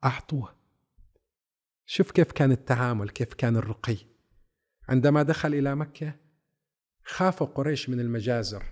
أعطوه. 0.05 0.55
شوف 1.87 2.11
كيف 2.11 2.33
كان 2.33 2.53
التعامل 2.53 3.11
كيف 3.11 3.35
كان 3.35 3.57
الرقي. 3.57 3.97
عندما 4.89 5.23
دخل 5.23 5.55
إلى 5.55 5.75
مكة 5.75 6.15
خافوا 7.05 7.47
قريش 7.47 7.91
من 7.91 8.01
المجازر. 8.01 8.65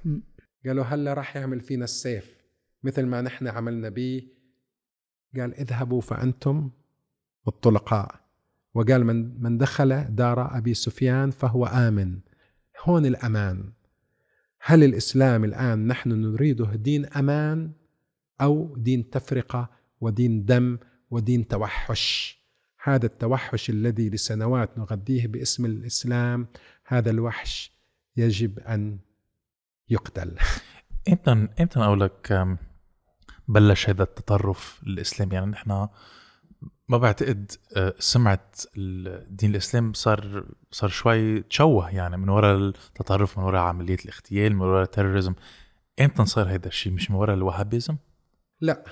قالوا 0.67 0.85
هلا 0.85 1.15
راح 1.15 1.37
يعمل 1.37 1.61
فينا 1.61 1.85
السيف 1.85 2.43
مثل 2.83 3.07
ما 3.07 3.21
نحن 3.21 3.49
عملنا 3.49 3.89
به 3.89 4.29
قال 5.37 5.55
اذهبوا 5.55 6.01
فأنتم 6.01 6.71
الطلقاء. 7.49 8.23
وقال 8.75 9.05
من 9.05 9.43
من 9.43 9.59
دخل 9.59 10.15
دار 10.15 10.59
أبي 10.59 10.75
سفيان 10.75 11.31
فهو 11.31 11.67
آمن. 11.67 12.21
هون 12.85 13.07
الأمان. 13.07 13.73
هل 14.61 14.85
الإسلام 14.85 15.45
الآن 15.45 15.87
نحن 15.87 16.11
نريده 16.11 16.75
دين 16.75 17.07
أمان 17.07 17.73
أو 18.41 18.77
دين 18.77 19.11
تفرقة 19.11 19.71
ودين 20.01 20.45
دم 20.45 20.79
ودين 21.13 21.49
توحش. 21.49 22.39
هذا 22.83 23.07
التوحش 23.07 23.71
الذي 23.71 24.11
لسنوات 24.11 24.79
نغذيه 24.79 25.27
باسم 25.27 25.65
الإسلام 25.65 26.47
هذا 26.87 27.11
الوحش 27.11 27.73
يجب 28.17 28.59
أن 28.59 28.99
يقتل. 29.89 30.37
إمتى 31.09 31.31
إمتى 31.33 31.81
أقول 31.81 32.01
لك 32.01 32.47
بلش 33.49 33.89
هذا 33.89 34.03
التطرف 34.03 34.83
الاسلامي 34.87 35.35
يعني 35.35 35.47
نحن 35.47 35.89
ما 36.89 36.99
بعتقد 36.99 37.53
أه، 37.77 37.95
سمعة 37.99 38.51
الدين 38.77 39.51
الإسلام 39.51 39.93
صار 39.93 40.45
صار 40.71 40.91
شوي 40.91 41.43
تشوه 41.43 41.91
يعني 41.91 42.17
من 42.17 42.29
وراء 42.29 42.57
التطرف 42.57 43.39
من 43.39 43.45
وراء 43.45 43.63
عملية 43.63 43.97
الاغتيال 44.05 44.55
من 44.55 44.61
وراء 44.61 44.83
التيروريزم 44.83 45.35
إمتى 46.01 46.25
صار 46.25 46.55
هذا 46.55 46.67
الشيء؟ 46.69 46.93
مش 46.93 47.11
من 47.11 47.17
وراء 47.17 47.37
الوهابيزم؟ 47.37 47.97
لا. 48.61 48.85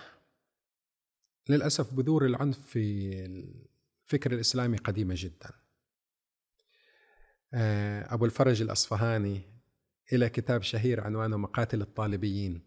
للأسف 1.50 1.94
بذور 1.94 2.26
العنف 2.26 2.58
في 2.58 3.12
الفكر 4.06 4.32
الإسلامي 4.32 4.76
قديمة 4.76 5.14
جدا. 5.18 5.50
آه، 7.54 8.14
أبو 8.14 8.24
الفرج 8.24 8.62
الأصفهاني 8.62 9.42
إلى 10.12 10.28
كتاب 10.28 10.62
شهير 10.62 11.00
عنوانه 11.00 11.36
مقاتل 11.36 11.80
الطالبيين. 11.80 12.60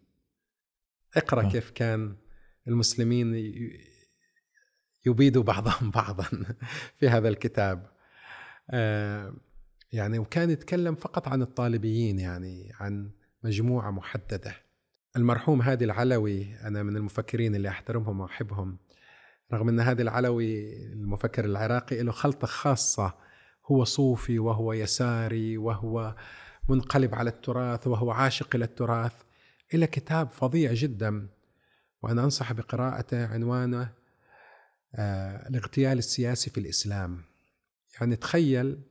اقرأ 1.16 1.46
آه. 1.46 1.50
كيف 1.50 1.70
كان 1.70 2.16
المسلمين 2.68 3.34
يبيدوا 5.06 5.42
بعضهم 5.42 5.90
بعضا 5.90 6.28
في 6.98 7.08
هذا 7.08 7.28
الكتاب. 7.28 7.90
آه، 8.70 9.36
يعني 9.92 10.18
وكان 10.18 10.50
يتكلم 10.50 10.94
فقط 10.94 11.28
عن 11.28 11.42
الطالبيين 11.42 12.18
يعني 12.18 12.72
عن 12.80 13.10
مجموعة 13.42 13.90
محددة. 13.90 14.63
المرحوم 15.16 15.62
هادي 15.62 15.84
العلوي 15.84 16.54
أنا 16.54 16.82
من 16.82 16.96
المفكرين 16.96 17.54
اللي 17.54 17.68
أحترمهم 17.68 18.20
وأحبهم. 18.20 18.76
رغم 19.52 19.68
أن 19.68 19.80
هادي 19.80 20.02
العلوي 20.02 20.76
المفكر 20.92 21.44
العراقي 21.44 22.02
له 22.02 22.12
خلطة 22.12 22.46
خاصة 22.46 23.14
هو 23.66 23.84
صوفي 23.84 24.38
وهو 24.38 24.72
يساري 24.72 25.58
وهو 25.58 26.14
منقلب 26.68 27.14
على 27.14 27.30
التراث 27.30 27.86
وهو 27.86 28.10
عاشق 28.10 28.54
إلى 28.54 28.64
التراث 28.64 29.12
إلى 29.74 29.86
كتاب 29.86 30.30
فظيع 30.30 30.72
جدا. 30.72 31.28
وأنا 32.02 32.24
أنصح 32.24 32.52
بقراءته 32.52 33.26
عنوانه 33.26 33.92
آه، 34.94 35.48
الاغتيال 35.48 35.98
السياسي 35.98 36.50
في 36.50 36.58
الإسلام. 36.58 37.22
يعني 38.00 38.16
تخيل 38.16 38.82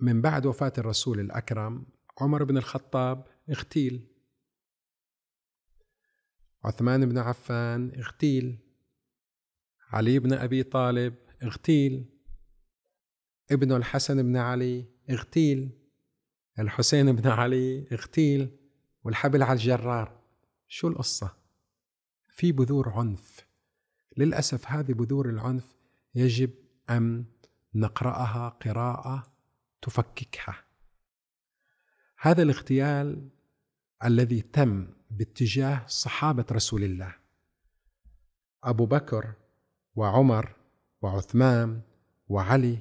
من 0.00 0.22
بعد 0.22 0.46
وفاة 0.46 0.72
الرسول 0.78 1.20
الأكرم 1.20 1.86
عمر 2.20 2.44
بن 2.44 2.56
الخطاب 2.56 3.24
اغتيل. 3.50 4.13
عثمان 6.64 7.08
بن 7.08 7.18
عفان 7.18 7.92
اغتيل. 7.96 8.58
علي 9.90 10.18
بن 10.18 10.32
أبي 10.32 10.62
طالب 10.62 11.14
اغتيل. 11.42 12.04
ابنه 13.50 13.76
الحسن 13.76 14.22
بن 14.22 14.36
علي 14.36 14.86
اغتيل. 15.10 15.70
الحسين 16.58 17.12
بن 17.12 17.28
علي 17.28 17.86
اغتيل. 17.92 18.56
والحبل 19.04 19.42
على 19.42 19.52
الجرار. 19.52 20.20
شو 20.68 20.88
القصة؟ 20.88 21.36
في 22.30 22.52
بذور 22.52 22.88
عنف. 22.88 23.46
للأسف 24.16 24.68
هذه 24.68 24.92
بذور 24.92 25.30
العنف 25.30 25.76
يجب 26.14 26.50
أن 26.90 27.24
نقرأها 27.74 28.48
قراءة 28.48 29.32
تفككها. 29.82 30.64
هذا 32.20 32.42
الاغتيال 32.42 33.28
الذي 34.04 34.40
تم 34.40 34.93
باتجاه 35.18 35.86
صحابة 35.86 36.44
رسول 36.52 36.84
الله. 36.84 37.14
أبو 38.64 38.86
بكر 38.86 39.32
وعمر 39.94 40.56
وعثمان 41.02 41.80
وعلي 42.28 42.78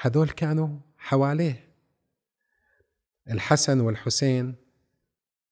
هذول 0.00 0.28
كانوا 0.28 0.78
حواليه. 0.98 1.74
الحسن 3.30 3.80
والحسين 3.80 4.54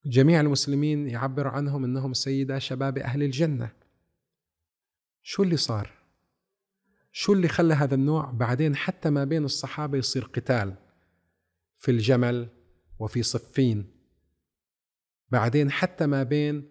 جميع 0.05 0.41
المسلمين 0.41 1.07
يعبر 1.07 1.47
عنهم 1.47 1.83
إنهم 1.83 2.13
سيدا 2.13 2.59
شباب 2.59 2.97
أهل 2.97 3.23
الجنة. 3.23 3.71
شو 5.23 5.43
اللي 5.43 5.57
صار؟ 5.57 5.91
شو 7.11 7.33
اللي 7.33 7.47
خلى 7.47 7.73
هذا 7.73 7.95
النوع 7.95 8.31
بعدين 8.31 8.75
حتى 8.75 9.09
ما 9.09 9.23
بين 9.23 9.45
الصحابة 9.45 9.97
يصير 9.97 10.23
قتال 10.23 10.75
في 11.77 11.91
الجمل 11.91 12.49
وفي 12.99 13.23
صفين؟ 13.23 13.94
بعدين 15.35 15.71
حتى 15.71 16.05
ما 16.05 16.23
بين 16.23 16.63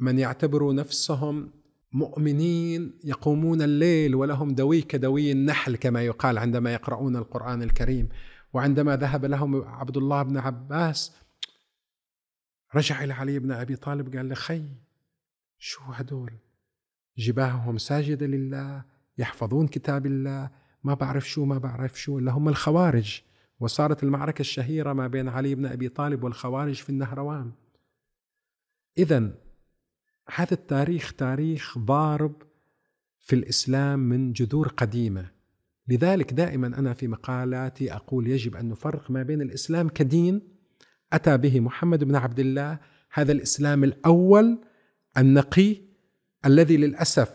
من 0.00 0.18
يعتبروا 0.18 0.72
نفسهم 0.72 1.50
مؤمنين 1.92 2.92
يقومون 3.04 3.62
الليل 3.62 4.14
ولهم 4.14 4.54
دوي 4.54 4.82
كدوي 4.82 5.32
النحل 5.32 5.76
كما 5.76 6.02
يقال 6.02 6.38
عندما 6.38 6.72
يقرؤون 6.72 7.16
القرآن 7.16 7.62
الكريم. 7.62 8.08
وعندما 8.52 8.96
ذهب 8.96 9.24
لهم 9.24 9.64
عبد 9.64 9.96
الله 9.96 10.22
بن 10.22 10.36
عباس 10.36 11.12
رجع 12.74 13.04
إلى 13.04 13.12
علي 13.12 13.38
بن 13.38 13.52
أبي 13.52 13.76
طالب 13.76 14.16
قال 14.16 14.28
له 14.28 14.34
خي 14.34 14.64
شو 15.58 15.82
هدول؟ 15.82 16.32
جباههم 17.18 17.78
ساجدة 17.78 18.26
لله 18.26 18.84
يحفظون 19.18 19.68
كتاب 19.68 20.06
الله 20.06 20.50
ما 20.82 20.94
بعرف 20.94 21.28
شو 21.28 21.44
ما 21.44 21.58
بعرف 21.58 22.00
شو. 22.00 22.18
اللي 22.18 22.30
هم 22.30 22.48
الخوارج 22.48 23.20
وصارت 23.60 24.02
المعركة 24.02 24.40
الشهيرة 24.40 24.92
ما 24.92 25.06
بين 25.06 25.28
علي 25.28 25.54
بن 25.54 25.66
أبي 25.66 25.88
طالب 25.88 26.24
والخوارج 26.24 26.74
في 26.74 26.90
النهروان. 26.90 27.52
إذا 28.98 29.30
هذا 30.34 30.52
التاريخ 30.54 31.12
تاريخ 31.12 31.78
ضارب 31.78 32.42
في 33.20 33.36
الإسلام 33.36 33.98
من 33.98 34.32
جذور 34.32 34.68
قديمة. 34.68 35.30
لذلك 35.88 36.32
دائما 36.32 36.66
أنا 36.66 36.92
في 36.92 37.08
مقالاتي 37.08 37.92
أقول 37.92 38.26
يجب 38.26 38.56
أن 38.56 38.68
نفرق 38.68 39.10
ما 39.10 39.22
بين 39.22 39.42
الإسلام 39.42 39.88
كدين 39.88 40.42
أتى 41.12 41.36
به 41.36 41.60
محمد 41.60 42.04
بن 42.04 42.16
عبد 42.16 42.38
الله 42.38 42.78
هذا 43.12 43.32
الإسلام 43.32 43.84
الأول 43.84 44.64
النقي 45.18 45.76
الذي 46.44 46.76
للأسف 46.76 47.34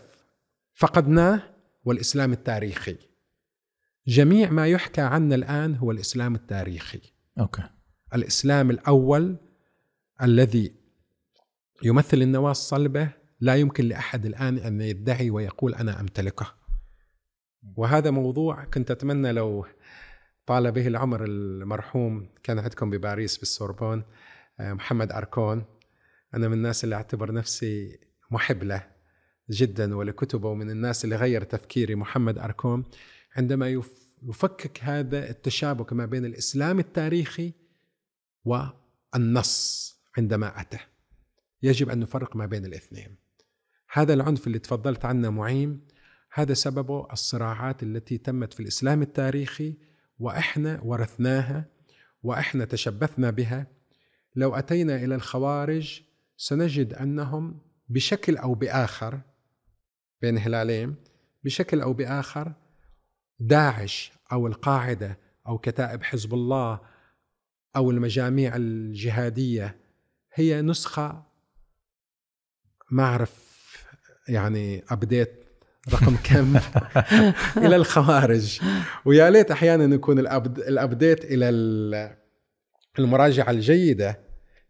فقدناه 0.72 1.42
والإسلام 1.84 2.32
التاريخي. 2.32 2.96
جميع 4.06 4.50
ما 4.50 4.66
يحكى 4.68 5.00
عنا 5.00 5.34
الآن 5.34 5.74
هو 5.74 5.90
الإسلام 5.90 6.34
التاريخي. 6.34 7.00
أوكي. 7.40 7.62
الإسلام 8.14 8.70
الأول 8.70 9.36
الذي 10.22 10.79
يمثل 11.82 12.22
النواة 12.22 12.50
الصلبة 12.50 13.10
لا 13.40 13.56
يمكن 13.56 13.84
لأحد 13.84 14.26
الآن 14.26 14.58
أن 14.58 14.80
يدعي 14.80 15.30
ويقول 15.30 15.74
أنا 15.74 16.00
أمتلكه. 16.00 16.54
وهذا 17.76 18.10
موضوع 18.10 18.64
كنت 18.64 18.90
أتمنى 18.90 19.32
لو 19.32 19.66
طال 20.46 20.72
به 20.72 20.86
العمر 20.86 21.24
المرحوم 21.24 22.28
كان 22.42 22.58
عندكم 22.58 22.90
بباريس 22.90 23.36
بالسوربون 23.38 24.04
آه، 24.60 24.72
محمد 24.72 25.12
أركون. 25.12 25.64
أنا 26.34 26.48
من 26.48 26.54
الناس 26.54 26.84
اللي 26.84 26.94
أعتبر 26.94 27.32
نفسي 27.32 27.98
محب 28.30 28.62
له 28.62 28.86
جدا 29.50 29.96
ولكتبه 29.96 30.48
ومن 30.48 30.70
الناس 30.70 31.04
اللي 31.04 31.16
غير 31.16 31.42
تفكيري 31.44 31.94
محمد 31.94 32.38
أركون. 32.38 32.84
عندما 33.36 33.68
يف- 33.68 34.16
يفكك 34.22 34.78
هذا 34.82 35.30
التشابك 35.30 35.92
ما 35.92 36.06
بين 36.06 36.24
الإسلام 36.24 36.78
التاريخي 36.78 37.52
والنص 38.44 39.90
عندما 40.18 40.60
أتى. 40.60 40.78
يجب 41.62 41.90
أن 41.90 42.00
نفرق 42.00 42.36
ما 42.36 42.46
بين 42.46 42.66
الاثنين. 42.66 43.16
هذا 43.92 44.14
العنف 44.14 44.46
اللي 44.46 44.58
تفضلت 44.58 45.04
عنه 45.04 45.30
معين 45.30 45.80
هذا 46.32 46.54
سببه 46.54 47.08
الصراعات 47.12 47.82
التي 47.82 48.18
تمت 48.18 48.52
في 48.52 48.60
الإسلام 48.60 49.02
التاريخي 49.02 49.74
وإحنا 50.18 50.80
ورثناها 50.82 51.64
وإحنا 52.22 52.64
تشبثنا 52.64 53.30
بها. 53.30 53.66
لو 54.36 54.54
أتينا 54.54 54.96
إلى 54.96 55.14
الخوارج 55.14 56.02
سنجد 56.36 56.94
أنهم 56.94 57.60
بشكل 57.88 58.36
أو 58.36 58.54
بآخر 58.54 59.20
بين 60.22 60.38
هلالين 60.38 60.94
بشكل 61.44 61.80
أو 61.80 61.92
بآخر 61.92 62.52
داعش 63.38 64.12
أو 64.32 64.46
القاعدة 64.46 65.18
أو 65.46 65.58
كتائب 65.58 66.02
حزب 66.02 66.34
الله 66.34 66.80
أو 67.76 67.90
المجاميع 67.90 68.56
الجهادية 68.56 69.76
هي 70.34 70.62
نسخة 70.62 71.29
ما 72.90 73.02
أعرف 73.02 73.50
يعني 74.28 74.84
update 74.90 75.44
رقم 75.92 76.16
كم 76.24 76.56
إلى 77.64 77.76
الخوارج. 77.76 78.60
ويا 79.04 79.30
ليت 79.30 79.50
أحيانا 79.50 79.94
يكون 79.94 80.18
ال 80.18 80.31
up 80.31 80.58
ال 80.58 80.67
update 80.67 81.24
إلى 81.24 81.48
ال- 81.48 82.16
المراجعة 82.98 83.50
الجيدة. 83.50 84.18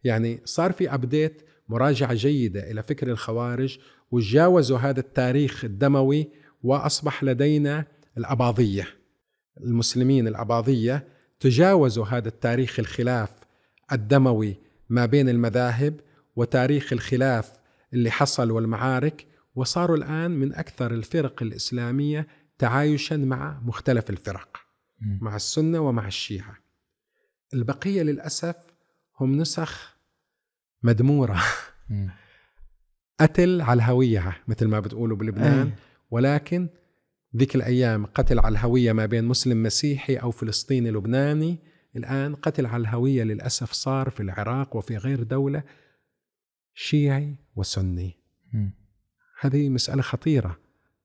يعني 0.05 0.41
صار 0.45 0.73
في 0.73 0.95
update 0.95 1.43
مراجعة 1.69 2.15
جيدة 2.15 2.71
إلى 2.71 2.83
فكر 2.83 3.11
الخوارج 3.11 3.79
وتجاوزوا 4.11 4.79
هذا 4.79 5.01
التاريخ 5.01 5.65
الدموي 5.65 6.31
وأصبح 6.63 7.25
لدينا 7.25 7.85
الأباضية 8.19 8.87
المسلمين 9.61 10.29
الأباضية 10.29 11.05
تجاوزوا 11.41 12.07
هذا 12.07 12.29
التاريخ 12.29 12.79
الخلاف 12.79 13.31
الدموي 13.93 14.57
ما 14.89 15.07
بين 15.07 15.29
المذاهب 15.29 16.01
وتاريخ 16.37 16.93
الخلاف 16.93 17.53
اللي 17.93 18.11
حصل 18.11 18.51
والمعارك 18.51 19.27
وصاروا 19.55 19.97
الآن 19.97 20.31
من 20.31 20.55
أكثر 20.55 20.95
الفرق 20.95 21.43
الإسلامية 21.43 22.27
تعايشا 22.59 23.15
مع 23.15 23.61
مختلف 23.63 24.11
الفرق 24.11 24.57
مم. 25.01 25.19
مع 25.23 25.37
السنة 25.37 25.81
ومع 25.81 26.07
الشيعة 26.07 26.57
البقية 27.55 28.03
للأسف 28.03 28.57
هم 29.21 29.37
نسخ 29.37 29.97
مدمورة. 30.83 31.43
قتل 33.21 33.61
على 33.61 33.79
الهوية 33.79 34.37
مثل 34.49 34.67
ما 34.67 34.81
بتقولوا 34.81 35.17
بلبنان 35.17 35.67
أي. 35.67 35.73
ولكن 36.11 36.69
ذيك 37.37 37.55
الأيام 37.57 38.07
قتل 38.07 38.39
على 38.39 38.53
الهوية 38.53 38.93
ما 38.93 39.07
بين 39.07 39.25
مسلم 39.25 39.63
مسيحي 39.63 40.17
أو 40.17 40.31
فلسطيني 40.31 40.91
لبناني 40.91 41.59
الآن 41.97 42.35
قتل 42.35 42.67
على 42.67 42.81
الهوية 42.81 43.23
للأسف 43.23 43.73
صار 43.73 44.11
في 44.11 44.21
العراق 44.21 44.77
وفي 44.77 44.97
غير 44.97 45.23
دولة 45.23 45.63
شيعي 46.75 47.37
وسني. 47.61 48.17
هذه 49.41 49.69
مسألة 49.69 50.03
خطيرة 50.03 50.59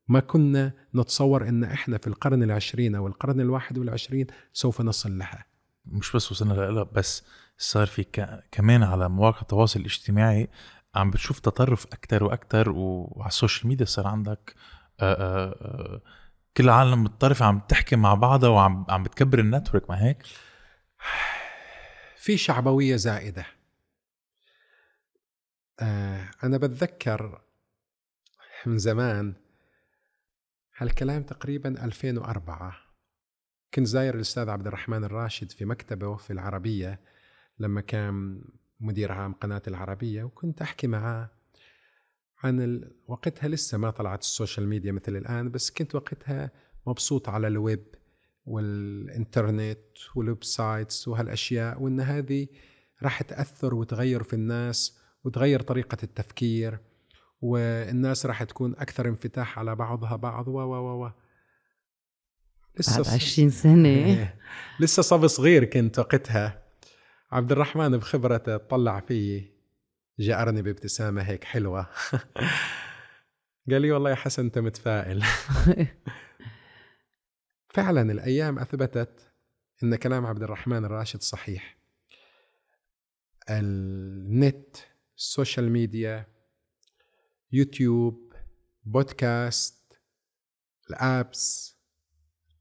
ما 0.08 0.20
كنا 0.20 0.74
نتصور 0.96 1.48
إن 1.48 1.64
إحنا 1.64 1.98
في 1.98 2.08
القرن 2.08 2.44
العشرين 2.44 2.96
أو 2.96 3.08
القرن 3.08 3.40
الواحد 3.42 3.78
والعشرين 3.78 4.28
سوف 4.54 4.82
نصل 4.82 5.18
لها 5.18 5.46
مش 5.86 6.16
بس 6.16 6.32
وصلنا 6.32 6.54
لها 6.54 6.84
بس 6.84 7.24
صار 7.58 7.88
في 7.88 8.04
ك... 8.04 8.44
كمان 8.52 8.84
على 8.84 9.10
مواقع 9.10 9.42
التواصل 9.42 9.80
الاجتماعي 9.80 10.50
عم 10.96 11.10
بتشوف 11.12 11.40
تطرف 11.40 11.86
أكثر 11.86 12.24
وأكثر 12.24 12.70
وعلى 12.70 13.28
ال 13.30 13.35
social 13.35 13.68
media 13.68 13.86
صار 13.86 14.08
عندك 14.08 14.56
آآ 15.00 15.16
آآ 15.20 16.02
كل 16.58 16.64
العالم 16.64 17.04
متطرفة 17.04 17.46
عم 17.46 17.60
تحكي 17.60 17.96
مع 17.96 18.14
بعضها 18.14 18.50
وعم 18.50 18.86
عم 18.90 19.04
بتكبر 19.04 19.40
ال 19.40 19.46
network 19.46 19.90
ما 19.90 20.04
هيك؟ 20.04 20.18
في 22.18 22.38
شعبوية 22.38 22.96
زائدة 22.96 23.46
آه 25.80 26.32
أنا 26.44 26.58
بتذكر 26.58 27.42
من 28.66 28.78
زمان 28.78 29.34
هالكلام 30.78 31.24
تقريبا 31.24 31.86
2004 31.86 32.76
كنت 33.74 33.88
زاير 33.88 34.16
الأستاذ 34.16 34.50
عبد 34.50 34.68
الرحمن 34.68 35.04
الراشد 35.04 35.52
في 35.52 35.66
مكتبه 35.66 36.16
في 36.16 36.34
العربية 36.34 37.00
لما 37.60 37.82
كان 37.82 38.42
مدير 38.80 39.12
عام 39.12 39.34
قناة 39.34 39.62
العربية 39.68 40.24
وكنت 40.24 40.62
أحكي 40.62 40.88
معاه 40.88 41.30
عن 42.44 42.62
ال... 42.62 42.96
وقتها 43.08 43.48
لسه 43.48 43.78
ما 43.78 43.90
طلعت 43.90 44.22
ال 44.22 44.28
social 44.28 44.68
media 44.68 44.92
مثل 44.92 45.16
الآن 45.16 45.52
بس 45.52 45.72
كنت 45.72 45.96
وقتها 45.96 46.52
مبسوط 46.88 47.30
على 47.30 47.48
الويب 47.48 47.86
والإنترنت 48.46 49.80
وال 50.16 50.44
websites 50.44 51.08
وهالأشياء 51.08 51.82
وإن 51.82 52.00
هذه 52.02 52.48
راح 53.04 53.22
تأثر 53.22 53.76
وتغير 53.76 54.24
في 54.24 54.34
الناس 54.34 55.05
وتغير 55.26 55.62
طريقة 55.62 55.98
التفكير 56.04 56.80
والناس 57.42 58.26
راح 58.26 58.44
تكون 58.44 58.76
أكثر 58.78 59.08
انفتاح 59.08 59.60
على 59.60 59.76
بعضها 59.76 60.16
بعض 60.16 60.48
و 60.48 60.60
و 60.60 61.06
و 61.06 61.12
لسه 62.80 63.04
بعد 63.04 63.14
20 63.14 63.50
سنة. 63.50 63.90
إيه. 63.90 64.40
لسه 64.80 65.02
صبي 65.02 65.28
صغير 65.28 65.66
كنت 65.66 66.00
وقتها. 66.00 66.64
عبد 67.32 67.52
الرحمن 67.52 67.98
بخبرته 67.98 68.58
طلع 68.58 69.00
فيي 69.00 69.52
جأرني 70.20 70.62
بابتسامة 70.62 71.22
هيك 71.22 71.44
حلوة. 71.44 71.90
قال 73.72 73.82
لي 73.82 73.92
والله 73.92 74.10
يا 74.10 74.16
حسن 74.16 74.44
أنت 74.44 74.60
متفائل. 74.60 75.24
فعلا 77.76 78.12
الأيام 78.12 78.60
أثبتت 78.60 79.32
أن 79.84 79.96
كلام 79.96 80.26
عبد 80.26 80.44
الرحمن 80.44 80.86
الراشد 80.86 81.22
صحيح. 81.22 81.78
النت 83.50 84.78
ال 85.18 85.26
social 85.26 85.72
media 85.72 86.26
YouTube 87.52 88.34
بودكاست 88.84 90.00
ال 90.90 91.07
apps 91.07 91.76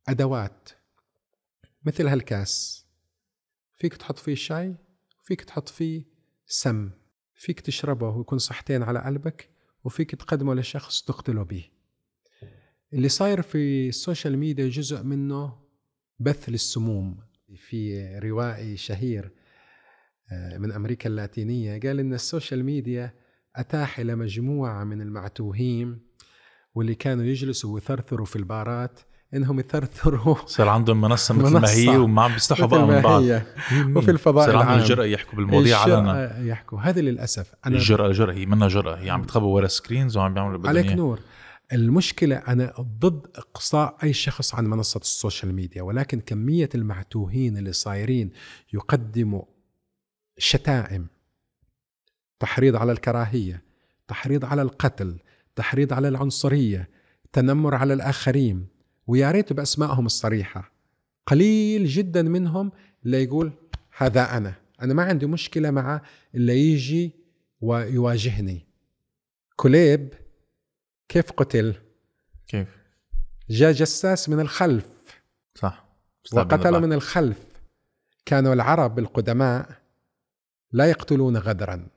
أدوات. 0.08 0.68
مثل 1.84 2.06
هالكاس. 2.08 2.86
فيك 3.76 3.96
تحط 3.96 4.18
فيه 4.18 4.34
شاي 4.34 4.76
فيك 5.22 5.40
تحط 5.40 5.68
فيه 5.68 6.04
سم. 6.46 6.90
فيك 7.34 7.60
تشربه 7.60 8.08
ويكون 8.08 8.38
صحتين 8.38 8.82
على 8.82 8.98
قلبك 9.02 9.50
وفيك 9.84 10.14
تقدمه 10.14 10.54
لشخص 10.54 11.02
تقتله 11.02 11.42
به 11.42 11.70
اللي 12.92 13.08
صاير 13.08 13.42
في 13.42 13.88
ال 13.88 13.95
social 13.95 14.38
media 14.38 14.68
جزء 14.68 15.02
منه 15.02 15.58
بث 16.18 16.48
للسموم. 16.48 17.24
في 17.56 18.08
روائي 18.18 18.76
شهير 18.76 19.32
من 20.58 20.72
أمريكا 20.72 21.08
اللاتينية 21.08 21.80
قال 21.80 22.00
إن 22.00 22.14
ال 22.14 22.21
social 22.21 22.64
media 22.64 23.14
أتاح 23.56 23.98
إلى 23.98 24.14
مجموعة 24.14 24.84
من 24.84 25.00
المعتوهين 25.00 25.98
واللي 26.74 26.94
كانوا 26.94 27.24
يجلسوا 27.24 27.74
ويثرثروا 27.74 28.26
في 28.26 28.36
البارات 28.36 29.00
إنهم 29.34 29.60
يثرثروا 29.60 30.36
صار 30.46 30.68
عندهم 30.68 31.00
منصة 31.00 31.34
مثل 31.34 31.58
ما 31.58 31.70
هي 31.70 31.96
وما 31.96 32.22
عم 32.22 32.32
بيستحوا 32.32 32.66
بقى 32.66 32.86
من 32.86 33.00
بعض. 33.00 33.22
وفي 33.96 34.10
الفضاء 34.10 34.46
صار 34.46 34.56
عندهم 34.56 34.78
الجرأة 34.78 35.04
يحكوا 35.04 35.36
بالمواضيع 35.36 35.78
علنا 35.78 36.40
يحكوا. 36.40 36.80
هذه 36.80 37.00
للأسف. 37.00 37.54
أنا 37.66 37.76
الجرأة 37.76 38.06
الجرأة 38.06 38.32
هي 38.32 38.46
منها 38.46 38.68
جرأة. 38.68 38.96
هي 38.96 39.10
عم 39.10 39.22
بتخبوا 39.22 39.54
ورا 39.54 39.66
screens 39.66 40.16
وعم 40.16 40.34
بيعملوا 40.34 40.68
عليك 40.68 40.92
نور. 40.92 41.20
المشكلة 41.72 42.36
أنا 42.36 42.72
ضد 42.80 43.26
إقصاء 43.36 43.96
أي 44.02 44.12
شخص 44.12 44.54
عن 44.54 44.66
منصة 44.66 45.00
ال 45.00 45.08
social 45.08 45.54
media 45.54 45.82
ولكن 45.82 46.20
كمية 46.20 46.68
المعتوهين 46.74 47.56
اللي 47.56 47.72
صايرين 47.72 48.30
يقدموا 48.72 49.42
شتائم 50.38 51.06
تحريض 52.40 52.76
على 52.76 52.92
الكراهية 52.92 53.62
تحريض 54.08 54.44
على 54.44 54.62
القتل 54.62 55.18
تحريض 55.56 55.92
على 55.92 56.08
العنصرية 56.08 56.90
تنمر 57.32 57.74
على 57.74 57.94
الآخرين 57.94 58.66
ويا 59.06 59.30
ريت 59.30 59.52
بأسمائهم 59.52 60.06
الصريحة. 60.06 60.72
قليل 61.26 61.86
جدا 61.86 62.22
منهم 62.22 62.72
اللي 63.04 63.24
يقول 63.24 63.52
هذا 63.96 64.36
أنا 64.36 64.54
أنا 64.82 64.94
ما 64.94 65.02
عندي 65.02 65.26
مشكلة 65.26 65.70
مع 65.70 66.00
اللي 66.34 66.72
يجي 66.72 67.12
ويواجهني. 67.60 68.66
كليب 69.56 70.14
كيف 71.08 71.32
قتل؟ 71.32 71.74
كيف؟ 72.46 72.68
جاء 73.50 73.72
جساس 73.72 74.28
من 74.28 74.40
الخلف. 74.40 74.86
صح. 75.54 75.84
وقتل 76.32 76.80
من 76.80 76.92
الخلف. 76.92 77.38
كانوا 78.26 78.54
العرب 78.54 78.98
القدماء 78.98 79.83
لا 80.74 80.84
يقتلون 80.84 81.36
غدرا. 81.36 81.88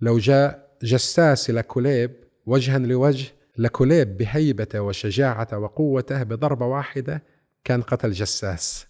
لو 0.00 0.18
جاء 0.18 0.76
جساس 0.82 1.50
لكليب 1.50 2.14
وجها 2.46 2.78
لوجه 2.78 3.28
لكليب 3.56 4.16
بهيبته 4.16 4.80
وشجاعته 4.80 5.58
وقوته 5.58 6.22
بضربة 6.22 6.66
واحدة 6.66 7.22
كان 7.64 7.82
قتل 7.82 8.10
جساس. 8.10 8.86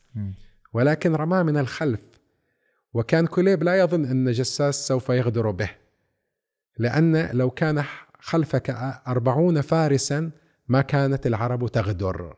ولكن 0.73 1.15
رماه 1.15 1.43
من 1.43 1.57
الخلف. 1.57 2.01
وكان 2.95 3.27
كليب 3.27 3.63
لا 3.63 3.79
يظن 3.79 4.05
أن 4.05 4.33
جساس 4.33 4.89
سوف 4.89 5.09
يغدر 5.09 5.51
به. 5.51 5.71
لأن 6.79 7.31
لو 7.37 7.51
كان 7.51 7.85
خلفك 8.21 8.71
أربعون 9.09 9.61
فارسا 9.61 10.31
ما 10.69 10.81
كانت 10.83 11.27
العرب 11.27 11.69
تغدر. 11.69 12.37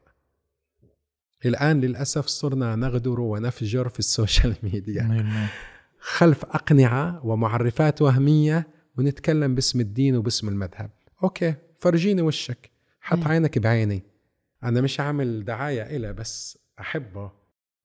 الآن 1.44 1.80
للأسف 1.80 2.26
صرنا 2.26 2.76
نغدر 2.76 3.20
ونفجر 3.20 3.88
في 3.88 3.98
ال 3.98 4.06
social 4.06 4.54
media. 4.62 5.02
خلف 6.00 6.44
أقنعة 6.44 7.26
ومعرفات 7.26 8.02
وهمية 8.02 8.68
ونتكلم 8.98 9.54
باسم 9.54 9.80
الدين 9.80 10.16
وباسم 10.16 10.48
المذهب. 10.48 10.90
okay 11.22 11.54
فرجيني 11.76 12.22
وشك. 12.22 12.70
حط 13.00 13.26
عينك 13.26 13.58
بعيني. 13.58 14.02
أنا 14.62 14.80
مش 14.80 15.00
عامل 15.00 15.44
دعاية 15.44 15.96
إله 15.96 16.12
بس 16.12 16.58
أحبه. 16.80 17.32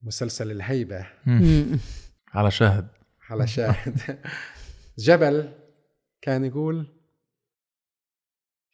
مسلسل 0.01 0.51
الهيبة. 0.51 1.07
على 2.33 2.51
شاهد. 2.51 2.87
على 3.29 3.47
شاهد. 3.47 4.19
جبل 4.97 5.53
كان 6.21 6.45
يقول 6.45 6.87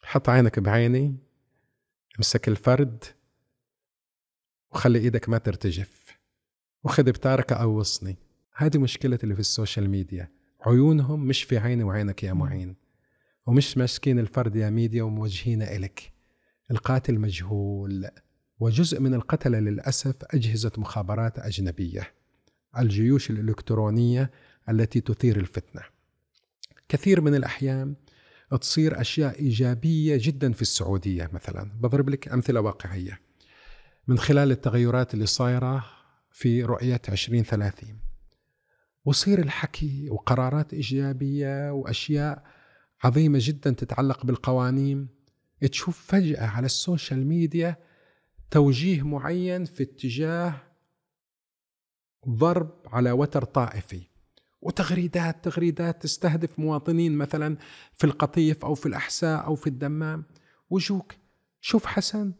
حط 0.04 0.30
عينك 0.30 0.60
بعيني 0.60 1.18
امسك 2.18 2.48
الفرد 2.48 3.04
وخلي 4.72 5.00
إيدك 5.00 5.30
ما 5.30 5.38
ترتجف. 5.38 6.18
وخذ 6.84 7.04
بتارك 7.04 7.54
قوصني 7.54 8.18
هذه 8.54 8.78
مشكلة 8.78 9.20
اللي 9.24 9.34
في 9.34 9.40
السوشيال 9.40 9.90
ميديا. 9.90 10.32
عيونهم 10.62 11.28
مش 11.28 11.44
في 11.44 11.58
عيني 11.58 11.84
وعينك 11.84 12.24
يا 12.24 12.34
معين. 12.34 12.76
ومش 13.46 13.78
ماسكين 13.78 14.20
الفرد 14.20 14.56
يا 14.56 14.70
ميديا 14.70 15.04
وموجهين 15.04 15.62
إلك 15.62 16.12
القاتل 16.72 17.20
مجهول. 17.20 18.08
وجزء 18.60 19.00
من 19.00 19.14
القتلة 19.14 19.60
للأسف 19.60 20.16
أجهزة 20.24 20.72
مخابرات 20.78 21.40
أجنبية. 21.40 22.14
الجيوش 22.78 23.30
الإلكترونية 23.30 24.32
التي 24.70 25.02
تثير 25.02 25.38
الفتنة. 25.38 25.82
كثير 26.90 27.22
من 27.22 27.36
الأحيان 27.36 27.96
تصير 28.62 29.02
أشياء 29.02 29.40
إيجابية 29.40 30.18
جدا 30.22 30.54
في 30.54 30.62
السعودية 30.62 31.30
مثلا. 31.34 31.72
بضرب 31.80 32.10
لك 32.10 32.28
أمثلة 32.28 32.62
واقعية. 32.62 33.20
من 34.08 34.18
خلال 34.18 34.52
التغيرات 34.52 35.14
اللي 35.14 35.26
صايرة 35.26 35.86
في 36.32 36.64
رؤية 36.64 37.02
2030 37.10 38.11
وصير 39.06 39.40
الحكي 39.40 40.10
وقرارات 40.10 40.74
إيجابية 40.74 41.72
وأشياء 41.72 42.44
عظيمة 43.04 43.40
جدا 43.42 43.72
تتعلق 43.72 44.26
بالقوانين. 44.26 45.08
تشوف 45.72 46.06
فجأة 46.12 46.46
على 46.46 46.66
ال 46.66 46.75
social 46.75 47.28
media 47.28 47.78
توجيه 48.52 49.02
معين 49.02 49.66
في 49.66 49.84
اتجاه 49.84 50.54
ضرب 52.30 52.72
على 52.86 53.12
وتر 53.12 53.44
طائفي. 53.44 54.02
وتغريدات 54.62 55.46
تغريدات 55.46 56.02
تستهدف 56.02 56.60
مواطنين 56.60 57.18
مثلا 57.18 57.58
في 57.94 58.04
القطيف 58.04 58.66
أو 58.66 58.76
في 58.76 58.86
الأحساء 58.86 59.46
أو 59.46 59.56
في 59.56 59.68
الدمام. 59.68 60.24
ويجوك 60.70 61.14
شوف 61.62 61.86
حسن 61.86 62.34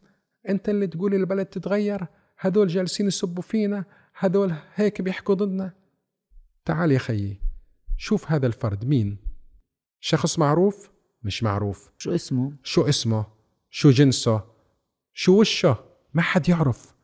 أنت 0.50 0.70
اللي 0.70 0.88
تقول 0.88 1.14
البلد 1.14 1.46
تتغير 1.46 2.08
هذول 2.38 2.68
جالسين 2.68 3.08
يسبوا 3.08 3.44
فينا 3.44 3.86
هذول 4.20 4.54
هيك 4.76 5.02
بيحكوا 5.02 5.36
ضدنا. 5.36 5.81
تعال 6.66 6.92
يا 6.92 7.00
خيي 7.00 7.38
شوف 7.98 8.32
هذا 8.32 8.48
الفرد 8.48 8.86
مين. 8.86 9.18
شخص 10.00 10.40
معروف؟ 10.40 10.90
مش 11.24 11.44
معروف. 11.44 11.92
شو 11.98 12.16
اسمه؟ 12.16 12.54
شو 12.64 12.82
اسمه؟ 12.82 13.26
شو 13.70 13.92
جنسه؟ 13.92 14.44
شو 15.14 15.40
وشه؟ 15.40 15.78
ما 16.14 16.22
حد 16.22 16.50
يعرف. 16.50 16.96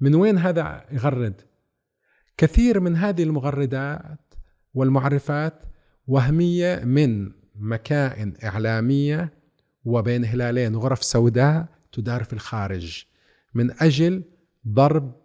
من 0.00 0.14
وين 0.14 0.38
هذا 0.38 0.86
يغرد؟ 0.90 1.40
كثير 2.36 2.80
من 2.80 2.96
هذه 2.96 3.22
المغردات 3.22 4.34
والمعرفات 4.74 5.64
وهمية 6.06 6.84
من 6.84 7.32
مكائن 7.54 8.34
إعلامية 8.44 9.32
وبين 9.84 10.24
هلالين 10.24 10.76
غرف 10.76 11.04
سوداء 11.04 11.66
تدار 11.92 12.24
في 12.24 12.32
الخارج 12.32 13.04
من 13.54 13.82
أجل 13.82 14.24
ضرب 14.68 15.23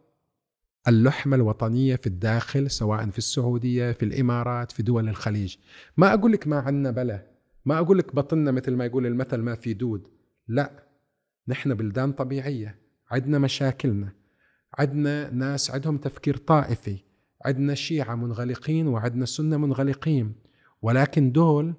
اللحمة 0.88 1.36
الوطنية 1.36 1.96
في 1.96 2.08
الداخل 2.08 2.72
سواء 2.72 3.10
في 3.10 3.18
السعودية 3.18 3.92
في 3.92 4.06
الإمارات 4.06 4.72
في 4.72 4.84
دول 4.84 5.10
الخليج. 5.10 5.56
ما 5.98 6.14
أقول 6.14 6.32
لك 6.32 6.48
ما 6.48 6.60
عنا 6.60 6.92
بلا. 6.92 7.28
ما 7.66 7.78
أقول 7.78 7.98
لك 7.98 8.16
بطلنا 8.16 8.52
مثل 8.52 8.76
ما 8.76 8.86
يقول 8.86 9.06
المثل 9.06 9.38
ما 9.38 9.56
في 9.56 9.74
دود. 9.74 10.08
لا 10.48 10.84
نحن 11.48 11.74
بلدان 11.74 12.12
طبيعية. 12.12 12.80
عندنا 13.12 13.40
مشاكلنا. 13.40 14.14
عندنا 14.78 15.30
ناس 15.30 15.72
عندهم 15.72 15.98
تفكير 15.98 16.38
طائفي. 16.38 16.98
عندنا 17.46 17.76
شيعة 17.76 18.16
منغلقين 18.16 18.88
وعندنا 18.88 19.26
سنة 19.26 19.58
منغلقين. 19.58 20.36
ولكن 20.82 21.32
دول 21.32 21.74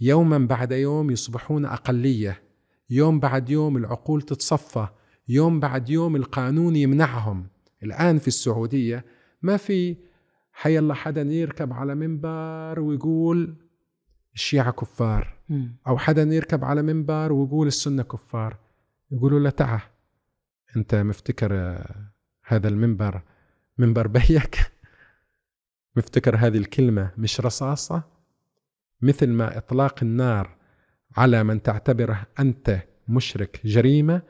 يوما 0.00 0.38
بعد 0.38 0.72
يوم 0.72 1.10
يصبحون 1.10 1.64
أقلية. 1.64 2.42
يوم 2.90 3.20
بعد 3.20 3.50
يوم 3.50 3.76
العقول 3.76 4.22
تتصفى. 4.22 4.88
يوم 5.28 5.60
بعد 5.60 5.90
يوم 5.90 6.16
القانون 6.16 6.76
يمنعهم. 6.76 7.46
الآن 7.86 8.18
في 8.18 8.28
السعودية 8.28 9.04
ما 9.42 9.56
في 9.56 9.96
حي 10.52 10.78
الله 10.78 10.94
حدا 10.94 11.22
يركب 11.22 11.72
على 11.72 11.94
منبر 11.94 12.80
ويقول 12.80 13.56
الشيعة 14.34 14.70
كفار 14.70 15.36
أو 15.86 15.98
حدا 15.98 16.22
يركب 16.22 16.64
على 16.64 16.82
منبر 16.82 17.32
ويقول 17.32 17.66
السنة 17.66 18.02
كفار 18.02 18.56
يقولوا 19.10 19.40
له 19.40 19.50
تعا 19.50 19.80
أنت 20.76 20.94
مفتكر 20.94 21.82
هذا 22.44 22.68
المنبر 22.68 23.22
منبر 23.78 24.06
بيك؟ 24.06 24.56
مفتكر 25.96 26.36
هذه 26.36 26.58
الكلمة 26.58 27.10
مش 27.18 27.40
رصاصة؟ 27.40 28.02
مثل 29.02 29.28
ما 29.28 29.58
إطلاق 29.58 30.02
النار 30.02 30.56
على 31.16 31.44
من 31.44 31.62
تعتبره 31.62 32.26
أنت 32.40 32.82
مشرك 33.08 33.60
جريمة 33.64 34.22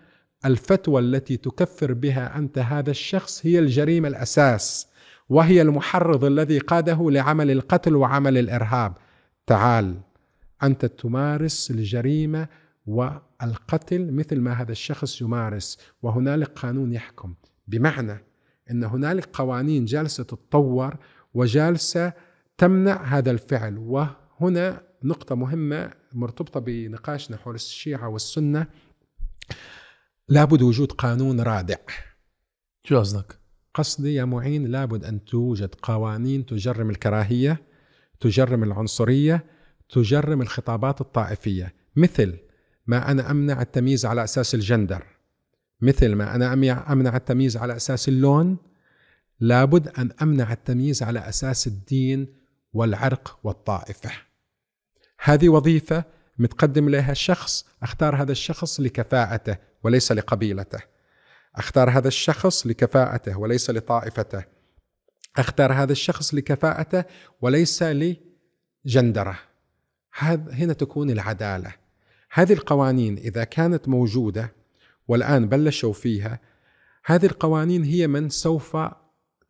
الفتوى 0.47 1.01
التي 1.01 1.36
تكفر 1.36 1.92
بها 1.92 2.38
أنت 2.38 2.59
هذا 2.59 2.90
الشخص 2.90 3.47
هي 3.47 3.59
الجريمة 3.59 4.09
الأساس 4.09 4.88
وهي 5.28 5.62
المحرض 5.62 6.24
الذي 6.24 6.59
قاده 6.59 7.11
لعمل 7.11 7.51
القتل 7.51 7.97
وعمل 7.97 8.38
الإرهاب. 8.38 8.94
تعال 9.47 10.01
أنت 10.62 10.86
تمارس 10.86 11.70
الجريمة 11.70 12.49
والقتل 12.86 14.12
مثل 14.12 14.40
ما 14.40 14.53
هذا 14.53 14.72
الشخص 14.72 15.20
يمارس 15.20 15.78
وهنالك 16.03 16.49
قانون 16.49 16.92
يحكم. 16.92 17.34
بمعنى 17.68 18.24
إن 18.70 18.84
هنالك 18.84 19.28
قوانين 19.32 19.84
جالسة 19.84 20.24
تتطور 20.24 20.97
وجالسة 21.34 22.12
تمنع 22.59 23.03
هذا 23.03 23.30
الفعل 23.30 23.78
وهنا 23.78 24.82
نقطة 25.03 25.34
مهمة 25.34 25.90
مرتبطة 26.12 26.61
بنقاشنا 26.61 27.36
حول 27.36 27.55
الشيعة 27.55 28.09
والسنة. 28.09 28.66
لابد 30.29 30.62
وجود 30.62 30.93
قانون 30.93 31.41
رادع. 31.41 31.77
شو 32.85 32.99
قصدك؟ 32.99 33.39
قصدي 33.74 34.14
يا 34.14 34.24
معين 34.24 34.66
لابد 34.66 35.05
أن 35.05 35.24
توجد 35.24 35.74
قوانين 35.83 36.47
تجرم 36.47 36.91
الكراهية 36.91 37.62
تجرم 38.20 38.62
العنصرية 38.62 39.45
تجرم 39.89 40.43
الخطابات 40.43 41.01
الطائفية. 41.01 41.74
مثل 41.97 42.39
ما 42.87 43.11
أنا 43.11 43.31
أمنع 43.31 43.62
التمييز 43.62 44.07
على 44.07 44.24
أساس 44.24 44.55
الجندر. 44.55 45.03
مثل 45.81 46.14
ما 46.14 46.35
أنا 46.35 46.53
أمنع 46.93 47.16
التمييز 47.16 47.57
على 47.57 47.77
أساس 47.77 48.09
اللون 48.09 48.57
لابد 49.41 49.89
أن 49.89 50.11
أمنع 50.22 50.53
التمييز 50.53 51.03
على 51.03 51.29
أساس 51.29 51.66
الدين 51.66 52.27
والعرق 52.72 53.39
والطائفة. 53.45 54.11
هذه 55.24 55.49
وظيفة 55.49 56.05
متقدم 56.39 56.89
لها 56.89 57.14
شخص 57.14 57.66
أختار 57.83 58.22
هذا 58.22 58.33
الشخص 58.33 58.81
لكفاءته. 58.81 59.57
وليس 59.87 60.12
لقبيلته. 60.12 60.78
أختار 61.57 61.91
هذا 61.91 62.09
الشخص 62.09 62.66
لكفاءته 62.66 63.39
وليس 63.39 63.70
لطائفته. 63.70 64.45
أختار 65.37 65.72
هذا 65.72 65.93
الشخص 65.93 66.34
لكفاءته 66.34 67.05
وليس 67.41 67.82
لجندره. 67.82 69.39
هنا 70.53 70.72
تكون 70.72 71.11
العدالة. 71.11 71.74
هذه 72.32 72.53
القوانين 72.53 73.16
إذا 73.18 73.45
كانت 73.45 73.89
موجودة 73.89 74.53
والآن 75.09 75.49
بلشوا 75.49 75.93
فيها 75.93 76.41
هذه 77.05 77.26
القوانين 77.26 77.84
هي 77.84 78.07
من 78.07 78.28
سوف 78.28 78.76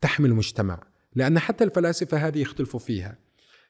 تحمي 0.01 0.27
المجتمع. 0.27 0.83
لأن 1.15 1.39
حتى 1.39 1.63
الفلاسفة 1.63 2.17
هذه 2.17 2.39
يختلفوا 2.39 2.79
فيها. 2.79 3.17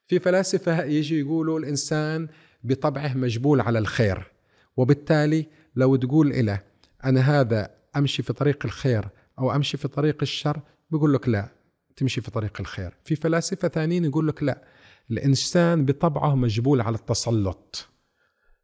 في 0.06 0.20
فلاسفة 0.20 0.84
يجي 0.84 1.20
يقولوا 1.20 1.60
الإنسان 1.60 2.28
بطبعه 2.64 3.18
مجبول 3.18 3.62
على 3.62 3.80
الخير 3.80 4.32
وبالتالي 4.78 5.48
لو 5.78 5.96
تقول 5.96 6.46
له 6.46 6.64
أنا 7.06 7.20
هذا 7.22 7.70
أمشي 7.96 8.24
في 8.24 8.34
طريق 8.34 8.66
الخير 8.66 9.10
أو 9.40 9.56
أمشي 9.56 9.78
في 9.78 9.88
طريق 9.88 10.18
الشر 10.22 10.62
بيقول 10.92 11.14
لك 11.14 11.30
لا 11.30 11.50
تمشي 11.96 12.22
في 12.22 12.32
طريق 12.32 12.58
الخير. 12.60 12.94
في 13.04 13.16
فلاسفة 13.16 13.68
ثانيين 13.68 14.06
يقول 14.06 14.28
لك 14.28 14.44
لا 14.44 14.64
الإنسان 15.12 15.86
بطبعه 15.86 16.36
مجبول 16.36 16.82
على 16.82 16.96
التسلط. 16.96 17.90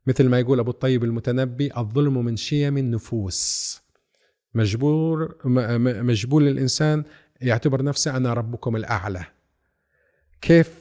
مثل 0.07 0.29
ما 0.29 0.39
يقول 0.39 0.59
أبو 0.59 0.71
الطيب 0.71 1.03
المتنبي 1.03 1.77
الظلم 1.77 2.25
من 2.25 2.35
شيم 2.35 2.77
النفوس. 2.77 3.81
مجبور 4.53 5.37
مجبول 6.03 6.47
الإنسان 6.47 7.03
يعتبر 7.41 7.83
نفسه 7.83 8.17
أنا 8.17 8.33
ربكم 8.33 8.75
الأعلى. 8.75 9.25
كيف 10.41 10.79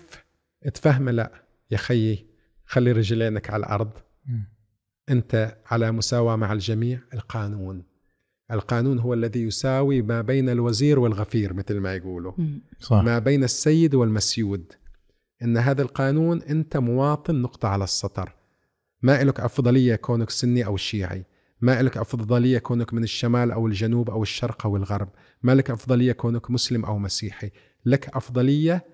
تفهم 0.74 1.08
لا 1.08 1.32
يا 1.70 1.76
خيي؟ 1.76 2.26
خلي 2.66 2.92
رجلينك 2.92 3.50
على 3.50 3.66
الأرض. 3.66 3.90
أنت 5.10 5.58
على 5.66 5.92
مساواة 5.92 6.36
مع 6.36 6.52
الجميع؟ 6.52 7.00
القانون. 7.14 7.82
القانون 8.50 8.98
هو 8.98 9.14
الذي 9.14 9.42
يساوي 9.42 10.02
ما 10.02 10.20
بين 10.20 10.48
الوزير 10.48 10.98
والغفير 10.98 11.52
مثل 11.52 11.78
ما 11.78 11.94
يقولوا. 11.94 12.32
صح. 12.80 13.02
ما 13.02 13.18
بين 13.18 13.44
السيد 13.44 13.94
والمسيود. 13.94 14.72
إن 15.42 15.56
هذا 15.56 15.82
القانون 15.82 16.42
أنت 16.42 16.76
مواطن 16.76 17.42
نقطة 17.42 17.68
على 17.68 17.84
السطر. 17.84 18.32
ما 19.02 19.24
لك 19.24 19.40
أفضلية 19.40 19.96
كونك 19.96 20.30
سني 20.30 20.66
أو 20.66 20.76
شيعي. 20.76 21.24
ما 21.60 21.82
لك 21.82 21.96
أفضلية 21.96 22.58
كونك 22.58 22.94
من 22.94 23.02
الشمال 23.02 23.50
أو 23.52 23.66
الجنوب 23.66 24.10
أو 24.10 24.22
الشرق 24.22 24.66
أو 24.66 24.76
الغرب. 24.76 25.08
ما 25.42 25.54
لك 25.54 25.70
أفضلية 25.70 26.12
كونك 26.12 26.50
مسلم 26.50 26.84
أو 26.84 26.98
مسيحي. 26.98 27.50
لك 27.84 28.08
أفضلية 28.16 28.84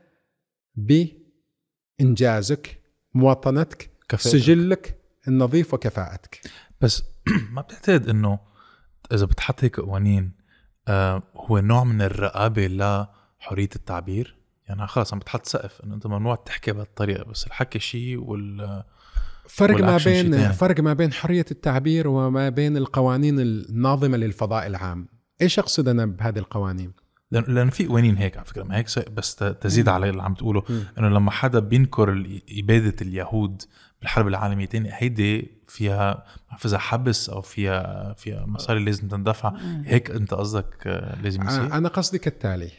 بإنجازك 2.01 2.83
مواطنتك 3.15 3.91
كفائتك. 4.09 4.39
سجلك 4.39 4.98
النظيف 5.29 5.75
وكفاءتك. 5.75 6.41
بس 6.81 7.03
ما 7.55 7.63
بتعتقد 7.63 8.09
إنه 8.09 8.39
إذا 9.13 9.27
بتحط 9.27 9.65
هيك 9.65 9.81
قوانين 9.81 10.33
آه 10.89 11.23
هو 11.37 11.59
نوع 11.59 11.85
من 11.85 12.03
الرقابة 12.03 12.67
لحرية 12.67 13.69
التعبير؟ 13.77 14.39
يعني 14.69 14.87
خلص 14.87 15.13
عم 15.13 15.19
بتحط 15.19 15.47
سقف 15.47 15.81
إنه 15.85 15.95
أنت 15.95 16.07
ممنوع 16.07 16.35
تحكي 16.35 16.73
بهالطريقة 16.73 17.25
بس 17.25 17.47
الحكي 17.47 17.79
شيء 17.79 18.17
وال 18.19 18.85
فرق 19.49 19.81
ما 19.81 19.97
بين 20.05 20.53
فرق 20.53 20.81
ما 20.81 20.93
بين 20.93 21.13
حرية 21.13 21.45
التعبير 21.51 22.09
وما 22.09 22.49
بين 22.49 22.77
القوانين 22.77 23.41
الناظمة 23.41 24.17
للفضاء 24.17 24.67
العام. 24.67 25.09
إيش 25.43 25.59
أقصد 25.59 25.89
أنا 25.89 26.07
بهذه 26.07 26.39
القوانين؟ 26.39 26.93
لأن 27.31 27.45
لأن 27.49 27.71
في 27.71 27.87
قوانين 27.87 28.17
هيك 28.17 28.37
على 28.37 28.47
فكرة 28.47 28.63
ما 28.63 28.77
هيك 28.77 28.87
بس 29.11 29.37
تزيد 29.37 29.89
على 29.89 30.11
اللي 30.11 30.23
عم 30.23 30.35
تقوله. 30.35 30.63
إنه 30.99 31.09
لما 31.09 31.31
حدا 31.31 31.59
بينكر 31.59 32.41
اباده 32.59 32.95
اليهود 33.01 33.63
بالحرب 34.01 34.29
العالمية 34.29 34.65
الثانية 34.65 34.91
هيدي 34.93 35.51
فيها 35.69 36.25
اذا 36.65 36.79
حبس 36.79 37.31
أو 37.31 37.43
فيها 37.43 38.13
فيها 38.13 38.47
مصاري 38.47 38.85
لازم 38.85 39.09
تندفع. 39.09 39.57
هيك 39.85 40.11
أنت 40.11 40.35
قصدك 40.35 40.87
لازم 41.23 41.43
يصير؟ 41.43 41.73
أنا 41.73 41.89
قصدي 41.89 42.19
كالتالي. 42.19 42.71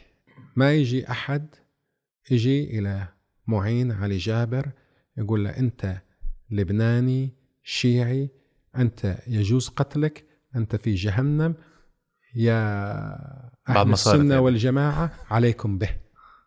ما 0.56 0.72
يجي 0.72 1.10
أحد 1.10 1.54
يجي 2.30 2.78
إلى 2.78 3.08
معين 3.46 3.92
علي 3.92 4.16
جابر 4.16 4.70
يقول 5.16 5.44
له 5.44 5.50
أنت 5.50 5.96
لبناني 6.50 7.34
شيعي 7.62 8.30
أنت 8.76 9.18
يجوز 9.26 9.68
قتلك 9.68 10.24
أنت 10.56 10.76
في 10.76 10.94
جهنم 10.94 11.54
يا 12.34 12.62
أهل 13.68 13.92
السنة 13.92 14.34
يعني. 14.34 14.36
والجماعة 14.36 15.12
عليكم 15.30 15.78
به. 15.78 15.96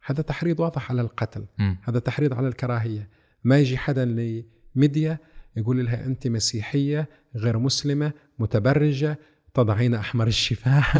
هذا 0.05 0.21
تحريض 0.21 0.59
واضح 0.59 0.91
على 0.91 1.01
القتل. 1.01 1.45
م. 1.59 1.75
هذا 1.83 1.99
تحريض 1.99 2.33
على 2.33 2.47
الكراهية. 2.47 3.09
ما 3.43 3.59
يجي 3.59 3.77
حدا 3.77 4.05
لميديا 4.75 5.17
يقول 5.57 5.85
لها 5.85 6.05
أنت 6.05 6.27
مسيحية 6.27 7.09
غير 7.35 7.57
مسلمة 7.57 8.11
متبرجة 8.39 9.19
تضعين 9.53 9.95
أحمر 9.95 10.27
الشفاه 10.27 10.83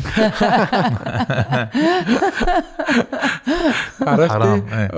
عرفتي؟ 4.01 4.89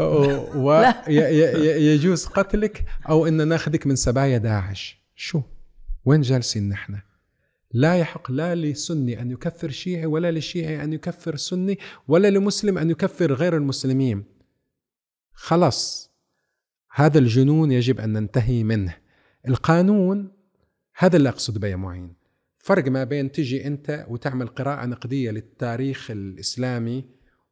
ويجوز 0.55 2.26
قتلك 2.26 2.86
أو 3.09 3.28
أن 3.28 3.47
ناخذك 3.47 3.88
من 3.88 3.95
سبايا 3.95 4.38
داعش. 4.38 5.01
شو؟ 5.15 5.41
وين 6.05 6.21
جالسين 6.21 6.69
نحن؟ 6.69 6.99
لا 7.73 7.95
يحق 7.95 8.32
لا 8.32 8.55
لسني 8.55 9.21
أن 9.21 9.32
يكفر 9.32 9.69
شيعي 9.69 10.05
ولا 10.05 10.32
لشيعي 10.32 10.84
أن 10.84 10.93
يكفر 10.93 11.36
سني 11.36 11.80
ولا 12.07 12.30
لمسلم 12.30 12.78
أن 12.78 12.89
يكفر 12.89 13.34
غير 13.34 13.57
المسلمين. 13.57 14.23
خلاص. 15.34 16.11
هذا 16.98 17.20
الجنون 17.20 17.72
يجب 17.72 18.00
أن 18.00 18.14
ننتهي 18.14 18.64
منه. 18.64 18.96
القانون 19.48 20.32
هذا 20.98 21.18
اللي 21.18 21.30
أقصد 21.30 21.58
به 21.58 21.68
يا 21.68 21.76
معين. 21.76 22.14
فرق 22.58 22.88
ما 22.88 23.04
بين 23.04 23.32
تجي 23.32 23.68
أنت 23.68 24.06
وتعمل 24.10 24.48
قراءة 24.48 24.86
نقدية 24.86 25.32
للتاريخ 25.32 26.12
الإسلامي 26.12 27.06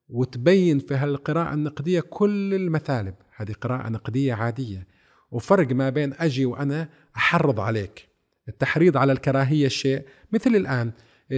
وتبين 0.10 0.80
في 0.80 0.96
هالقراءة 0.96 1.54
النقدية 1.54 2.00
كل 2.00 2.54
المثالب. 2.54 3.16
هذه 3.36 3.52
قراءة 3.52 3.90
نقدية 3.90 4.34
عادية. 4.34 4.88
وفرق 5.32 5.72
ما 5.72 5.90
بين 5.90 6.14
أجي 6.14 6.46
وأنا 6.46 6.90
أحرض 7.18 7.60
عليك. 7.60 8.08
التحريض 8.48 8.98
على 8.98 9.12
الكراهية 9.12 9.68
شيء 9.68 10.06
مثل 10.32 10.56
الآن. 10.56 10.92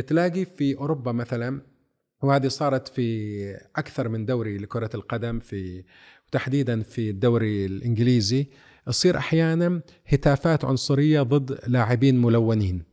تلاقي 0.07 0.45
في 0.45 0.77
أوروبا 0.77 1.11
مثلا 1.11 1.61
وهذه 2.21 2.47
صارت 2.47 2.87
في 2.87 3.57
أكثر 3.75 4.09
من 4.09 4.25
دوري 4.25 4.57
لكرة 4.57 4.89
القدم 4.95 5.39
في 5.39 5.83
وتحديدا 6.35 6.81
في 6.81 7.09
الدوري 7.09 7.65
الإنجليزي 7.65 8.47
تصير 8.85 9.17
أحيانا 9.17 9.81
هتافات 10.07 10.65
عنصرية 10.65 11.21
ضد 11.21 11.59
لاعبين 11.67 12.21
ملونين 12.21 12.83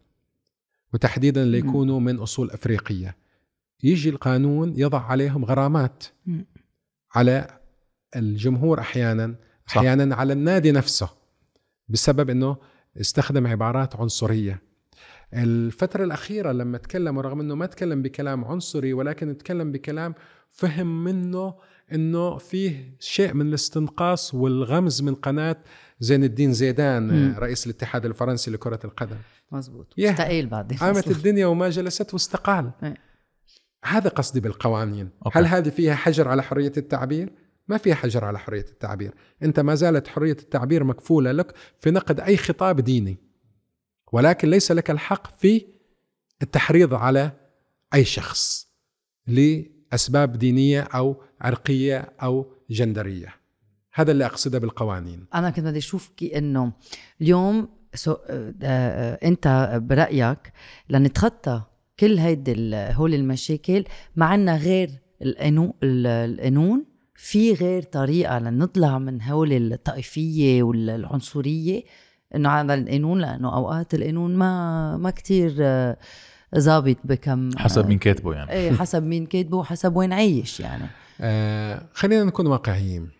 وتحديدا 0.94 1.44
ليكونوا 1.44 2.00
من 2.00 2.18
أصول 2.18 2.50
أفريقية. 2.50 3.16
يجي 3.82 4.08
القانون 4.08 4.74
يضع 4.76 5.00
عليهم 5.00 5.44
غرامات 5.44 6.04
على 7.14 7.58
الجمهور 8.16 8.80
أحيانا 8.80 9.34
أحيانا 9.68 10.14
على 10.14 10.32
النادي 10.32 10.72
نفسه 10.72 11.08
بسبب 11.88 12.30
أنه 12.30 12.56
استخدم 13.00 13.46
عبارات 13.46 13.96
عنصرية. 13.96 14.62
الفترة 15.34 16.04
الأخيرة 16.04 16.52
لما 16.52 16.78
تكلم 16.78 17.18
رغم 17.18 17.40
أنه 17.40 17.54
ما 17.54 17.66
تكلم 17.66 18.02
بكلام 18.02 18.44
عنصري 18.44 18.92
ولكن 18.92 19.38
تكلم 19.38 19.72
بكلام 19.72 20.14
فهم 20.50 21.04
منه 21.04 21.54
أنه 21.92 22.38
فيه 22.38 22.96
شيء 23.00 23.34
من 23.34 23.46
الاستنقاص 23.46 24.34
والغمز 24.34 25.02
من 25.02 25.14
قناة 25.14 25.56
زين 26.00 26.24
الدين 26.24 26.52
زيدان 26.52 27.08
مم. 27.08 27.38
رئيس 27.38 27.66
الاتحاد 27.66 28.06
الفرنسي 28.06 28.50
لكرة 28.50 28.80
القدم 28.84 29.16
مزبوط 29.52 29.94
يه. 29.96 30.10
مستقيل 30.10 30.46
بعدين 30.46 30.78
قامت. 30.78 31.08
الدنيا 31.08 31.46
وما 31.46 31.70
جلست 31.70 32.14
واستقال 32.14 32.70
إيه. 32.82 32.94
هذا 33.84 34.08
قصدي 34.08 34.40
بالقوانين 34.40 35.10
أوكي. 35.26 35.38
هل 35.38 35.46
هذه 35.46 35.68
فيها 35.68 35.94
حجر 35.94 36.28
على 36.28 36.42
حرية 36.42 36.72
التعبير؟ 36.76 37.32
ما 37.68 37.76
فيها 37.78 37.94
حجر 37.94 38.24
على 38.24 38.38
حرية 38.38 38.64
التعبير 38.70 39.14
أنت 39.42 39.60
ما 39.60 39.74
زالت 39.74 40.08
حرية 40.08 40.32
التعبير 40.32 40.84
مكفولة 40.84 41.32
لك 41.32 41.54
في 41.78 41.90
نقد 41.90 42.20
أي 42.20 42.36
خطاب 42.36 42.80
ديني 42.80 43.16
ولكن 44.12 44.50
ليس 44.50 44.72
لك 44.72 44.90
الحق 44.90 45.38
في 45.38 45.66
التحريض 46.42 46.94
على 46.94 47.32
أي 47.94 48.04
شخص 48.04 48.68
لأسباب 49.26 50.32
دينية 50.32 50.80
أو 50.80 51.22
عرقية 51.42 52.08
أو 52.22 52.46
جندرية. 52.70 53.34
هذا 53.94 54.12
اللي 54.12 54.26
أقصده 54.26 54.58
بالقوانين. 54.58 55.26
أنا 55.34 55.50
كنت 55.50 55.64
بدي 55.64 55.78
أشوف 55.78 56.08
كي 56.16 56.38
إنه 56.38 56.72
اليوم 57.20 57.68
سو 57.94 58.12
آه، 58.12 58.54
آه، 58.62 59.18
أنت 59.28 59.70
برأيك 59.82 60.52
لنتخطى 60.90 61.62
كل 62.00 62.18
هيدي 62.18 62.52
ال- 62.52 62.94
هول 62.94 63.14
المشاكل 63.14 63.84
ما 64.16 64.26
عنا 64.26 64.56
غير 64.56 64.90
القانون 65.22 65.72
القانون 65.82 66.84
في 67.14 67.52
غير 67.54 67.82
طريقة 67.82 68.38
لنطلع 68.38 68.98
من 68.98 69.22
هول 69.22 69.52
الطائفية 69.72 70.62
والعنصرية 70.62 71.82
إنه 72.34 72.48
هذا 72.48 72.74
القانون 72.74 73.20
لأنه 73.20 73.54
أوقات 73.56 73.94
القانون 73.94 74.36
ما 74.36 74.96
ما 74.96 75.10
كتير 75.10 75.54
آه، 75.60 75.96
ظابط 76.58 76.96
بكم 77.04 77.50
حسب 77.58 77.86
مين 77.88 77.98
كاتبه 77.98 78.34
يعني. 78.34 78.50
إيه 78.52 78.72
حسب 78.72 79.02
مين 79.02 79.26
كاتبه 79.26 79.56
وحسب 79.56 79.96
وين 79.96 80.12
عايش 80.12 80.60
يعني. 80.60 80.84
آه 81.22 81.88
خلينا 81.92 82.24
نكون 82.24 82.46
واقعيين. 82.46 83.10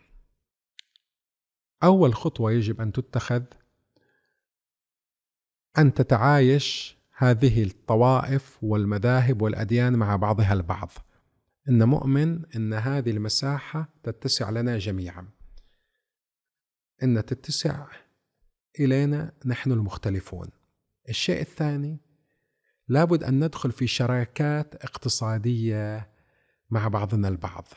أول 1.82 2.14
خطوة 2.14 2.52
يجب 2.52 2.80
أن 2.80 2.92
تتخذ 2.92 3.42
أن 5.78 5.94
تتعايش 5.94 6.96
هذه 7.16 7.62
الطوائف 7.62 8.58
والمذاهب 8.62 9.42
والأديان 9.42 9.92
مع 9.92 10.16
بعضها 10.16 10.52
البعض. 10.52 10.90
إن 11.68 11.88
مؤمن 11.88 12.44
أن 12.56 12.74
هذه 12.74 13.10
المساحة 13.10 13.88
تتسع 14.02 14.50
لنا 14.50 14.78
جميعا. 14.78 15.28
أن 17.02 17.24
تتسع 17.24 17.86
إلينا 18.80 19.32
نحن 19.46 19.72
المختلفون. 19.72 20.48
الشيء 21.08 21.40
الثاني 21.40 22.00
لابد 22.88 23.24
أن 23.24 23.44
ندخل 23.44 23.72
في 23.72 23.86
شراكات 23.86 24.74
اقتصادية 24.74 26.10
مع 26.70 26.88
بعضنا 26.88 27.28
البعض. 27.28 27.68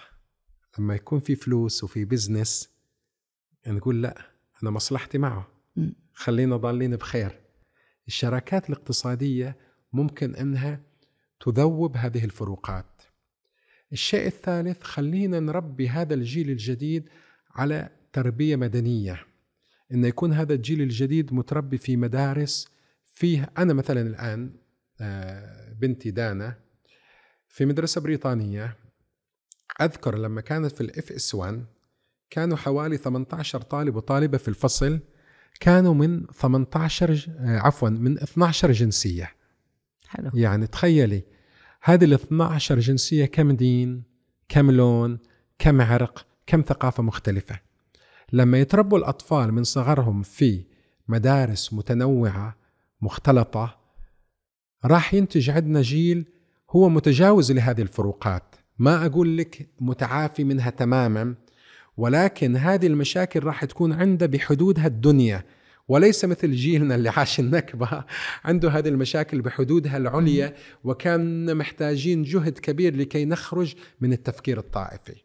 لما 0.80 0.96
يكون 0.96 1.20
في 1.20 1.36
فلوس 1.36 1.84
وفي 1.84 2.06
بزنس 2.06 2.70
نقول 3.68 4.02
لا 4.02 4.32
أنا 4.64 4.72
مصلحتي 4.72 5.18
معه. 5.18 5.48
خلينا 6.14 6.58
ضالين 6.58 6.96
بخير. 6.96 7.40
الشراكات 8.08 8.70
الاقتصادية 8.70 9.58
ممكن 9.94 10.36
أنها 10.36 10.82
تذوب 11.40 11.98
هذه 11.98 12.26
الفروقات. 12.26 13.02
الشيء 13.92 14.28
الثالث 14.28 14.84
خلينا 14.84 15.40
نربي 15.40 15.90
هذا 15.90 16.14
الجيل 16.14 16.50
الجديد 16.50 17.10
على 17.52 17.90
تربية 18.14 18.56
مدنية. 18.56 19.26
أن 19.92 20.06
يكون 20.06 20.34
هذا 20.34 20.54
الجيل 20.54 20.82
الجديد 20.82 21.34
متربي 21.34 21.78
في 21.78 21.98
مدارس 21.98 22.68
فيه 23.06 23.52
أنا 23.58 23.74
مثلا 23.74 24.02
الآن 24.02 24.54
آه، 25.02 25.74
بنتي 25.74 26.12
دانا 26.12 26.60
في 27.50 27.66
مدرسة 27.66 28.02
بريطانية. 28.02 28.85
أذكر 29.82 30.18
لما 30.18 30.42
كانت 30.42 30.72
في 30.72 30.82
ال 30.82 31.12
FS 31.12 31.36
1 31.36 31.66
كانوا 32.30 32.58
حوالي 32.58 32.98
18 32.98 33.62
طالب 33.62 33.96
وطالبة 33.96 34.38
في 34.38 34.48
الفصل 34.48 35.00
كانوا 35.60 35.94
من 35.94 36.26
18 36.34 37.14
ج- 37.14 37.30
آه، 37.30 37.60
عفوا 37.60 37.90
من 37.90 38.18
12 38.20 38.72
جنسية. 38.72 39.32
حلو. 40.08 40.32
يعني 40.34 40.68
تخيلي 40.68 41.24
هذه 41.82 42.06
ال 42.06 42.14
12 42.14 42.80
جنسية 42.80 43.26
كم 43.26 43.52
دين 43.52 44.04
كم 44.50 44.72
لون 44.72 45.20
كم 45.60 45.82
عرق 45.82 46.26
كم 46.48 46.62
ثقافة 46.62 47.04
مختلفة. 47.04 47.60
لما 48.34 48.60
يتربوا 48.60 48.98
الأطفال 48.98 49.52
من 49.54 49.64
صغرهم 49.64 50.22
في 50.24 50.66
مدارس 51.08 51.74
متنوعة 51.74 52.56
مختلطة 53.02 53.80
راح 54.86 55.14
ينتج 55.14 55.50
عندنا 55.50 55.82
جيل 55.82 56.26
هو 56.72 56.90
متجاوز 56.90 57.52
لهذه 57.52 57.82
الفروقات. 57.82 58.55
ما 58.80 59.06
أقول 59.06 59.38
لك 59.38 59.70
متعافي 59.80 60.44
منها 60.44 60.70
تماما 60.70 61.36
ولكن 61.98 62.56
هذه 62.56 62.88
المشاكل 62.88 63.44
راح 63.44 63.66
تكون 63.66 63.94
عنده 63.94 64.26
بحدودها 64.26 64.88
الدنيا 64.88 65.44
وليس 65.88 66.26
مثل 66.26 66.52
جيلنا 66.52 66.96
اللي 66.96 67.10
عاش 67.10 67.40
النكبة 67.40 68.04
عنده 68.44 68.70
هذه 68.70 68.88
المشاكل 68.88 69.42
بحدودها 69.42 69.98
العليا 69.98 70.54
وكان 70.84 71.58
محتاجين 71.58 72.24
جهد 72.24 72.60
كبير 72.60 72.96
لكي 72.96 73.26
نخرج 73.26 73.76
من 74.02 74.14
التفكير 74.14 74.58
الطائفي. 74.58 75.16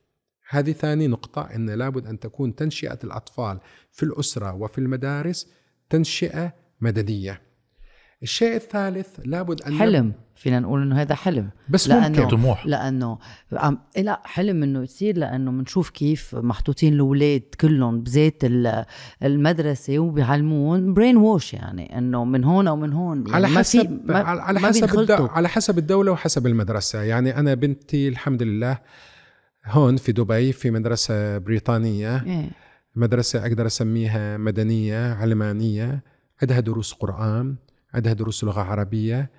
هذه 0.49 0.73
ثاني 0.73 1.07
نقطة 1.07 1.43
أن 1.43 1.71
لابد 1.71 2.07
أن 2.07 2.19
تكون 2.19 2.55
تنشئة 2.55 2.99
الأطفال 3.05 3.61
في 3.93 4.03
الأسرة 4.03 4.55
وفي 4.55 4.79
المدارس 4.79 5.49
تنشئة 5.91 6.55
مدنية. 6.81 7.50
الشيء 8.23 8.55
الثالث 8.57 9.07
لابد 9.25 9.63
أن 9.63 9.75
حلم. 9.79 10.13
فينا 10.37 10.61
نقول 10.61 10.83
إنه 10.83 11.01
هذا 11.01 11.15
حلم. 11.15 11.51
بس 11.69 11.89
لأنه- 11.89 11.93
ممكن 11.93 12.29
طموح. 12.29 12.67
لأنه 12.67 13.19
إيه 13.97 14.03
لا 14.03 14.21
حلم 14.25 14.63
إنه 14.63 14.83
يصير 14.83 15.17
لأنه 15.19 15.51
بنشوف 15.51 15.91
كيف 15.91 16.35
محطوطين 16.35 16.93
الأولاد 16.95 17.43
كلهم 17.61 18.01
بزيت 18.03 18.45
ال- 18.45 18.85
المدرسة 19.23 19.99
وبيعلمون 19.99 20.95
برين 20.95 21.17
ووش 21.17 21.55
يعني 21.55 21.99
إنه 21.99 22.25
من 22.25 22.45
هون 22.45 22.69
أو 22.69 22.77
من 22.77 22.93
هون. 22.93 23.19
يعني 23.21 23.35
على 23.35 23.49
ما 23.49 23.63
في- 23.63 23.79
حسب 23.79 24.01
ما 24.05 24.19
على 24.19 24.61
ما 24.61 24.69
حسب 24.69 24.85
الدو 24.85 24.97
بينخلطوا. 24.97 25.29
على 25.29 25.49
حسب 25.49 25.79
الدولة 25.79 26.13
وحسب 26.13 26.47
المدرسة. 26.47 27.03
يعني 27.03 27.37
أنا 27.39 27.55
بنتي 27.55 28.09
الحمد 28.09 28.43
لله 28.43 28.79
هون 29.67 29.97
في 29.97 30.13
دبي 30.13 30.53
في 30.53 30.71
مدرسة 30.71 31.39
بريطانية. 31.39 32.25
إيه. 32.27 32.51
مدرسة 32.97 33.47
أقدر 33.47 33.67
أسميها 33.67 34.37
مدنية 34.37 35.15
علمانية. 35.15 36.03
عندها 36.43 36.61
دروس 36.61 36.93
قرآن. 36.93 37.57
عندها 37.95 38.13
دروس 38.13 38.45
لغة 38.45 38.61
عربية 38.61 39.31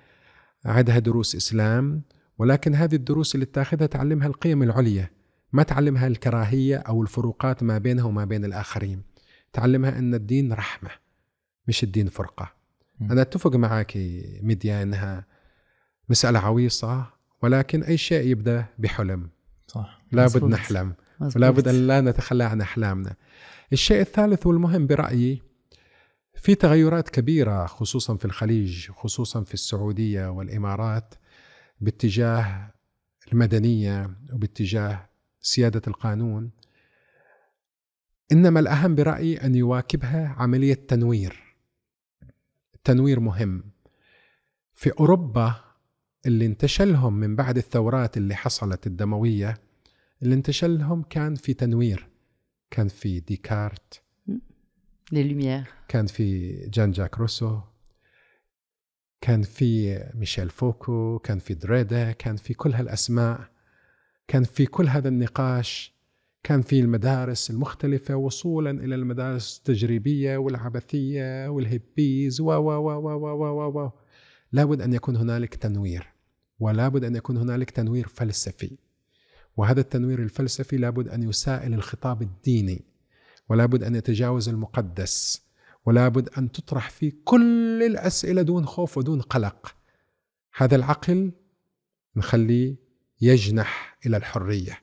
عندها 0.64 0.98
دروس 0.98 1.36
إسلام 1.36 2.02
ولكن 2.38 2.74
هذه 2.74 2.94
الدروس 2.94 3.34
اللي 3.34 3.46
تأخذها 3.46 3.86
تعلمها 3.86 4.26
القيم 4.26 4.62
العليا 4.62 5.10
ما 5.52 5.62
تعلمها 5.62 6.06
الكراهية 6.06 6.76
أو 6.76 7.02
الفروقات 7.02 7.62
ما 7.62 7.78
بينها 7.78 8.04
وما 8.04 8.24
بين 8.24 8.44
الآخرين. 8.44 9.02
تعلمها 9.52 9.98
أن 9.98 10.14
الدين 10.14 10.52
رحمة 10.52 10.90
مش 11.68 11.82
الدين 11.82 12.08
فرقة. 12.08 12.52
م. 13.00 13.12
أنا 13.12 13.22
أتفق 13.22 13.56
معك 13.56 13.92
ميديا 14.42 14.82
أنها 14.82 15.26
مسألة 16.08 16.38
عويصة 16.38 17.06
ولكن 17.42 17.82
أي 17.82 17.96
شيء 17.96 18.26
يبدأ 18.26 18.64
بحلم. 18.78 19.30
صح. 19.66 20.02
لابد 20.12 20.36
مزبوط. 20.36 20.50
في 26.34 26.54
تغيرات 26.54 27.08
كبيرة 27.08 27.66
خصوصا 27.66 28.16
في 28.16 28.24
الخليج 28.24 28.90
خصوصا 28.90 29.42
في 29.42 29.54
السعودية 29.54 30.30
والإمارات 30.30 31.14
باتجاه 31.80 32.74
المدنية 33.32 34.10
وباتجاه 34.32 35.08
سيادة 35.40 35.82
القانون. 35.86 36.50
إنما 38.32 38.60
الأهم 38.60 38.94
برأيي 38.94 39.36
أن 39.36 39.54
يواكبها 39.54 40.28
عملية 40.38 40.74
تنوير. 40.74 41.56
التنوير 42.74 43.20
مهم. 43.20 43.64
في 44.74 44.90
أوروبا 45.00 45.54
اللي 46.26 46.46
انتشلهم 46.46 47.12
من 47.14 47.36
بعد 47.36 47.56
الثورات 47.56 48.16
اللي 48.16 48.34
حصلت 48.34 48.86
الدموية 48.86 49.58
اللي 50.22 50.34
انتشلهم 50.34 51.02
كان 51.02 51.34
في 51.34 51.54
تنوير 51.54 52.08
كان 52.70 52.88
في 52.88 53.20
ديكارت 53.20 54.02
لي 55.12 55.64
كان 55.88 56.06
في 56.06 56.52
جان 56.66 56.90
جاك 56.90 57.18
روسو 57.18 57.60
كان 59.22 59.42
في 59.42 59.98
ميشيل 60.14 60.50
فوكو 60.50 61.18
كان 61.18 61.38
في 61.38 61.54
دريدا 61.54 62.12
كان 62.12 62.36
في 62.36 62.54
كل 62.54 62.72
هالأسماء. 62.72 63.40
كان 64.28 64.44
في 64.44 64.66
كل 64.66 64.88
هذا 64.88 65.08
النقاش. 65.08 65.94
كان 66.42 66.62
في 66.62 66.80
المدارس 66.80 67.50
المختلفة 67.50 68.16
وصولا 68.16 68.70
إلى 68.70 68.94
المدارس 68.94 69.58
التجريبية 69.58 70.36
والعبثية 70.36 71.48
والهيبيز. 71.48 72.40
و 72.40 72.44
و 72.44 72.70
و 72.70 72.90
و 72.90 73.08
و 73.08 73.66
و 73.66 73.84
و 73.84 73.90
لابد 74.52 74.80
أن 74.80 74.92
يكون 74.92 75.16
هنالك 75.16 75.54
تنوير. 75.54 76.12
ولابد 76.60 77.04
أن 77.04 77.16
يكون 77.16 77.36
هنالك 77.36 77.70
تنوير 77.70 78.08
فلسفي. 78.08 78.78
وهذا 79.56 79.80
التنوير 79.80 80.22
الفلسفي 80.22 80.76
لابد 80.76 81.08
أن 81.08 81.22
يسائل 81.22 81.74
الخطاب 81.74 82.22
الديني. 82.22 82.91
ولابد 83.48 83.82
أن 83.84 83.94
يتجاوز 83.94 84.48
المقدس 84.48 85.42
ولابد 85.86 86.28
أن 86.28 86.52
تطرح 86.52 86.90
فيه 86.90 87.12
كل 87.24 87.82
الأسئلة 87.82 88.42
دون 88.42 88.66
خوف 88.66 88.98
ودون 88.98 89.20
قلق. 89.20 89.74
هذا 90.56 90.76
العقل 90.76 91.32
نخليه 92.16 92.76
يجنح 93.20 93.98
إلى 94.06 94.16
الحرية. 94.16 94.82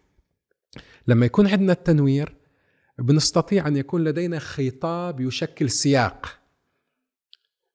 لما 1.08 1.26
يكون 1.26 1.48
عندنا 1.48 1.74
التنوير 1.74 2.36
بنستطيع 3.00 3.68
أن 3.68 3.78
يكون 3.78 4.04
لدينا 4.04 4.40
خطاب 4.40 5.20
يشكل 5.20 5.70
سياق. 5.70 6.40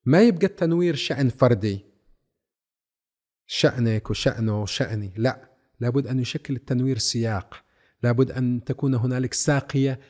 ما 0.05 0.23
يبقى 0.23 0.47
التنوير 0.47 0.95
شأن 0.95 1.29
فردي؟ 1.29 1.85
شأنك 3.47 4.11
وشأنه 4.11 4.63
وشأني. 4.63 5.13
لا 5.17 5.51
لابد 5.81 6.07
أن 6.07 6.21
يشكل 6.21 6.57
التنوير 6.57 6.99
سياق. 6.99 7.65
لابد 8.03 8.31
أن 8.31 8.65
تكون 8.65 8.95
هنالك 8.95 9.35
ساقية 9.35 10.01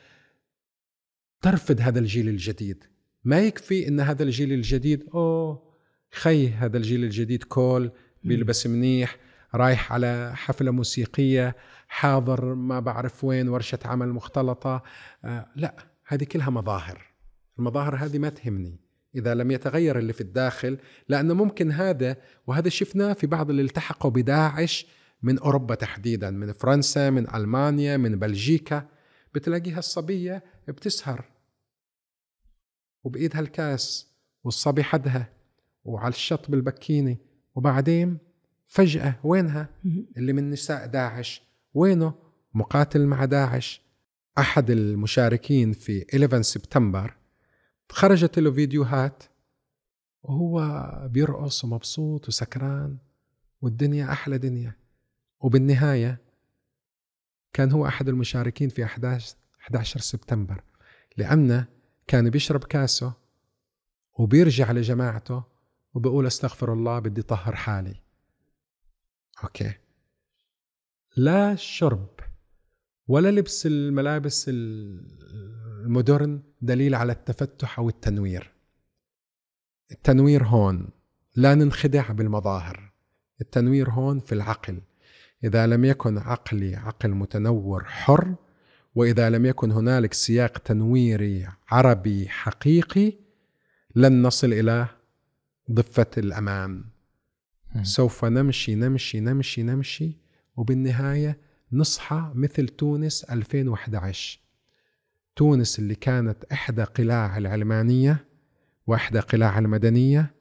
ترفض 1.45 1.81
هذا 1.81 1.99
الجيل 1.99 2.29
الجديد. 2.29 2.83
ما 3.23 3.39
يكفي 3.39 3.87
إن 3.87 3.99
هذا 3.99 4.23
الجيل 4.23 4.53
الجديد 4.53 5.03
أوه 5.13 5.75
خي 6.11 6.49
هذا 6.49 6.77
الجيل 6.77 7.03
الجديد 7.03 7.43
كول 7.43 7.91
بيلبس 8.23 8.67
منيح 8.67 9.17
رايح 9.55 9.93
على 9.93 10.31
حفلة 10.35 10.71
موسيقية 10.71 11.55
حاضر 11.87 12.53
ما 12.53 12.79
بعرف 12.79 13.23
وين 13.23 13.49
ورشة 13.49 13.79
عمل 13.85 14.09
مختلطة. 14.09 14.83
آه 15.25 15.47
لا 15.55 15.75
هذه 16.07 16.23
كلها 16.23 16.49
مظاهر. 16.49 17.01
المظاهر 17.59 17.95
هذه 17.95 18.17
ما 18.17 18.29
تهمني. 18.29 18.79
إذا 19.15 19.33
لم 19.33 19.51
يتغير 19.51 19.99
اللي 19.99 20.13
في 20.13 20.21
الداخل 20.21 20.77
لأنه 21.09 21.33
ممكن 21.33 21.71
هذا 21.71 22.17
وهذا 22.47 22.69
شفناه 22.69 23.13
في 23.13 23.27
بعض 23.27 23.49
اللي 23.49 23.61
التحقوا 23.61 24.11
بداعش 24.11 24.87
من 25.23 25.39
أوروبا 25.39 25.75
تحديدا 25.75 26.31
من 26.31 26.51
فرنسا 26.51 27.09
من 27.09 27.35
ألمانيا 27.35 27.97
من 27.97 28.19
بلجيكا. 28.19 28.87
بتلاقيها 29.33 29.79
الصبية 29.79 30.43
بتسهر. 30.67 31.34
وبإيدها 33.05 33.39
الكاس 33.41 34.07
والصبي 34.43 34.83
حدها 34.83 35.29
وعلى 35.83 36.13
الشط 36.13 36.51
بالبكينة. 36.51 37.17
وبعدين 37.55 38.17
فجأة 38.67 39.15
وينها؟ 39.23 39.69
اللي 40.17 40.33
من 40.33 40.49
نساء 40.49 40.87
داعش. 40.87 41.41
وينه؟ 41.73 42.13
مقاتل 42.53 43.05
مع 43.05 43.25
داعش. 43.25 43.81
أحد 44.37 44.69
المشاركين 44.69 45.73
في 45.73 46.05
11 46.13 46.41
سبتمبر. 46.41 47.13
خرجت 47.89 48.39
له 48.39 48.51
فيديوهات. 48.51 49.23
وهو 50.23 50.89
بيرقص 51.11 51.63
ومبسوط 51.63 52.27
وسكران. 52.27 52.97
والدنيا 53.61 54.11
أحلى 54.11 54.37
دنيا. 54.37 54.75
وبالنهاية 55.39 56.21
كان 57.53 57.71
هو 57.71 57.87
أحد 57.87 58.09
المشاركين 58.09 58.69
في 58.69 58.85
11 58.85 59.35
11 59.61 59.99
سبتمبر. 59.99 60.63
لأن 61.17 61.65
كان 62.07 62.29
بيشرب 62.29 62.63
كاسه 62.63 63.13
وبيرجع 64.13 64.71
لجماعته 64.71 65.43
وبقول 65.93 66.25
أستغفر 66.27 66.73
الله 66.73 66.99
بدي 66.99 67.21
طهر 67.21 67.55
حالي. 67.55 67.95
okay. 69.43 69.73
لا 71.17 71.55
شرب 71.55 72.09
ولا 73.07 73.31
لبس 73.31 73.65
الملابس 73.65 74.45
ال 74.49 74.77
modern 74.77 76.43
دليل 76.61 76.95
على 76.95 77.11
التفتح 77.11 77.79
أو 77.79 77.89
التنوير. 77.89 78.51
التنوير 79.91 80.43
هون 80.43 80.89
لا 81.35 81.55
ننخدع 81.55 82.11
بالمظاهر. 82.11 82.91
التنوير 83.41 83.89
هون 83.89 84.19
في 84.19 84.31
العقل. 84.31 84.81
إذا 85.43 85.67
لم 85.67 85.85
يكن 85.85 86.17
عقلي 86.17 86.75
عقل 86.75 87.09
متنور 87.09 87.83
حر 87.83 88.35
وإذا 88.95 89.29
لم 89.29 89.45
يكن 89.45 89.71
هنالك 89.71 90.13
سياق 90.13 90.57
تنويري 90.57 91.47
عربي 91.69 92.29
حقيقي 92.29 93.13
لن 93.95 94.21
نصل 94.21 94.53
إلى 94.53 94.87
ضفة 95.71 96.07
الامان 96.17 96.83
سوف 97.81 98.25
نمشي 98.25 98.75
نمشي 98.75 99.19
نمشي 99.19 99.63
نمشي 99.63 100.17
وبالنهاية 100.57 101.39
نصحى 101.71 102.31
مثل 102.35 102.67
تونس 102.67 103.23
2011 103.23 104.39
تونس 105.35 105.79
اللي 105.79 105.95
كانت 105.95 106.43
إحدى 106.43 106.83
قلاع 106.83 107.37
العلمانية 107.37 108.25
وإحدى 108.87 109.19
قلاع 109.19 109.59
المدنية 109.59 110.35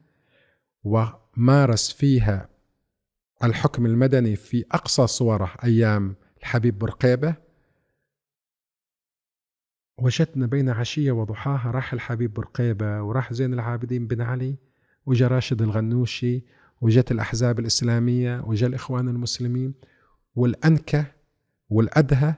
ومارس 0.84 1.92
فيها 1.92 2.48
الحكم 3.44 3.86
المدني 3.86 4.36
في 4.36 4.64
أقصى 4.72 5.06
صوره 5.06 5.52
أيام 5.64 6.16
الحبيب 6.40 6.78
برقيبه 6.78 7.43
وجدنا 9.98 10.46
بين 10.46 10.68
عشية 10.68 11.12
وضحاها 11.12 11.70
راح 11.70 11.92
الحبيب 11.92 12.34
برقيبة 12.34 13.02
وراح 13.02 13.32
زين 13.32 13.54
العابدين 13.54 14.06
بن 14.06 14.20
علي 14.20 14.56
وجا 15.06 15.28
راشد 15.28 15.62
الغنوشي 15.62 16.42
وجت 16.80 17.10
الأحزاب 17.12 17.58
الإسلامية 17.58 18.40
وجا 18.40 18.66
الإخوان 18.66 19.08
المسلمين. 19.08 19.74
والأنكى 20.34 21.04
والأدهى 21.68 22.34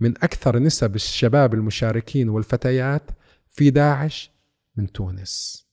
من 0.00 0.10
أكثر 0.10 0.58
نسب 0.58 0.94
الشباب 0.94 1.54
المشاركين 1.54 2.28
والفتيات 2.28 3.10
في 3.48 3.70
داعش 3.70 4.30
من 4.76 4.92
تونس. 4.92 5.66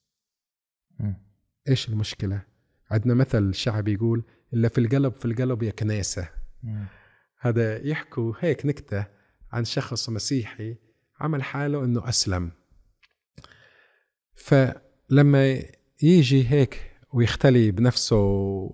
إيش 1.68 1.88
المشكلة؟ 1.88 2.42
عندنا 2.90 3.14
مثل 3.14 3.54
شعبي 3.54 3.92
يقول 3.92 4.24
إلا 4.54 4.68
في 4.68 4.78
القلب 4.78 5.14
في 5.14 5.24
القلب 5.24 5.62
يا 5.62 5.70
كنيسة. 5.70 6.28
هذا 7.40 7.86
يحكوا 7.86 8.32
هيك 8.40 8.66
نكتة 8.66 9.06
عن 9.52 9.64
شخص 9.64 10.08
مسيحي 10.08 10.76
عمل 11.20 11.42
حاله 11.42 11.84
إنه 11.84 12.08
أسلم. 12.08 12.50
فلما 14.34 15.62
يجي 16.02 16.50
هيك 16.50 16.90
ويختلي 17.12 17.70
بنفسه 17.70 18.16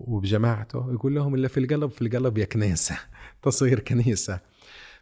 وبجماعته 0.01 0.93
يقول 0.93 1.14
لهم 1.14 1.35
اللي 1.35 1.48
في 1.48 1.60
القلب 1.60 1.90
في 1.90 2.02
القلب 2.02 2.39
يا 2.39 2.44
كنيسة 2.44 2.98
تصير 3.43 3.81
كنيسة. 3.81 4.40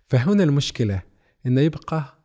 فهنا 0.07 0.45
المشكلة 0.45 1.03
إنه 1.47 1.61
يبقى 1.61 2.19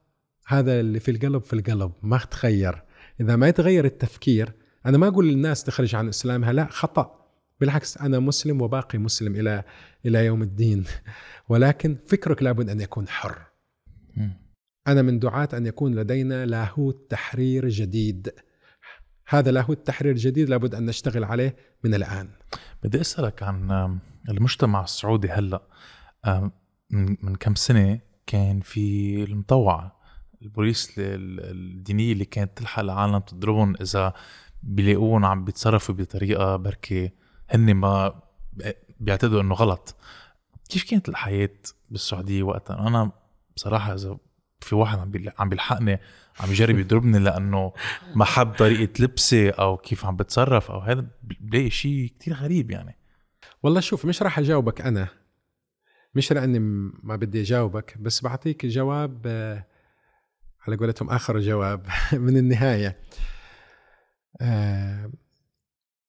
هذا 0.48 0.80
اللي 0.80 1.00
في 1.00 1.12
القلب 1.12 1.42
في 1.42 1.54
القلب 1.54 1.92
ما 2.02 2.18
تغير. 2.18 2.84
إذا 3.22 3.36
ما 3.36 3.48
يتغير 3.48 3.86
التفكير 3.86 4.54
أنا 4.86 4.98
ما 4.98 5.08
أقول 5.08 5.28
للناس 5.28 5.64
تخرج 5.64 5.96
عن 5.96 6.08
إسلامها 6.08 6.54
لا 6.54 6.68
خطأ. 6.72 7.16
بالعكس 7.60 7.98
أنا 7.98 8.20
مسلم 8.20 8.62
وباقي 8.62 8.98
مسلم 8.98 9.36
إلى 9.36 9.64
إلى 10.06 10.26
يوم 10.26 10.42
الدين. 10.42 10.84
ولكن 11.50 11.98
فكرك 12.08 12.44
لابد 12.44 12.70
أن 12.70 12.82
يكون 12.82 13.08
حر. 13.08 13.38
أنا 14.92 15.02
من 15.02 15.20
دعاة 15.20 15.50
أن 15.54 15.66
يكون 15.66 15.96
لدينا 15.96 16.46
لاهوت 16.46 17.12
تحرير 17.12 17.70
جديد. 17.70 18.34
هذا 19.28 19.52
لاهوت 19.52 19.88
تحرير 19.88 20.16
جديد 20.16 20.50
لابد 20.50 20.76
أن 20.76 20.86
نشتغل 20.86 21.24
عليه 21.24 21.56
من 21.84 21.94
الآن. 21.94 22.30
بدي 22.84 23.02
أسألك 23.02 23.44
عن 23.44 24.00
المجتمع 24.30 24.84
السعودي 24.84 25.30
هلأ. 25.30 25.62
من 26.92 27.36
كم 27.36 27.56
سنة 27.56 28.00
كان 28.28 28.60
في 28.62 29.24
المطوعة؟ 29.24 30.00
البوليس 30.42 30.94
الدينية 30.98 32.14
اللي 32.14 32.26
كانت 32.26 32.58
تلحق 32.58 32.80
العالم 32.80 33.18
تضربهم 33.18 33.76
إذا 33.82 34.14
بيلاقوهم 34.64 35.26
عم 35.26 35.46
بيتصرفوا 35.46 35.96
بطريقة 35.96 36.56
بركي 36.56 37.12
هن 37.50 37.74
ما 37.74 38.22
بيعتقدوا 39.00 39.42
إنه 39.42 39.56
غلط. 39.56 39.96
كيف 40.70 40.90
كانت 40.90 41.10
الحياة 41.10 41.50
بالسعودية 41.90 42.44
وقتها؟ 42.44 42.88
أنا 42.88 43.12
بصراحة 43.56 43.94
إذا 43.94 44.18
في 44.62 44.76
واحد 44.76 45.00
عم 45.00 45.12
عم 45.40 45.50
بيلحقني 45.50 46.00
عم 46.40 46.52
يجرب 46.52 46.80
يضربني 46.80 47.20
لأنه 47.20 47.74
ما 48.16 48.26
حب 48.26 48.54
طريقة 48.54 49.04
لبسي 49.04 49.50
أو 49.50 49.78
كيف 49.78 50.06
عم 50.06 50.16
بتصرف 50.16 50.72
أو 50.72 50.80
هذا 50.80 51.08
بلاقي 51.24 51.70
شيء 51.70 52.08
كتير 52.08 52.34
غريب 52.34 52.72
يعني. 52.72 52.98
والله 53.64 53.80
شوف 53.80 54.06
مش 54.06 54.22
راح 54.22 54.40
أجاوبك 54.40 54.82
أنا. 54.82 55.08
مش 56.16 56.34
لاني 56.34 56.60
ما 57.04 57.16
بدي 57.16 57.42
أجاوبك 57.42 57.98
بس 57.98 58.24
بعطيك 58.24 58.66
جواب 58.66 59.22
آه، 59.26 59.66
على 60.68 60.76
قولتهم 60.76 61.10
آخر 61.10 61.40
جواب 61.40 61.88
من 62.14 62.38
النهاية. 62.38 63.00
آه، 64.42 65.12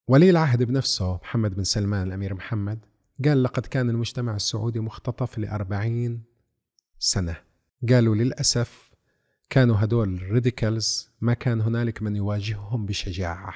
ولي 0.09 0.31
العهد 0.31 0.63
بنفسه 0.63 1.15
محمد 1.15 1.55
بن 1.55 1.65
سلمان 1.65 2.07
الأمير 2.07 2.35
محمد 2.35 2.85
قال 3.25 3.43
لقد 3.43 3.67
كان 3.67 3.91
المجتمع 3.91 4.37
السعودي 4.37 4.81
مختطف 4.81 5.39
لأربعين 5.39 6.23
سنة. 6.99 7.50
قالوا 7.89 8.15
للأسف 8.15 8.91
كانوا 9.51 9.77
هدول 9.85 10.23
ريديكالز 10.31 11.11
ما 11.21 11.35
كان 11.35 11.61
هنالك 11.61 12.03
من 12.03 12.17
يواجههم 12.17 12.87
بشجاعة 12.87 13.55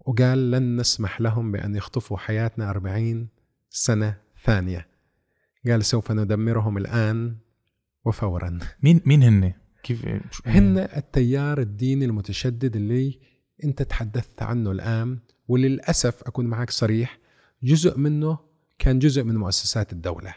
وقال 0.00 0.50
لن 0.50 0.76
نسمح 0.76 1.20
لهم 1.20 1.52
بأن 1.52 1.76
يخطفوا 1.76 2.18
حياتنا 2.18 2.70
أربعين 2.70 3.28
سنة 3.70 4.16
ثانية 4.44 4.88
قال 5.66 5.84
سوف 5.84 6.12
ندمرهم 6.12 6.78
الآن 6.78 7.36
وفورا 8.04 8.58
مين 8.82 9.00
مين 9.06 9.22
هن؟ 9.22 9.52
كيف 9.82 10.06
هن 10.46 10.78
التيار 10.78 11.60
الديني 11.60 12.04
المتشدد 12.04 12.76
اللي 12.76 13.20
انت 13.64 13.82
تحدثت 13.82 14.42
عنه 14.42 14.70
الآن 14.70 15.18
وللأسف 15.48 16.22
أكون 16.22 16.46
معك 16.46 16.70
صريح 16.70 17.18
جزء 17.62 17.98
منه 17.98 18.38
كان 18.78 18.98
جزء 18.98 19.22
من 19.22 19.36
مؤسسات 19.36 19.92
الدولة. 19.92 20.34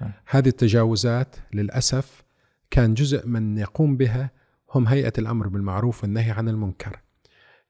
نعم. 0.00 0.12
هذه 0.26 0.48
التجاوزات 0.48 1.36
للأسف 1.52 2.22
كان 2.70 2.94
جزء 2.94 3.26
من 3.26 3.58
يقوم 3.58 3.96
بها 3.96 4.30
هم 4.74 4.86
هيئة 4.86 5.12
الأمر 5.18 5.48
بالمعروف 5.48 6.02
والنهي 6.02 6.30
عن 6.30 6.48
المنكر. 6.48 7.00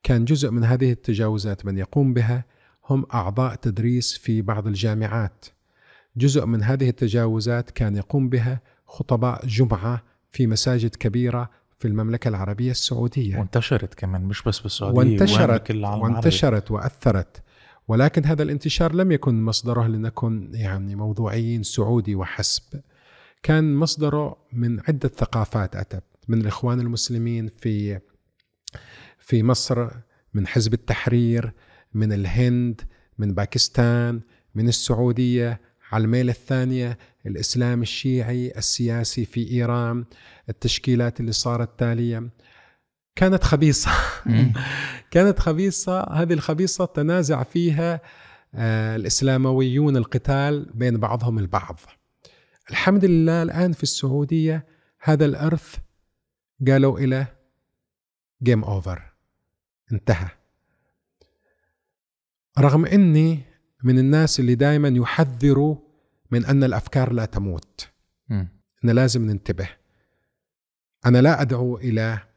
كان 0.02 0.24
جزء 0.24 0.50
من 0.50 0.64
هذه 0.64 0.92
التجاوزات 0.92 1.66
من 1.66 1.78
يقوم 1.78 2.14
بها 2.14 2.44
هم 2.90 3.06
أعضاء 3.14 3.54
تدريس 3.54 4.18
في 4.18 4.42
بعض 4.42 4.66
الجامعات. 4.66 5.44
جزء 6.16 6.46
من 6.46 6.62
هذه 6.62 6.88
التجاوزات 6.88 7.70
كان 7.70 7.96
يقوم 7.96 8.28
بها 8.28 8.60
خطباء 8.86 9.46
جمعة 9.46 10.02
في 10.30 10.46
مساجد 10.46 10.94
كبيرة 10.94 11.50
في 11.76 11.88
المملكة 11.88 12.28
العربية 12.28 12.70
السعودية. 12.70 13.38
وانتشرت 13.38 13.94
كمان 13.94 14.24
مش 14.24 14.42
بس 14.42 14.60
بالسعودية 14.60 14.98
وانتشرت. 14.98 15.70
وانتشرت 15.70 16.70
وأثرت 16.70 17.42
ولكن 17.88 18.24
هذا 18.24 18.42
الانتشار 18.42 18.94
لم 18.94 19.12
يكن 19.12 19.42
مصدره 19.42 19.86
لنكن 19.86 20.50
يعني 20.54 20.94
موضوعيين 20.94 21.62
سعودي 21.62 22.14
وحسب. 22.14 22.62
كان 23.42 23.74
مصدره 23.74 24.36
من 24.52 24.80
عدة 24.80 25.08
ثقافات 25.08 25.76
أتت 25.76 26.04
من 26.28 26.40
الإخوان 26.40 26.80
المسلمين 26.80 27.48
في 27.48 28.00
في 29.18 29.42
مصر 29.42 29.88
من 30.34 30.46
حزب 30.46 30.74
التحرير 30.74 31.52
من 31.94 32.12
الهند 32.12 32.80
من 33.18 33.34
باكستان 33.34 34.20
من 34.54 34.68
السعودية 34.68 35.60
على 35.92 36.04
الميل 36.04 36.28
الثانية 36.28 36.98
الإسلام 37.26 37.82
الشيعي 37.82 38.52
السياسي 38.56 39.24
في 39.24 39.50
إيران 39.50 40.04
التشكيلات 40.48 41.20
اللي 41.20 41.32
صارت 41.32 41.78
تاليه 41.78 42.28
كانت 43.18 43.44
خبيصة. 43.44 43.90
مم. 44.26 44.52
كانت 45.10 45.38
خبيصة. 45.38 46.00
هذه 46.00 46.32
الخبيصة 46.32 46.84
تنازع 46.84 47.42
فيها 47.42 48.00
آه، 48.54 48.96
الإسلامويون 48.96 49.96
القتال 49.96 50.70
بين 50.74 50.96
بعضهم 50.96 51.38
البعض. 51.38 51.80
الحمد 52.70 53.04
لله 53.04 53.42
الآن 53.42 53.72
في 53.72 53.82
السعودية 53.82 54.66
هذا 55.00 55.24
الإرث 55.24 55.76
قالوا 56.68 56.98
إلى 56.98 57.26
جيم 58.42 58.64
أوفر 58.64 59.02
انتهى. 59.92 60.28
رغم 62.58 62.86
أني 62.86 63.40
من 63.84 63.98
الناس 63.98 64.40
اللي 64.40 64.54
دائما 64.54 64.88
يحذروا 64.88 65.76
من 66.30 66.44
أن 66.44 66.64
الأفكار 66.64 67.12
لا 67.12 67.24
تموت. 67.24 67.88
أن 68.84 68.90
لازم 68.90 69.26
ننتبه. 69.26 69.68
أنا 71.06 71.18
لا 71.18 71.42
أدعو 71.42 71.76
إلى 71.76 72.27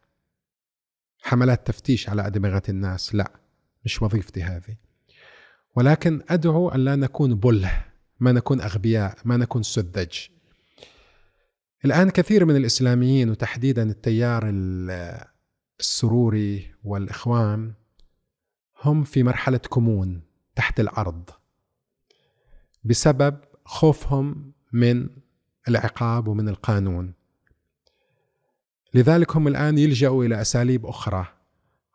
حملات 1.22 1.68
تفتيش 1.68 2.10
على 2.10 2.28
أدمغة 2.28 2.64
الناس. 2.70 3.16
لا 3.16 3.32
مش 3.86 4.02
وظيفتي 4.02 4.44
هذه. 4.44 4.76
ولكن 5.76 6.22
أدعو 6.30 6.70
أن 6.70 6.80
لا 6.80 6.96
نكون 6.96 7.36
بله 7.36 7.86
ما 8.20 8.32
نكون 8.32 8.62
أغبياء 8.62 9.18
ما 9.26 9.38
نكون 9.38 9.64
سذج. 9.64 10.20
الآن 11.86 12.10
كثير 12.10 12.46
من 12.46 12.56
الإسلاميين 12.56 13.30
وتحديدا 13.30 13.84
التيار 13.84 14.50
ال- 14.50 15.22
السروري 15.80 16.72
والإخوان 16.84 17.74
هم 18.84 19.04
في 19.04 19.24
مرحلة 19.24 19.58
كمون 19.58 20.22
تحت 20.56 20.80
الأرض 20.80 21.30
بسبب 22.84 23.38
خوفهم 23.66 24.52
من 24.74 25.10
العقاب 25.68 26.28
ومن 26.28 26.50
القانون. 26.50 27.14
لذلك 28.94 29.36
هم 29.36 29.48
الآن 29.48 29.78
يلجأوا 29.78 30.26
إلى 30.26 30.42
أساليب 30.42 30.86
أخرى 30.86 31.26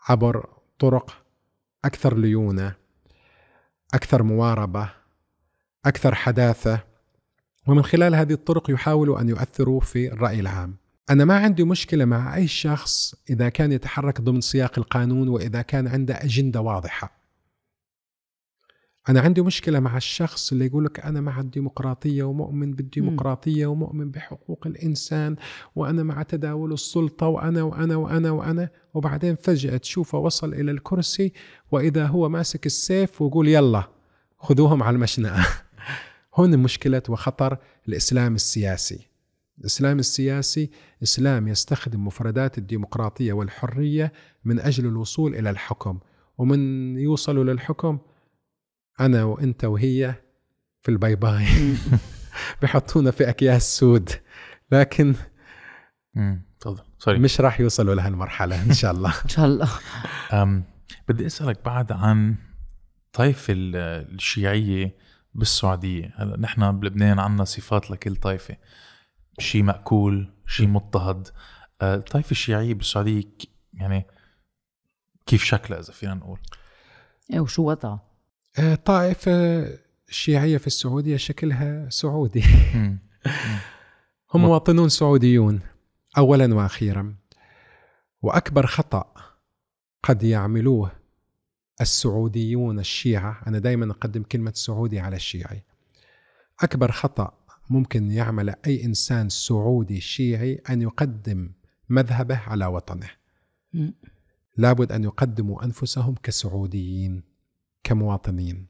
عبر 0.08 0.48
طرق 0.78 1.24
أكثر 1.84 2.16
ليونة 2.18 2.74
أكثر 3.94 4.22
مواربة 4.22 4.90
أكثر 5.86 6.14
حداثة. 6.14 6.80
ومن 7.66 7.82
خلال 7.82 8.14
هذه 8.14 8.32
الطرق 8.32 8.70
يحاولوا 8.70 9.20
أن 9.20 9.28
يؤثروا 9.28 9.80
في 9.80 10.12
الرأي 10.12 10.40
العام. 10.40 10.76
أنا 11.10 11.24
ما 11.24 11.36
عندي 11.36 11.64
مشكلة 11.64 12.04
مع 12.04 12.36
أي 12.36 12.48
شخص 12.48 13.14
إذا 13.30 13.48
كان 13.48 13.72
يتحرك 13.72 14.20
ضمن 14.20 14.40
سياق 14.40 14.78
القانون 14.78 15.28
وإذا 15.28 15.62
كان 15.62 15.88
عنده 15.88 16.14
أجندة 16.14 16.60
واضحة. 16.60 17.15
أنا 19.08 19.20
عندي 19.20 19.42
مشكلة 19.42 19.80
مع 19.80 19.96
الشخص 19.96 20.52
اللي 20.52 20.66
يقول 20.66 20.84
لك 20.84 21.00
أنا 21.00 21.20
مع 21.20 21.40
الديمقراطية 21.40 22.22
ومؤمن 22.22 22.72
بالديمقراطية 22.72 23.66
ومؤمن 23.66 24.10
بحقوق 24.10 24.66
الإنسان 24.66 25.36
وأنا 25.76 26.02
مع 26.02 26.22
تداول 26.22 26.72
السلطة 26.72 27.26
وأنا 27.26 27.62
وأنا 27.62 27.96
وأنا 27.96 28.30
وأنا. 28.30 28.70
وبعدين 28.94 29.34
فجأة 29.34 29.76
تشوفه 29.76 30.18
وصل 30.18 30.54
إلى 30.54 30.70
الكرسي 30.70 31.32
وإذا 31.72 32.06
هو 32.06 32.28
ماسك 32.28 32.66
السيف 32.66 33.22
ويقول 33.22 33.48
يلا 33.48 33.84
خذوهم 34.38 34.82
على 34.82 34.94
المشنقة 34.94 35.46
هون 36.36 36.58
مشكلة 36.58 37.02
وخطر 37.08 37.58
الإسلام 37.88 38.34
السياسي. 38.34 39.08
الإسلام 39.58 39.98
السياسي 39.98 40.70
إسلام 41.02 41.48
يستخدم 41.48 42.06
مفردات 42.06 42.58
الديمقراطية 42.58 43.32
والحرية 43.32 44.12
من 44.44 44.60
أجل 44.60 44.86
الوصول 44.86 45.34
إلى 45.34 45.50
الحكم. 45.50 45.98
ومن 46.38 46.58
يوصلوا 46.98 47.44
للحكم 47.44 47.98
أنا 49.00 49.24
وأنت 49.24 49.64
وهي 49.64 50.14
في 50.82 50.90
ال 50.90 50.97
bye 50.97 51.16
bye 51.16 51.46
بحطونا 52.62 53.10
في 53.10 53.28
أكياس 53.28 53.78
سود. 53.78 54.10
لكن. 54.72 55.14
تفضل. 56.60 56.82
sorry 56.98 57.18
مش 57.18 57.40
راح 57.40 57.60
يوصلوا 57.60 57.94
لهالمرحلة 57.94 58.62
إن 58.62 58.72
شاء 58.72 58.90
الله. 58.92 59.14
إن 59.24 59.28
شاء 59.28 59.46
الله. 59.46 59.68
بدي 61.08 61.26
أسألك 61.26 61.64
بعد 61.64 61.92
عن 61.92 62.34
طائفة 63.12 63.52
ال- 63.52 63.76
الشيعية 64.14 64.96
بالسعودية. 65.34 66.14
هلا 66.16 66.36
نحن 66.40 66.78
بلبنان 66.80 67.18
عنا 67.18 67.44
صفات 67.44 67.90
لكل 67.90 68.16
طائفة. 68.16 68.56
شيء 69.38 69.62
مأكول 69.62 70.32
شيء 70.46 70.68
مضطهد. 70.68 71.28
الطائفه 71.82 72.30
الشيعية 72.30 72.74
بالسعودية 72.74 73.22
يعني 73.74 74.06
كيف 75.26 75.44
شكلها 75.44 75.80
إذا 75.80 75.92
فينا 75.92 76.14
نقول؟ 76.14 76.38
إيه 77.32 77.40
وشو 77.40 77.70
وضعها؟ 77.70 78.05
طائفة 78.84 79.66
الشيعية 80.08 80.58
في 80.58 80.66
السعودية 80.66 81.16
شكلها 81.16 81.88
سعودي. 81.90 82.44
هم 84.34 84.40
مواطنون 84.40 84.88
سعوديون 84.88 85.60
اولا 86.18 86.54
وأخيرا. 86.54 87.14
وأكبر 88.22 88.66
خطأ 88.66 89.14
قد 90.02 90.22
يعملوه 90.22 90.92
السعوديون 91.80 92.78
الشيعة 92.78 93.42
أنا 93.46 93.58
دائما 93.58 93.90
أقدم 93.92 94.22
كلمة 94.22 94.52
سعودي 94.54 95.00
على 95.00 95.16
الشيعي. 95.16 95.62
أكبر 96.60 96.92
خطأ 96.92 97.32
ممكن 97.70 98.10
يعمل 98.10 98.54
أي 98.66 98.84
إنسان 98.84 99.28
سعودي 99.28 100.00
شيعي 100.00 100.62
أن 100.70 100.82
يقدم 100.82 101.52
مذهبه 101.88 102.38
على 102.38 102.66
وطنه. 102.66 103.10
لابد 104.56 104.92
أن 104.92 105.04
يقدموا 105.04 105.64
أنفسهم 105.64 106.14
كسعوديين. 106.22 107.35
كمواطنين. 107.86 108.66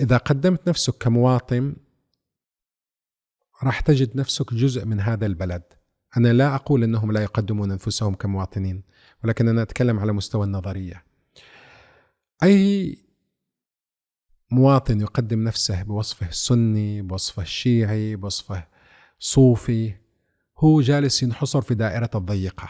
إذا 0.00 0.16
قدمت 0.16 0.68
نفسك 0.68 0.94
كمواطن 0.98 1.76
راح 3.62 3.80
تجد 3.80 4.16
نفسك 4.16 4.54
جزء 4.54 4.84
من 4.84 5.00
هذا 5.00 5.26
البلد. 5.26 5.62
أنا 6.16 6.32
لا 6.32 6.54
أقول 6.54 6.84
إنهم 6.84 7.12
لا 7.12 7.22
يقدمون 7.22 7.70
أنفسهم 7.70 8.14
كمواطنين 8.14 8.82
ولكن 9.24 9.48
أنا 9.48 9.62
أتكلم 9.62 9.98
على 9.98 10.12
مستوى 10.12 10.44
النظرية. 10.44 11.04
أي 12.42 12.98
مواطن 14.50 15.00
يقدم 15.00 15.44
نفسه 15.44 15.82
بوصفه 15.82 16.28
السني 16.28 17.02
بوصفه 17.02 17.42
الشيعي 17.42 18.16
بوصفه 18.16 18.66
صوفي 19.18 19.94
هو 20.58 20.80
جالس 20.80 21.22
ينحصر 21.22 21.60
في 21.60 21.74
دائرة 21.74 22.10
الضيقة. 22.14 22.68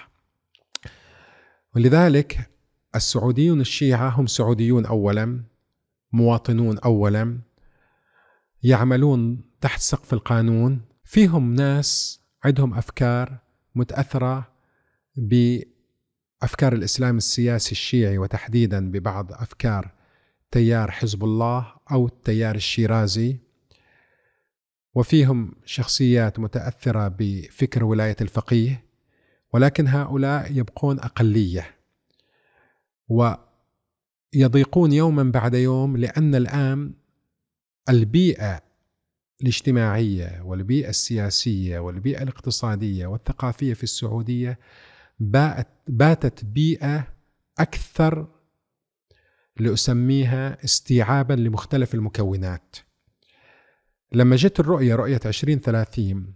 ولذلك 1.75 2.54
السعوديون 2.95 3.61
الشيعة 3.61 4.09
هم 4.09 4.27
سعوديون 4.27 4.87
أولا 4.87 5.45
مواطنون 6.13 6.79
أولا 6.79 7.39
يعملون 8.63 9.45
تحت 9.61 9.81
سقف 9.81 10.13
القانون. 10.13 10.81
فيهم 11.05 11.55
ناس 11.55 12.21
عندهم 12.45 12.75
أفكار 12.75 13.39
متأثرة 13.75 14.53
بأفكار 15.17 16.73
الإسلام 16.73 17.17
السياسي 17.17 17.73
الشيعي 17.73 18.19
وتحديدا 18.19 18.91
ببعض 18.91 19.33
أفكار 19.33 19.91
تيار 20.51 20.91
حزب 20.91 21.25
الله 21.25 21.75
أو 21.91 22.07
التيار 22.07 22.55
الشيرازي. 22.55 23.39
وفيهم 24.95 25.55
شخصيات 25.65 26.39
متأثرة 26.39 27.09
بفكر 27.19 27.85
ولاية 27.85 28.17
الفقيه 28.21 28.85
ولكن 29.53 29.89
هؤلاء 29.89 30.53
يبقون 30.53 31.01
أقلية. 31.01 31.74
ويضيقون 33.09 34.93
يوما 34.93 35.23
بعد 35.23 35.55
يوم 35.55 35.97
لأن 35.97 36.35
الآن 36.35 36.95
البيئة 37.89 38.63
الاجتماعية 39.43 40.43
والبيئة 40.45 40.89
السياسية 40.89 41.79
والبيئة 41.79 42.23
الاقتصادية 42.23 43.07
والثقافية 43.07 43.75
في 43.75 43.83
السعودية 43.83 44.59
باتت 45.89 46.45
بيئة 46.45 47.15
أكثر 47.59 48.27
لأسميها 49.61 50.65
استيعابا 50.65 51.35
لمختلف 51.35 51.95
المكونات. 51.95 52.77
لما 54.13 54.37
جت 54.37 54.61
الرؤية 54.61 54.95
رؤية 54.95 55.21
2030 55.27 56.35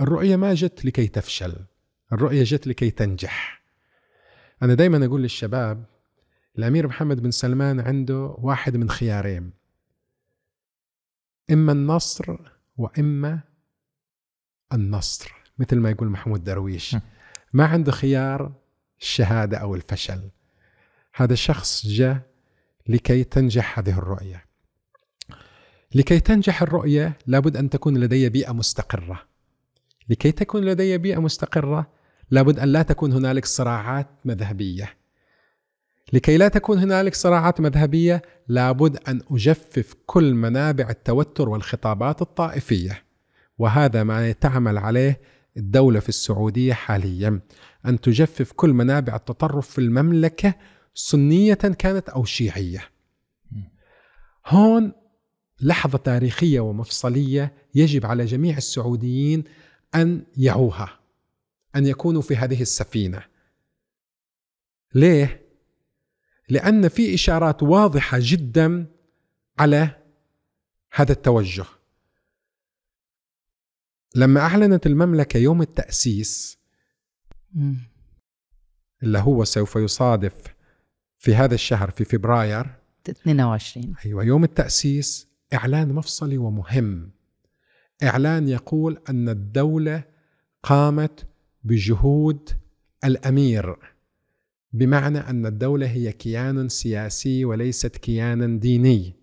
الرؤية 0.00 0.36
ما 0.36 0.54
جت 0.54 0.84
لكي 0.84 1.06
تفشل 1.08 1.54
الرؤية 2.12 2.44
جت 2.44 2.66
لكي 2.66 2.90
تنجح. 2.90 3.57
أنا 4.62 4.74
دايما 4.74 5.04
أقول 5.04 5.22
للشباب 5.22 5.84
الأمير 6.58 6.86
محمد 6.86 7.22
بن 7.22 7.30
سلمان 7.30 7.80
عنده 7.80 8.34
واحد 8.38 8.76
من 8.76 8.90
خيارين. 8.90 9.50
إما 11.50 11.72
النصر 11.72 12.36
وإما 12.76 13.40
النصر 14.72 15.32
مثل 15.58 15.76
ما 15.76 15.90
يقول 15.90 16.08
محمود 16.08 16.44
درويش. 16.44 16.96
ما 17.52 17.66
عنده 17.66 17.92
خيار 17.92 18.52
الشهادة 19.00 19.58
أو 19.58 19.74
الفشل. 19.74 20.30
هذا 21.14 21.32
الشخص 21.32 21.86
جاء 21.86 22.22
لكي 22.88 23.24
تنجح 23.24 23.78
هذه 23.78 23.98
الرؤية. 23.98 24.44
لكي 25.94 26.20
تنجح 26.20 26.62
الرؤية 26.62 27.18
لابد 27.26 27.56
أن 27.56 27.70
تكون 27.70 27.98
لدي 27.98 28.28
بيئة 28.28 28.52
مستقرة. 28.52 29.22
لكي 30.08 30.32
تكون 30.32 30.64
لدي 30.64 30.98
بيئة 30.98 31.18
مستقرة 31.18 31.97
لابد 32.30 32.58
أن 32.58 32.68
لا 32.68 32.82
تكون 32.82 33.12
هنالك 33.12 33.44
صراعات 33.44 34.08
مذهبية. 34.24 34.94
لكي 36.12 36.36
لا 36.36 36.48
تكون 36.48 36.78
هنالك 36.78 37.14
صراعات 37.14 37.60
مذهبية 37.60 38.22
لابد 38.48 38.96
أن 39.08 39.20
أجفف 39.30 39.94
كل 40.06 40.34
منابع 40.34 40.90
التوتر 40.90 41.48
والخطابات 41.48 42.22
الطائفية. 42.22 43.04
وهذا 43.58 44.02
ما 44.02 44.32
تعمل 44.32 44.78
عليه 44.78 45.20
الدولة 45.56 46.00
في 46.00 46.08
السعودية 46.08 46.72
حاليا. 46.72 47.40
أن 47.86 48.00
تجفف 48.00 48.52
كل 48.52 48.72
منابع 48.72 49.16
التطرف 49.16 49.68
في 49.70 49.78
المملكة 49.78 50.54
سنية 50.94 51.54
كانت 51.54 52.08
أو 52.08 52.24
شيعية. 52.24 52.84
هون 54.46 54.92
لحظة 55.60 55.98
تاريخية 55.98 56.60
ومفصلية 56.60 57.52
يجب 57.74 58.06
على 58.06 58.24
جميع 58.24 58.56
السعوديين 58.56 59.44
أن 59.94 60.22
يعوها. 60.36 60.88
أن 61.76 61.86
يكونوا 61.86 62.22
في 62.22 62.36
هذه 62.36 62.62
السفينة. 62.62 63.22
ليه؟ 64.94 65.48
لأن 66.48 66.88
في 66.88 67.14
إشارات 67.14 67.62
واضحة 67.62 68.18
جدا 68.20 68.86
على 69.58 70.02
هذا 70.92 71.12
التوجه. 71.12 71.64
لما 74.14 74.40
أعلنت 74.40 74.86
المملكة 74.86 75.38
يوم 75.38 75.62
التأسيس 75.62 76.58
اللي 79.02 79.18
هو 79.18 79.44
سوف 79.44 79.76
يصادف 79.76 80.34
في 81.18 81.34
هذا 81.34 81.54
الشهر 81.54 81.90
في 81.90 82.04
فبراير 82.04 82.74
22 83.08 83.94
أيوة 84.06 84.24
يوم 84.24 84.44
التأسيس 84.44 85.28
إعلان 85.54 85.92
مفصلي 85.92 86.38
ومهم. 86.38 87.10
إعلان 88.02 88.48
يقول 88.48 88.98
أن 89.08 89.28
الدولة 89.28 90.04
قامت 90.62 91.26
بجهود 91.68 92.50
الأمير 93.04 93.76
بمعنى 94.72 95.18
أن 95.18 95.46
الدولة 95.46 95.86
هي 95.86 96.12
كيان 96.12 96.68
سياسي 96.68 97.44
وليست 97.44 97.96
كيانا 97.96 98.58
ديني. 98.58 99.14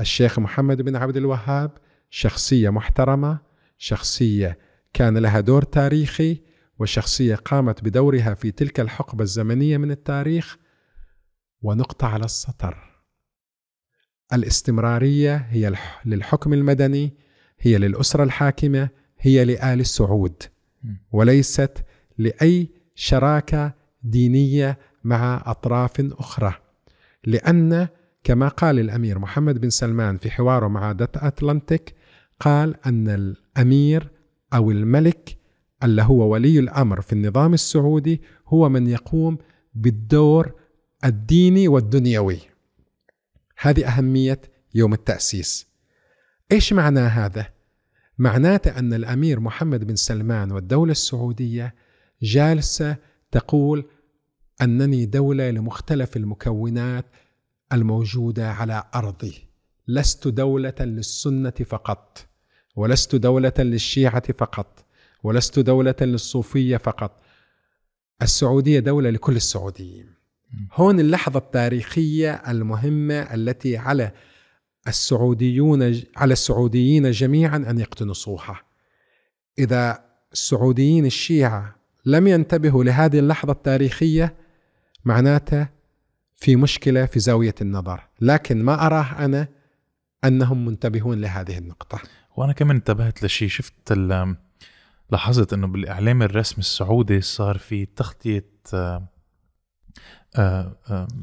الشيخ 0.00 0.38
محمد 0.38 0.82
بن 0.82 0.96
عبد 0.96 1.16
الوهاب 1.16 1.70
شخصية 2.10 2.70
محترمة 2.70 3.38
شخصية 3.78 4.58
كان 4.92 5.18
لها 5.18 5.40
دور 5.40 5.62
تاريخي 5.62 6.40
وشخصية 6.78 7.34
قامت 7.34 7.84
بدورها 7.84 8.34
في 8.34 8.50
تلك 8.50 8.80
الحقبة 8.80 9.22
الزمنية 9.22 9.76
من 9.76 9.90
التاريخ. 9.90 10.56
ونقطة 11.62 12.06
على 12.06 12.24
السطر. 12.24 12.76
الاستمرارية 14.32 15.36
هي 15.36 15.74
للحكم 16.04 16.52
المدني 16.52 17.16
هي 17.60 17.78
للأسرة 17.78 18.24
الحاكمة 18.24 18.88
هي 19.18 19.44
لآل 19.44 19.86
سعود 19.86 20.42
وليست 21.12 21.84
لأي 22.18 22.68
شراكة 22.94 23.74
دينية 24.02 24.78
مع 25.04 25.42
أطراف 25.46 26.00
أخرى. 26.00 26.54
لأن 27.24 27.88
كما 28.24 28.48
قال 28.48 28.78
الأمير 28.78 29.18
محمد 29.18 29.60
بن 29.60 29.70
سلمان 29.70 30.16
في 30.16 30.30
حواره 30.30 30.68
مع 30.68 30.92
دت 30.92 31.16
أتلانتيك 31.16 31.94
قال 32.40 32.86
أن 32.86 33.08
الأمير 33.08 34.10
أو 34.54 34.70
الملك 34.70 35.38
اللي 35.82 36.02
هو 36.02 36.32
ولي 36.32 36.58
الأمر 36.58 37.00
في 37.00 37.12
النظام 37.12 37.54
السعودي 37.54 38.22
هو 38.48 38.68
من 38.68 38.86
يقوم 38.86 39.38
بالدور 39.74 40.52
الديني 41.04 41.68
والدنيوي. 41.68 42.38
هذه 43.58 43.86
أهمية 43.86 44.40
يوم 44.74 44.92
التأسيس. 44.92 45.66
إيش 46.52 46.72
معنى 46.72 47.00
هذا؟ 47.00 47.55
معناته 48.18 48.78
أن 48.78 48.94
الأمير 48.94 49.40
محمد 49.40 49.84
بن 49.84 49.96
سلمان 49.96 50.52
والدولة 50.52 50.92
السعودية 50.92 51.74
جالسة 52.22 52.96
تقول 53.30 53.84
أنني 54.62 55.06
دولة 55.06 55.50
لمختلف 55.50 56.16
المكونات 56.16 57.04
الموجودة 57.72 58.52
على 58.52 58.84
أرضي. 58.94 59.46
لست 59.88 60.28
دولة 60.28 60.74
للسنة 60.80 61.50
فقط 61.50 62.26
ولست 62.76 63.14
دولة 63.14 63.52
للشيعة 63.58 64.32
فقط 64.32 64.84
ولست 65.22 65.58
دولة 65.58 65.94
للصوفية 66.00 66.76
فقط. 66.76 67.22
السعودية 68.22 68.80
دولة 68.80 69.10
لكل 69.10 69.36
السعوديين. 69.36 70.06
هون 70.72 71.00
اللحظة 71.00 71.38
التاريخية 71.38 72.32
المهمة 72.34 73.34
التي 73.34 73.76
على 73.76 74.12
السعوديون 74.88 76.02
على 76.16 76.32
السعوديين 76.32 77.10
جميعا 77.10 77.56
أن 77.56 77.78
يقتنصوها 77.78 78.60
إذا 79.58 80.04
السعوديين 80.32 81.06
الشيعة 81.06 81.76
لم 82.04 82.26
ينتبهوا 82.26 82.84
لهذه 82.84 83.18
اللحظة 83.18 83.52
التاريخية 83.52 84.34
معناته 85.04 85.68
في 86.34 86.56
مشكلة 86.56 87.06
في 87.06 87.20
زاوية 87.20 87.54
النظر. 87.60 88.00
لكن 88.20 88.64
ما 88.64 88.86
أراه 88.86 89.24
أنا 89.24 89.48
أنهم 90.24 90.64
منتبهون 90.64 91.20
لهذه 91.20 91.58
النقطة. 91.58 92.00
وأنا 92.36 92.52
كمان 92.52 92.76
انتبهت 92.76 93.24
لشيء. 93.24 93.48
شفت 93.48 93.92
لاحظت 95.10 95.52
أنه 95.52 95.66
بالإعلام 95.66 96.22
الرسمي 96.22 96.58
السعودي 96.58 97.20
صار 97.20 97.58
في 97.58 97.86
تغطية 97.86 98.50
آه، 98.74 99.08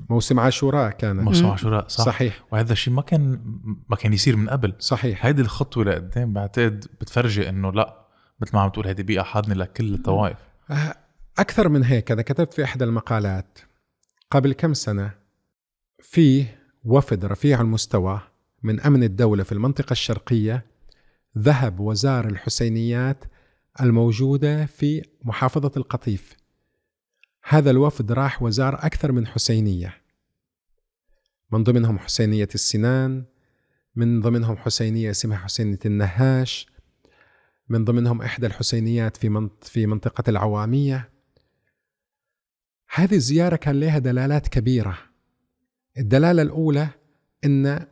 موسم 0.09 0.39
عاشوراء 0.39 0.91
كان. 0.91 1.15
موسم 1.15 1.45
عاشوراء 1.47 1.87
صح. 1.87 2.05
صحيح. 2.05 2.45
وهذا 2.51 2.73
الشيء 2.73 2.93
ما 2.93 3.01
كان 3.01 3.39
ما 3.89 3.95
كان 3.95 4.13
يصير 4.13 4.35
من 4.35 4.49
قبل. 4.49 4.73
صحيح. 4.79 5.25
هيدي 5.25 5.41
الخطوة 5.41 5.83
لقدام 5.83 6.33
بعتقد 6.33 6.85
بتفرجي 7.01 7.49
إنه 7.49 7.71
لا 7.71 8.07
مثل 8.39 8.55
ما 8.55 8.61
عم 8.61 8.69
تقول 8.69 8.87
هيدي 8.87 9.03
بيئة 9.03 9.21
حاضنة 9.21 9.55
لكل 9.55 9.93
الطوائف. 9.93 10.37
أكثر 11.37 11.69
من 11.69 11.83
هيك 11.83 12.11
أنا 12.11 12.21
كتبت 12.21 12.53
في 12.53 12.63
إحدى 12.63 12.83
المقالات 12.83 13.59
قبل 14.31 14.53
كم 14.53 14.73
سنة 14.73 15.11
في 16.01 16.45
وفد 16.83 17.25
رفيع 17.25 17.61
المستوى 17.61 18.21
من 18.63 18.79
أمن 18.79 19.03
الدولة 19.03 19.43
في 19.43 19.51
المنطقة 19.51 19.91
الشرقية 19.91 20.65
ذهب 21.37 21.79
وزار 21.79 22.25
الحسينيات 22.25 23.25
الموجودة 23.81 24.65
في 24.65 25.01
محافظة 25.23 25.71
القطيف. 25.77 26.35
هذا 27.43 27.71
الوفد 27.71 28.11
راح 28.11 28.43
وزار 28.43 28.75
أكثر 28.75 29.11
من 29.11 29.27
حسينية. 29.27 30.01
من 31.51 31.63
ضمنهم 31.63 31.99
حسينية 31.99 32.47
السنان 32.55 33.23
من 33.95 34.21
ضمنهم 34.21 34.57
حسينية 34.57 35.11
اسمها 35.11 35.37
حسينية 35.37 35.79
النهاش 35.85 36.67
من 37.69 37.85
ضمنهم 37.85 38.21
إحدى 38.21 38.45
الحسينيات 38.47 39.17
في 39.17 39.49
في 39.61 39.85
منطقة 39.85 40.23
العوامية. 40.29 41.09
هذه 42.93 43.15
الزيارة 43.15 43.55
كان 43.55 43.79
لها 43.79 43.99
دلالات 43.99 44.47
كبيرة. 44.47 44.97
الدلالة 45.97 46.41
الأولى 46.41 46.87
أن 47.45 47.87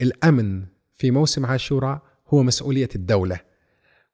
الأمن 0.00 0.66
في 0.96 1.10
موسم 1.10 1.46
عاشوراء 1.46 2.02
هو 2.28 2.42
مسؤولية 2.42 2.88
الدولة 2.94 3.40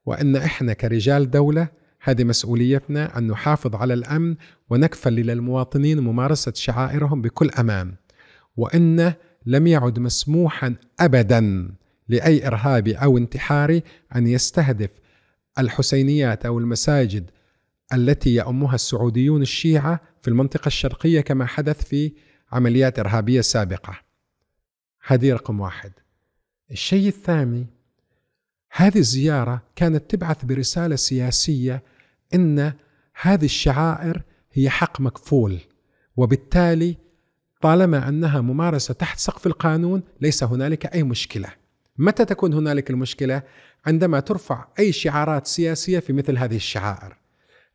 وأن 0.06 0.36
إحنا 0.36 0.72
كرجال 0.72 1.30
دولة 1.30 1.68
هذه 2.04 2.24
مسؤوليتنا 2.24 3.18
أن 3.18 3.26
نحافظ 3.26 3.74
على 3.74 3.94
الأمن 3.94 4.36
ونكفل 4.70 5.12
للمواطنين 5.12 6.00
ممارسة 6.00 6.52
شعائرهم 6.56 7.22
بكل 7.22 7.50
أمان 7.50 7.94
وأن 8.56 9.12
لم 9.46 9.66
يعد 9.66 9.98
مسموحا 9.98 10.74
أبدا 11.00 11.68
لأي 12.08 12.46
إرهابي 12.46 12.94
أو 12.94 13.18
انتحاري 13.18 13.82
أن 14.16 14.26
يستهدف 14.26 14.90
الحسينيات 15.58 16.46
أو 16.46 16.58
المساجد 16.58 17.30
التي 17.92 18.34
يأمها 18.34 18.74
السعوديون 18.74 19.42
الشيعة 19.42 20.00
في 20.20 20.28
المنطقة 20.28 20.66
الشرقية 20.66 21.20
كما 21.20 21.46
حدث 21.46 21.84
في 21.84 22.12
عمليات 22.52 22.98
إرهابية 22.98 23.40
سابقة. 23.40 24.00
هذه 25.06 25.32
رقم 25.32 25.60
واحد. 25.60 25.92
الشيء 26.70 27.08
الثاني 27.08 27.66
هذه 28.70 28.98
الزيارة 28.98 29.62
كانت 29.76 30.10
تبعث 30.10 30.44
برسالة 30.44 30.96
سياسية 30.96 31.82
إن 32.34 32.72
هذه 33.20 33.44
الشعائر 33.44 34.22
هي 34.52 34.70
حق 34.70 35.00
مكفول 35.00 35.58
وبالتالي 36.16 36.96
طالما 37.60 38.08
أنها 38.08 38.40
ممارسة 38.40 38.94
تحت 38.94 39.18
سقف 39.18 39.46
القانون 39.46 40.02
ليس 40.20 40.44
هنالك 40.44 40.94
أي 40.94 41.02
مشكلة. 41.02 41.48
متى 41.98 42.24
تكون 42.24 42.54
هنالك 42.54 42.90
المشكلة؟ 42.90 43.42
عندما 43.86 44.20
ترفع 44.20 44.66
أي 44.78 44.92
شعارات 44.92 45.46
سياسية 45.46 45.98
في 45.98 46.12
مثل 46.12 46.38
هذه 46.38 46.56
الشعائر. 46.56 47.16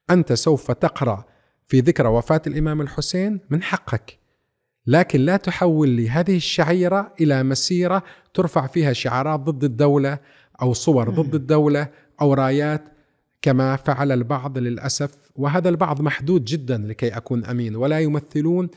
أنت 0.10 0.34
سوف 0.34 0.72
تقرأ 0.72 1.26
في 1.66 1.80
ذكرى 1.80 2.08
وفاة 2.08 2.42
الإمام 2.48 2.82
الحسين 2.82 3.40
من 3.50 3.64
حقك 3.64 4.20
لكن 4.88 5.20
لا 5.20 5.38
تحول 5.38 5.90
لي 5.90 6.10
هذه 6.10 6.36
الشعيرة 6.36 7.14
إلى 7.22 7.44
مسيرة 7.44 8.04
ترفع 8.34 8.68
فيها 8.68 8.94
شعارات 8.94 9.40
ضد 9.40 9.64
الدولة 9.64 10.20
أو 10.62 10.74
صور 10.74 11.10
ضد 11.10 11.36
الدولة 11.36 11.88
أو 12.22 12.34
رايات 12.34 12.84
كما 13.42 13.76
فعل 13.76 14.12
البعض 14.12 14.58
للأسف 14.58 15.18
وهذا 15.36 15.70
البعض 15.70 16.02
محدود 16.02 16.46
جدا 16.46 16.78
لكي 16.78 17.08
أكون 17.08 17.46
أمين 17.46 17.76
ولا 17.76 18.00
يمثلون 18.00 18.70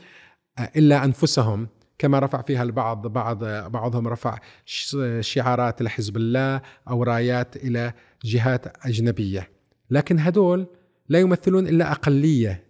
إلا 0.75 1.05
أنفسهم 1.05 1.67
كما 1.97 2.19
رفع 2.19 2.41
فيها 2.41 2.63
البعض 2.63 3.07
بعض 3.07 3.43
بعضهم 3.71 4.07
رفع 4.07 4.39
شعارات 5.19 5.81
لحزب 5.81 6.17
الله 6.17 6.61
أو 6.89 7.03
رايات 7.03 7.55
إلى 7.55 7.93
جهات 8.25 8.85
أجنبية. 8.87 9.49
لكن 9.89 10.19
هدول 10.19 10.67
لا 11.09 11.19
يمثلون 11.19 11.67
إلا 11.67 11.91
أقلية 11.91 12.63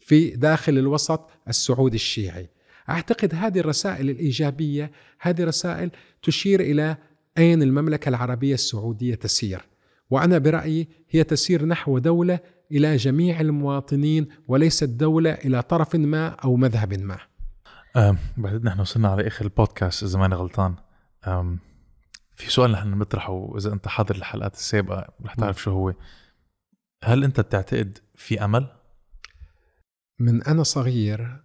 في 0.00 0.30
داخل 0.30 0.78
الوسط 0.78 1.30
السعودي 1.48 1.96
الشيعي. 1.96 2.48
أعتقد 2.88 3.34
هذه 3.34 3.58
الرسائل 3.58 4.10
الإيجابية 4.10 4.90
هذه 5.20 5.44
رسائل 5.44 5.90
تشير 6.22 6.60
إلى 6.60 6.96
أين 7.38 7.62
المملكة 7.62 8.08
العربية 8.08 8.54
السعودية 8.54 9.14
تسير. 9.14 9.64
وأنا 10.10 10.38
برأيي 10.38 10.88
هي 11.10 11.24
تسير 11.24 11.64
نحو 11.64 11.98
دولة 11.98 12.40
إلى 12.72 12.96
جميع 12.96 13.40
المواطنين 13.40 14.28
وليست 14.48 14.84
دولة 14.84 15.32
إلى 15.32 15.62
طرف 15.62 15.96
ما 15.96 16.28
أو 16.28 16.56
مذهب 16.56 16.94
ما. 16.94 17.18
أه 17.96 18.16
بعد 18.36 18.64
نحن 18.64 18.80
وصلنا 18.80 19.08
على 19.08 19.26
آخر 19.26 19.44
البودكاست 19.44 20.02
إذا 20.02 20.18
ماني 20.18 20.34
غلطان. 20.34 20.76
في 22.36 22.50
سؤال 22.50 22.72
نحن 22.72 22.94
بنطرحه 22.94 23.32
وإذا 23.32 23.72
أنت 23.72 23.88
حاضر 23.88 24.14
الحلقات 24.14 24.54
السابقة 24.54 25.06
رح 25.24 25.34
تعرف 25.34 25.62
شو 25.62 25.70
هو. 25.70 25.94
هل 27.04 27.24
أنت 27.24 27.40
بتعتقد 27.40 27.98
في 28.14 28.44
أمل؟ 28.44 28.66
من 30.18 30.42
أنا 30.42 30.62
صغير 30.62 31.44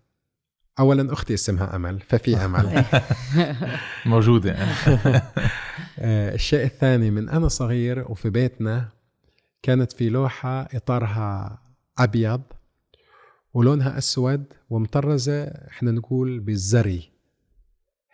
اولا 0.79 1.13
أختي 1.13 1.33
اسمها 1.33 1.75
أمل 1.75 1.99
ففي 1.99 2.37
أمل. 2.37 2.85
موجودة. 4.05 4.55
الشيء 6.01 6.65
الثاني 6.65 7.11
من 7.11 7.29
أنا 7.29 7.47
صغير 7.47 8.11
وفي 8.11 8.29
بيتنا 8.29 8.89
كانت 9.63 9.91
في 9.91 10.09
لوحة 10.09 10.61
إطارها 10.61 11.61
أبيض 11.97 12.41
ولونها 13.53 13.97
أسود 13.97 14.53
ومطرزة 14.69 15.43
إحنا 15.43 15.91
نقول 15.91 16.39
بالزري. 16.39 17.11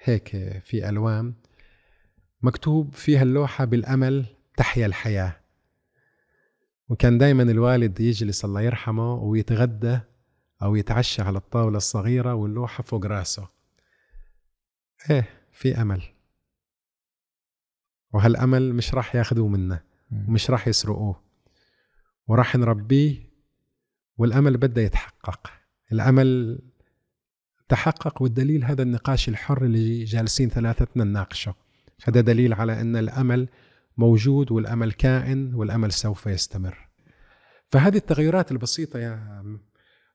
هيك 0.04 0.28
في 0.64 0.90
ألوان. 0.90 1.34
مكتوب 2.42 2.94
فيها 2.94 3.24
اللوحة 3.24 3.66
بالأمل 3.66 4.26
تحيا 4.58 4.86
الحياة. 4.86 5.36
وكان 6.90 7.18
دائما 7.18 7.44
الوالد 7.44 8.00
يجلس 8.00 8.46
الله 8.46 8.62
يرحمه 8.62 9.14
ويتغدى 9.14 10.00
أو 10.62 10.76
يتعشى 10.76 11.22
على 11.22 11.38
الطاولة 11.38 11.78
الصغيرة 11.78 12.34
واللوحة 12.34 12.84
فوق 12.84 13.06
رأسه. 13.06 13.48
إيه 15.10 15.30
في 15.54 15.82
أمل. 15.82 16.15
وهالأمل 18.16 18.74
مش 18.74 18.94
راح 18.94 19.16
ياخذوه 19.16 19.48
منا 19.48 19.84
ومش 20.12 20.50
راح 20.50 20.68
يسرقوه. 20.68 21.22
وراح 22.28 22.56
نربيه 22.56 23.30
والأمل 24.18 24.58
بده 24.58 24.82
يتحقق. 24.82 25.52
الأمل 25.92 26.60
تحقق 27.70 28.22
والدليل 28.22 28.66
هذا 28.66 28.84
النقاش 28.84 29.30
الحر 29.30 29.66
اللي 29.66 30.04
جالسين 30.04 30.50
ثلاثتنا 30.50 31.04
نناقشه. 31.04 31.56
هذا 32.04 32.22
دليل 32.22 32.54
على 32.54 32.82
أن 32.82 32.96
الأمل 32.96 33.50
موجود 33.98 34.52
والأمل 34.52 34.92
كائن 34.92 35.54
والأمل 35.54 35.92
سوف 35.92 36.28
يستمر. 36.28 36.88
فهذه 37.68 37.98
التغيرات 37.98 38.52
البسيطة 38.52 39.00
يا 39.00 39.44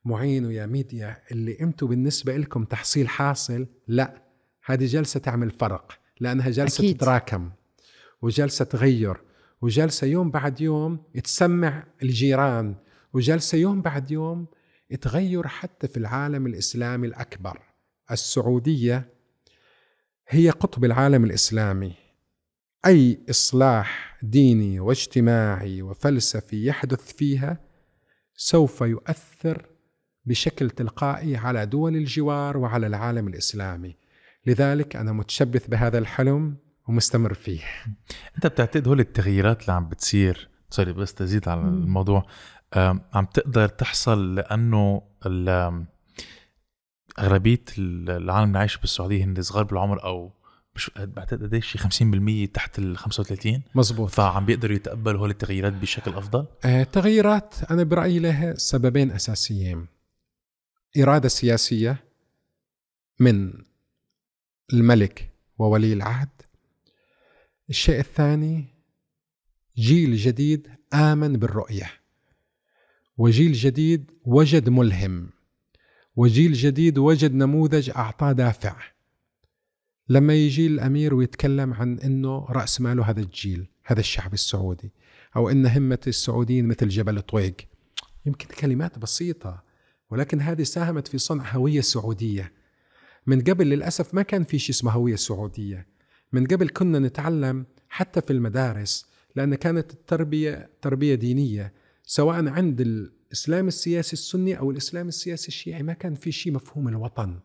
معين 0.05 0.47
ويا 0.47 0.67
ميديا 0.67 1.17
اللي 1.33 1.61
أنتم 1.61 1.87
بالنسبة 1.87 2.37
لكم 2.37 2.65
تحصيل 2.65 3.09
حاصل 3.09 3.67
لا 3.89 4.23
هذه 4.65 4.87
جلسة 4.87 5.21
تعمل 5.21 5.51
فرق 5.51 5.99
لأنها 6.21 6.51
جلسة 6.51 6.85
أكيد. 6.85 6.97
تتراكم 6.97 7.51
وجلسة 8.23 8.65
تغير 8.65 9.17
وجلسة 9.63 10.07
يوم 10.07 10.31
بعد 10.31 10.61
يوم 10.61 11.03
تسمع 11.25 11.87
الجيران 12.03 12.75
وجلسة 13.13 13.59
يوم 13.59 13.83
بعد 13.83 14.11
يوم 14.11 14.47
تغير 15.01 15.47
حتى 15.47 15.89
في 15.89 15.97
العالم 15.97 16.47
الإسلامي 16.47 17.07
الأكبر. 17.07 17.61
السعودية 18.11 19.09
هي 20.29 20.51
قطب 20.51 20.85
العالم 20.85 21.25
الإسلامي. 21.25 21.95
أي 22.87 23.19
إصلاح 23.31 24.19
ديني 24.23 24.81
واجتماعي 24.81 25.83
وفلسفي 25.83 26.67
يحدث 26.67 27.13
فيها 27.13 27.59
سوف 28.35 28.81
يؤثر 28.81 29.67
بشكل 30.25 30.71
تلقائي 30.71 31.37
على 31.37 31.67
دول 31.67 31.97
الجوار 31.97 32.57
وعلى 32.57 32.87
العالم 32.87 33.29
الإسلامي. 33.29 33.97
لذلك 34.47 34.97
أنا 34.97 35.13
متشبث 35.13 35.67
بهذا 35.67 35.99
الحلم 35.99 36.57
ومستمر 36.91 37.35
فيه. 37.35 37.61
انت 38.37 38.47
بتعتقد 38.47 38.89
هول 38.89 39.01
التغييرات 39.01 39.61
اللي 39.63 39.73
عم 39.73 39.89
بتصير 39.89 40.49
سوري 40.71 40.93
بس 40.93 41.15
تزيد 41.15 41.49
على 41.49 41.61
الموضوع 41.61 42.27
عم 43.15 43.25
تقدر 43.35 43.69
تحصل 43.69 44.35
لأنه 44.35 45.03
أغلبية 47.19 47.65
العالم 47.79 48.49
اللي 48.49 48.59
عايش 48.59 48.77
بالسعودية 48.77 49.25
هن 49.25 49.43
صغار 49.43 49.65
بالعمر 49.65 50.05
أو 50.05 50.33
مش 50.75 50.91
بعتقد 50.97 51.43
قديش 51.43 51.77
50% 51.77 52.51
تحت 52.55 52.79
ال 52.79 52.99
35 52.99 53.63
مزبوط 53.75 54.11
فعم 54.11 54.47
بيقدروا 54.47 54.77
يتقبلوا 54.77 55.21
هول 55.21 55.31
التغييرات 55.31 55.73
بشكل 55.73 56.15
أفضل؟ 56.15 56.47
التغييرات 56.65 57.55
آه 57.63 57.75
أنا 57.75 57.83
برأيي 57.83 58.19
لها 58.19 58.55
سببين 58.55 59.11
أساسيين. 59.11 59.87
إرادة 60.99 61.29
سياسية 61.29 62.05
من 63.21 63.53
الملك 64.73 65.31
وولي 65.59 65.93
العهد 65.93 66.29
الشيء 67.71 67.99
الثاني 67.99 68.65
جيل 69.79 70.17
جديد 70.17 70.69
آمن 70.95 71.33
بالرؤية. 71.33 71.91
وجيل 73.19 73.53
جديد 73.53 74.11
وجد 74.25 74.69
ملهم. 74.69 75.31
وجيل 76.17 76.53
جديد 76.53 76.99
وجد 76.99 77.35
نموذج 77.35 77.91
اعطاه 77.91 78.33
دافع. 78.33 78.77
لما 80.09 80.35
يجي 80.35 80.67
الأمير 80.67 81.15
ويتكلم 81.15 81.75
عن 81.75 81.99
إنه 81.99 82.47
رأس 82.51 82.81
ماله 82.81 83.11
هذا 83.11 83.21
الجيل 83.21 83.67
هذا 83.85 84.01
الشعب 84.01 84.33
السعودي 84.35 84.93
أو 85.37 85.51
إن 85.51 85.67
همة 85.67 86.01
السعوديين 86.07 86.69
مثل 86.69 86.89
جبل 86.89 87.21
طويق. 87.21 87.57
يمكن 88.27 88.49
كلمات 88.49 88.99
بسيطة 88.99 89.63
ولكن 90.11 90.41
هذه 90.41 90.63
ساهمت 90.63 91.09
في 91.09 91.19
صنع 91.19 91.53
هوية 91.53 91.81
سعودية. 91.81 92.53
من 93.27 93.41
قبل 93.41 93.67
للأسف 93.67 94.15
ما 94.15 94.23
كان 94.23 94.45
في 94.45 94.59
شيء 94.59 94.75
اسمه 94.75 94.91
هوية 94.91 95.17
سعودية. 95.17 96.00
من 96.33 96.47
قبل 96.47 96.69
كنا 96.69 96.99
نتعلم 96.99 97.67
حتى 97.89 98.21
في 98.21 98.33
المدارس 98.33 99.07
لأن 99.37 99.55
كانت 99.55 99.93
التربية 99.93 100.71
تربية 100.83 101.15
دينية 101.15 101.73
سواء 102.05 102.49
عند 102.49 102.81
الإسلام 102.81 103.69
السياسي 103.69 104.13
السني 104.13 104.59
أو 104.59 104.71
الإسلام 104.71 105.09
السياسي 105.09 105.49
الشيعي 105.49 105.83
ما 105.83 105.93
كان 105.93 106.15
في 106.15 106.33
شيء 106.33 106.53
مفهوم 106.53 106.89
الوطن. 106.89 107.41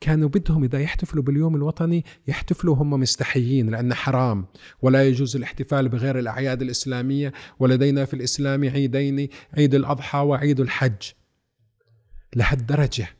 كانوا 0.00 0.28
بدهم 0.28 0.64
إذا 0.64 0.78
يحتفلوا 0.80 1.22
باليوم 1.24 1.56
الوطني 1.56 2.04
يحتفلوا 2.28 2.74
هم 2.74 2.90
مستحيين 2.90 3.70
لأنه 3.70 3.94
حرام. 3.94 4.46
ولا 4.82 5.08
يجوز 5.08 5.36
الاحتفال 5.36 5.88
بغير 5.88 6.18
الأعياد 6.18 6.62
الإسلامية 6.62 7.32
ولدينا 7.58 8.04
في 8.04 8.14
الإسلام 8.14 8.64
عيدين 8.64 9.28
عيد 9.56 9.74
الأضحى 9.74 10.18
وعيد 10.18 10.60
الحج. 10.60 11.12
لهالدرجة. 12.36 13.17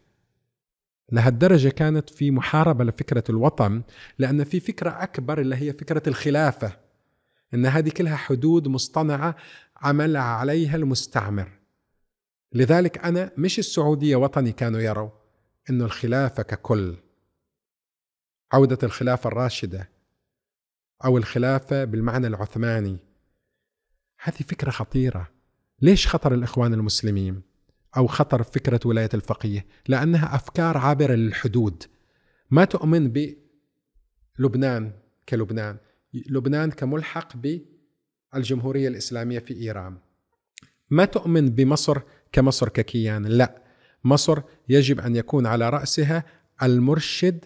لهالدرجة 1.12 1.68
كانت 1.68 2.10
في 2.10 2.30
محاربة 2.30 2.84
لفكرة 2.84 3.24
الوطن 3.30 3.82
لأن 4.18 4.44
في 4.44 4.60
فكرة 4.60 4.90
أكبر 5.02 5.40
اللي 5.40 5.56
هي 5.56 5.72
فكرة 5.72 6.02
الخلافة 6.08 6.76
إن 7.54 7.66
هذه 7.66 7.90
كلها 7.90 8.16
حدود 8.16 8.68
مصطنعة 8.68 9.36
عمل 9.76 10.16
عليها 10.16 10.76
المستعمر. 10.76 11.58
لذلك 12.52 12.98
أنا 13.04 13.32
مش 13.38 13.58
السعودية 13.58 14.16
وطني 14.16 14.52
كانوا 14.52 14.80
يروا 14.80 15.10
أنه 15.70 15.84
الخلافة 15.84 16.42
ككل. 16.42 16.96
عودة 18.52 18.78
الخلافة 18.82 19.28
الراشدة 19.28 19.90
أو 21.04 21.18
الخلافة 21.18 21.84
بالمعنى 21.84 22.26
العثماني. 22.26 22.98
هذه 24.22 24.42
فكرة 24.42 24.70
خطيرة. 24.70 25.28
ليش 25.82 26.08
خطر 26.08 26.34
الإخوان 26.34 26.74
المسلمين؟ 26.74 27.47
أو 27.96 28.06
خطر 28.06 28.42
فكرة 28.42 28.80
ولاية 28.84 29.08
الفقيه 29.14 29.66
لأنها 29.88 30.34
أفكار 30.34 30.78
عابرة 30.78 31.14
للحدود. 31.14 31.82
ما 32.50 32.64
تؤمن 32.64 33.12
بلبنان 34.38 34.92
كلبنان 35.28 35.76
لبنان 36.14 36.70
كملحق 36.70 37.32
بالجمهورية 38.32 38.88
الإسلامية 38.88 39.38
في 39.38 39.54
إيران. 39.54 39.98
ما 40.90 41.04
تؤمن 41.04 41.50
بمصر 41.50 42.00
كمصر 42.32 42.68
ككيان 42.68 43.26
لا. 43.26 43.62
مصر 44.04 44.42
يجب 44.68 45.00
أن 45.00 45.16
يكون 45.16 45.46
على 45.46 45.70
رأسها 45.70 46.24
المرشد 46.62 47.44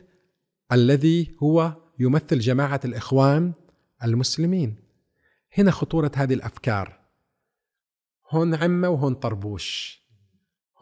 الذي 0.73 1.37
هو 1.43 1.77
يمثل 1.99 2.39
جماعة 2.39 2.81
الإخوان 2.85 3.53
المسلمين. 4.05 4.77
هنا 5.59 5.71
خطورة 5.71 6.13
هذه 6.17 6.35
الأفكار. 6.35 7.01
هون 8.31 8.55
عمة 8.55 8.89
وهون 8.89 9.15
طربوش. 9.15 10.02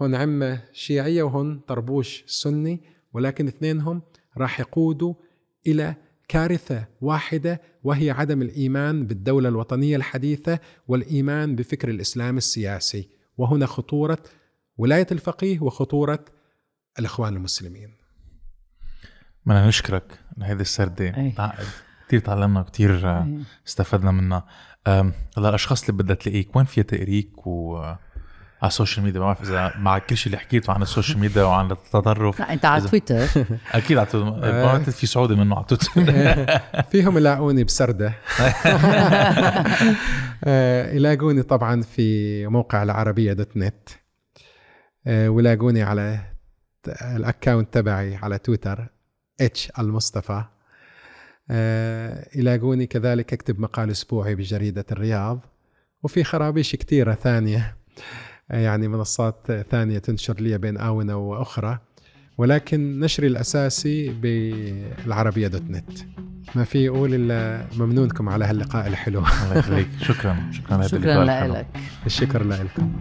هون 0.03 0.15
عمة 0.15 0.63
شيعية 0.73 1.23
وهون 1.23 1.59
طربوش 1.59 2.25
سني 2.27 2.81
ولكن 3.13 3.47
اثنينهم 3.47 4.03
راح 4.39 4.61
يقودوا 4.61 5.15
إلى 5.67 5.95
كارثة 6.29 6.87
واحدة 7.01 7.61
وهي 7.83 8.11
عدم 8.11 8.43
الإيمان 8.43 9.07
بالدولة 9.07 9.49
الوطنية 9.49 9.97
الحديثة 9.97 10.59
والإيمان 10.89 11.57
بفكر 11.57 11.89
الإسلام 11.89 12.37
السياسي. 12.37 13.09
وهنا 13.39 13.67
خطورة 13.67 14.19
ولاية 14.77 15.07
الفقيه 15.13 15.61
وخطورة 15.61 16.25
الإخوان 16.99 17.37
المسلمين. 17.37 17.97
بدنا 19.47 19.69
نشكرك 19.69 20.19
لهذه 20.37 20.61
السردة 20.61 21.33
كثير 22.09 22.21
تعلمنا 22.21 22.63
كثير 22.63 23.25
استفدنا 23.67 24.11
منها. 24.11 24.47
هلأ 24.87 25.49
الأشخاص 25.49 25.89
اللي 25.89 26.03
بدها 26.03 26.17
تلاقيك 26.17 26.57
وين 26.57 26.65
فيها 26.65 26.85
تقريك 26.85 27.47
و 27.47 27.83
على 28.63 28.69
ال 28.69 28.74
social 28.74 29.05
media 29.05 29.21
ما 29.21 29.27
بعرف 29.27 29.43
إذا 29.43 29.73
مع 29.79 29.99
كل 29.99 30.17
شيء 30.17 30.27
اللي 30.27 30.39
حكيته 30.39 30.73
عن 30.73 30.83
ال 30.83 30.88
social 30.88 31.19
media 31.19 31.43
وعن 31.43 31.71
التطرف. 31.71 32.41
لا 32.41 32.53
أنت 32.53 32.65
على 32.65 32.89
تويتر 32.89 33.27
أكيد 33.73 33.99
على 33.99 34.07
تويتر 34.07 34.91
في 34.91 35.07
سعودي 35.07 35.35
منه 35.35 35.57
على 35.57 35.65
تويتر 35.65 35.91
فيهم 36.91 37.19
يلاقوني 37.19 37.65
بسردة. 37.65 38.15
آه، 40.45 40.93
يلاقوني 40.93 41.43
طبعا 41.43 41.83
في 41.83 42.47
موقع 42.47 42.83
العربية 42.83 43.33
dot 43.33 43.57
net. 43.57 43.89
آه، 45.07 45.29
ويلاقوني 45.29 45.83
على 45.83 46.21
ال 47.03 47.12
account 47.12 47.75
تبعي 47.75 48.17
على 48.17 48.39
Twitter 48.39 48.89
H 49.41 49.73
المصطفى. 49.79 50.45
آه، 51.51 52.29
يلاقوني 52.35 52.87
كذلك 52.87 53.33
أكتب 53.33 53.61
مقال 53.61 53.91
أسبوعي 53.91 54.35
بجريدة 54.35 54.85
الرياض. 54.93 55.41
وفي 56.03 56.25
خرابيش 56.25 56.77
كثيره 56.77 57.15
ثانية. 57.15 57.77
يعني 58.51 58.89
منصات 58.89 59.65
ثانية 59.71 59.99
تنشر 59.99 60.35
لي 60.41 60.59
بين 60.59 60.77
آونة 60.77 61.17
وأخرى 61.17 61.79
ولكن 62.39 63.01
نشري 63.01 63.27
الأساسي 63.27 64.09
بالعربية 64.09 65.49
dot 65.49 65.71
net. 65.71 65.91
ما 66.55 66.65
في 66.65 66.85
يقول 66.85 67.15
إلا 67.15 67.67
ممنونكم 67.79 68.29
على 68.29 68.45
هاللقاء 68.45 68.87
الحلو. 68.87 69.19
الله 69.19 69.59
يخليك. 69.59 69.89
شكرا. 70.03 70.37
شكرا 70.53 70.83
شكرا 70.83 71.25
لك. 71.25 71.67
الشكر 72.07 72.45
لكم 72.45 72.93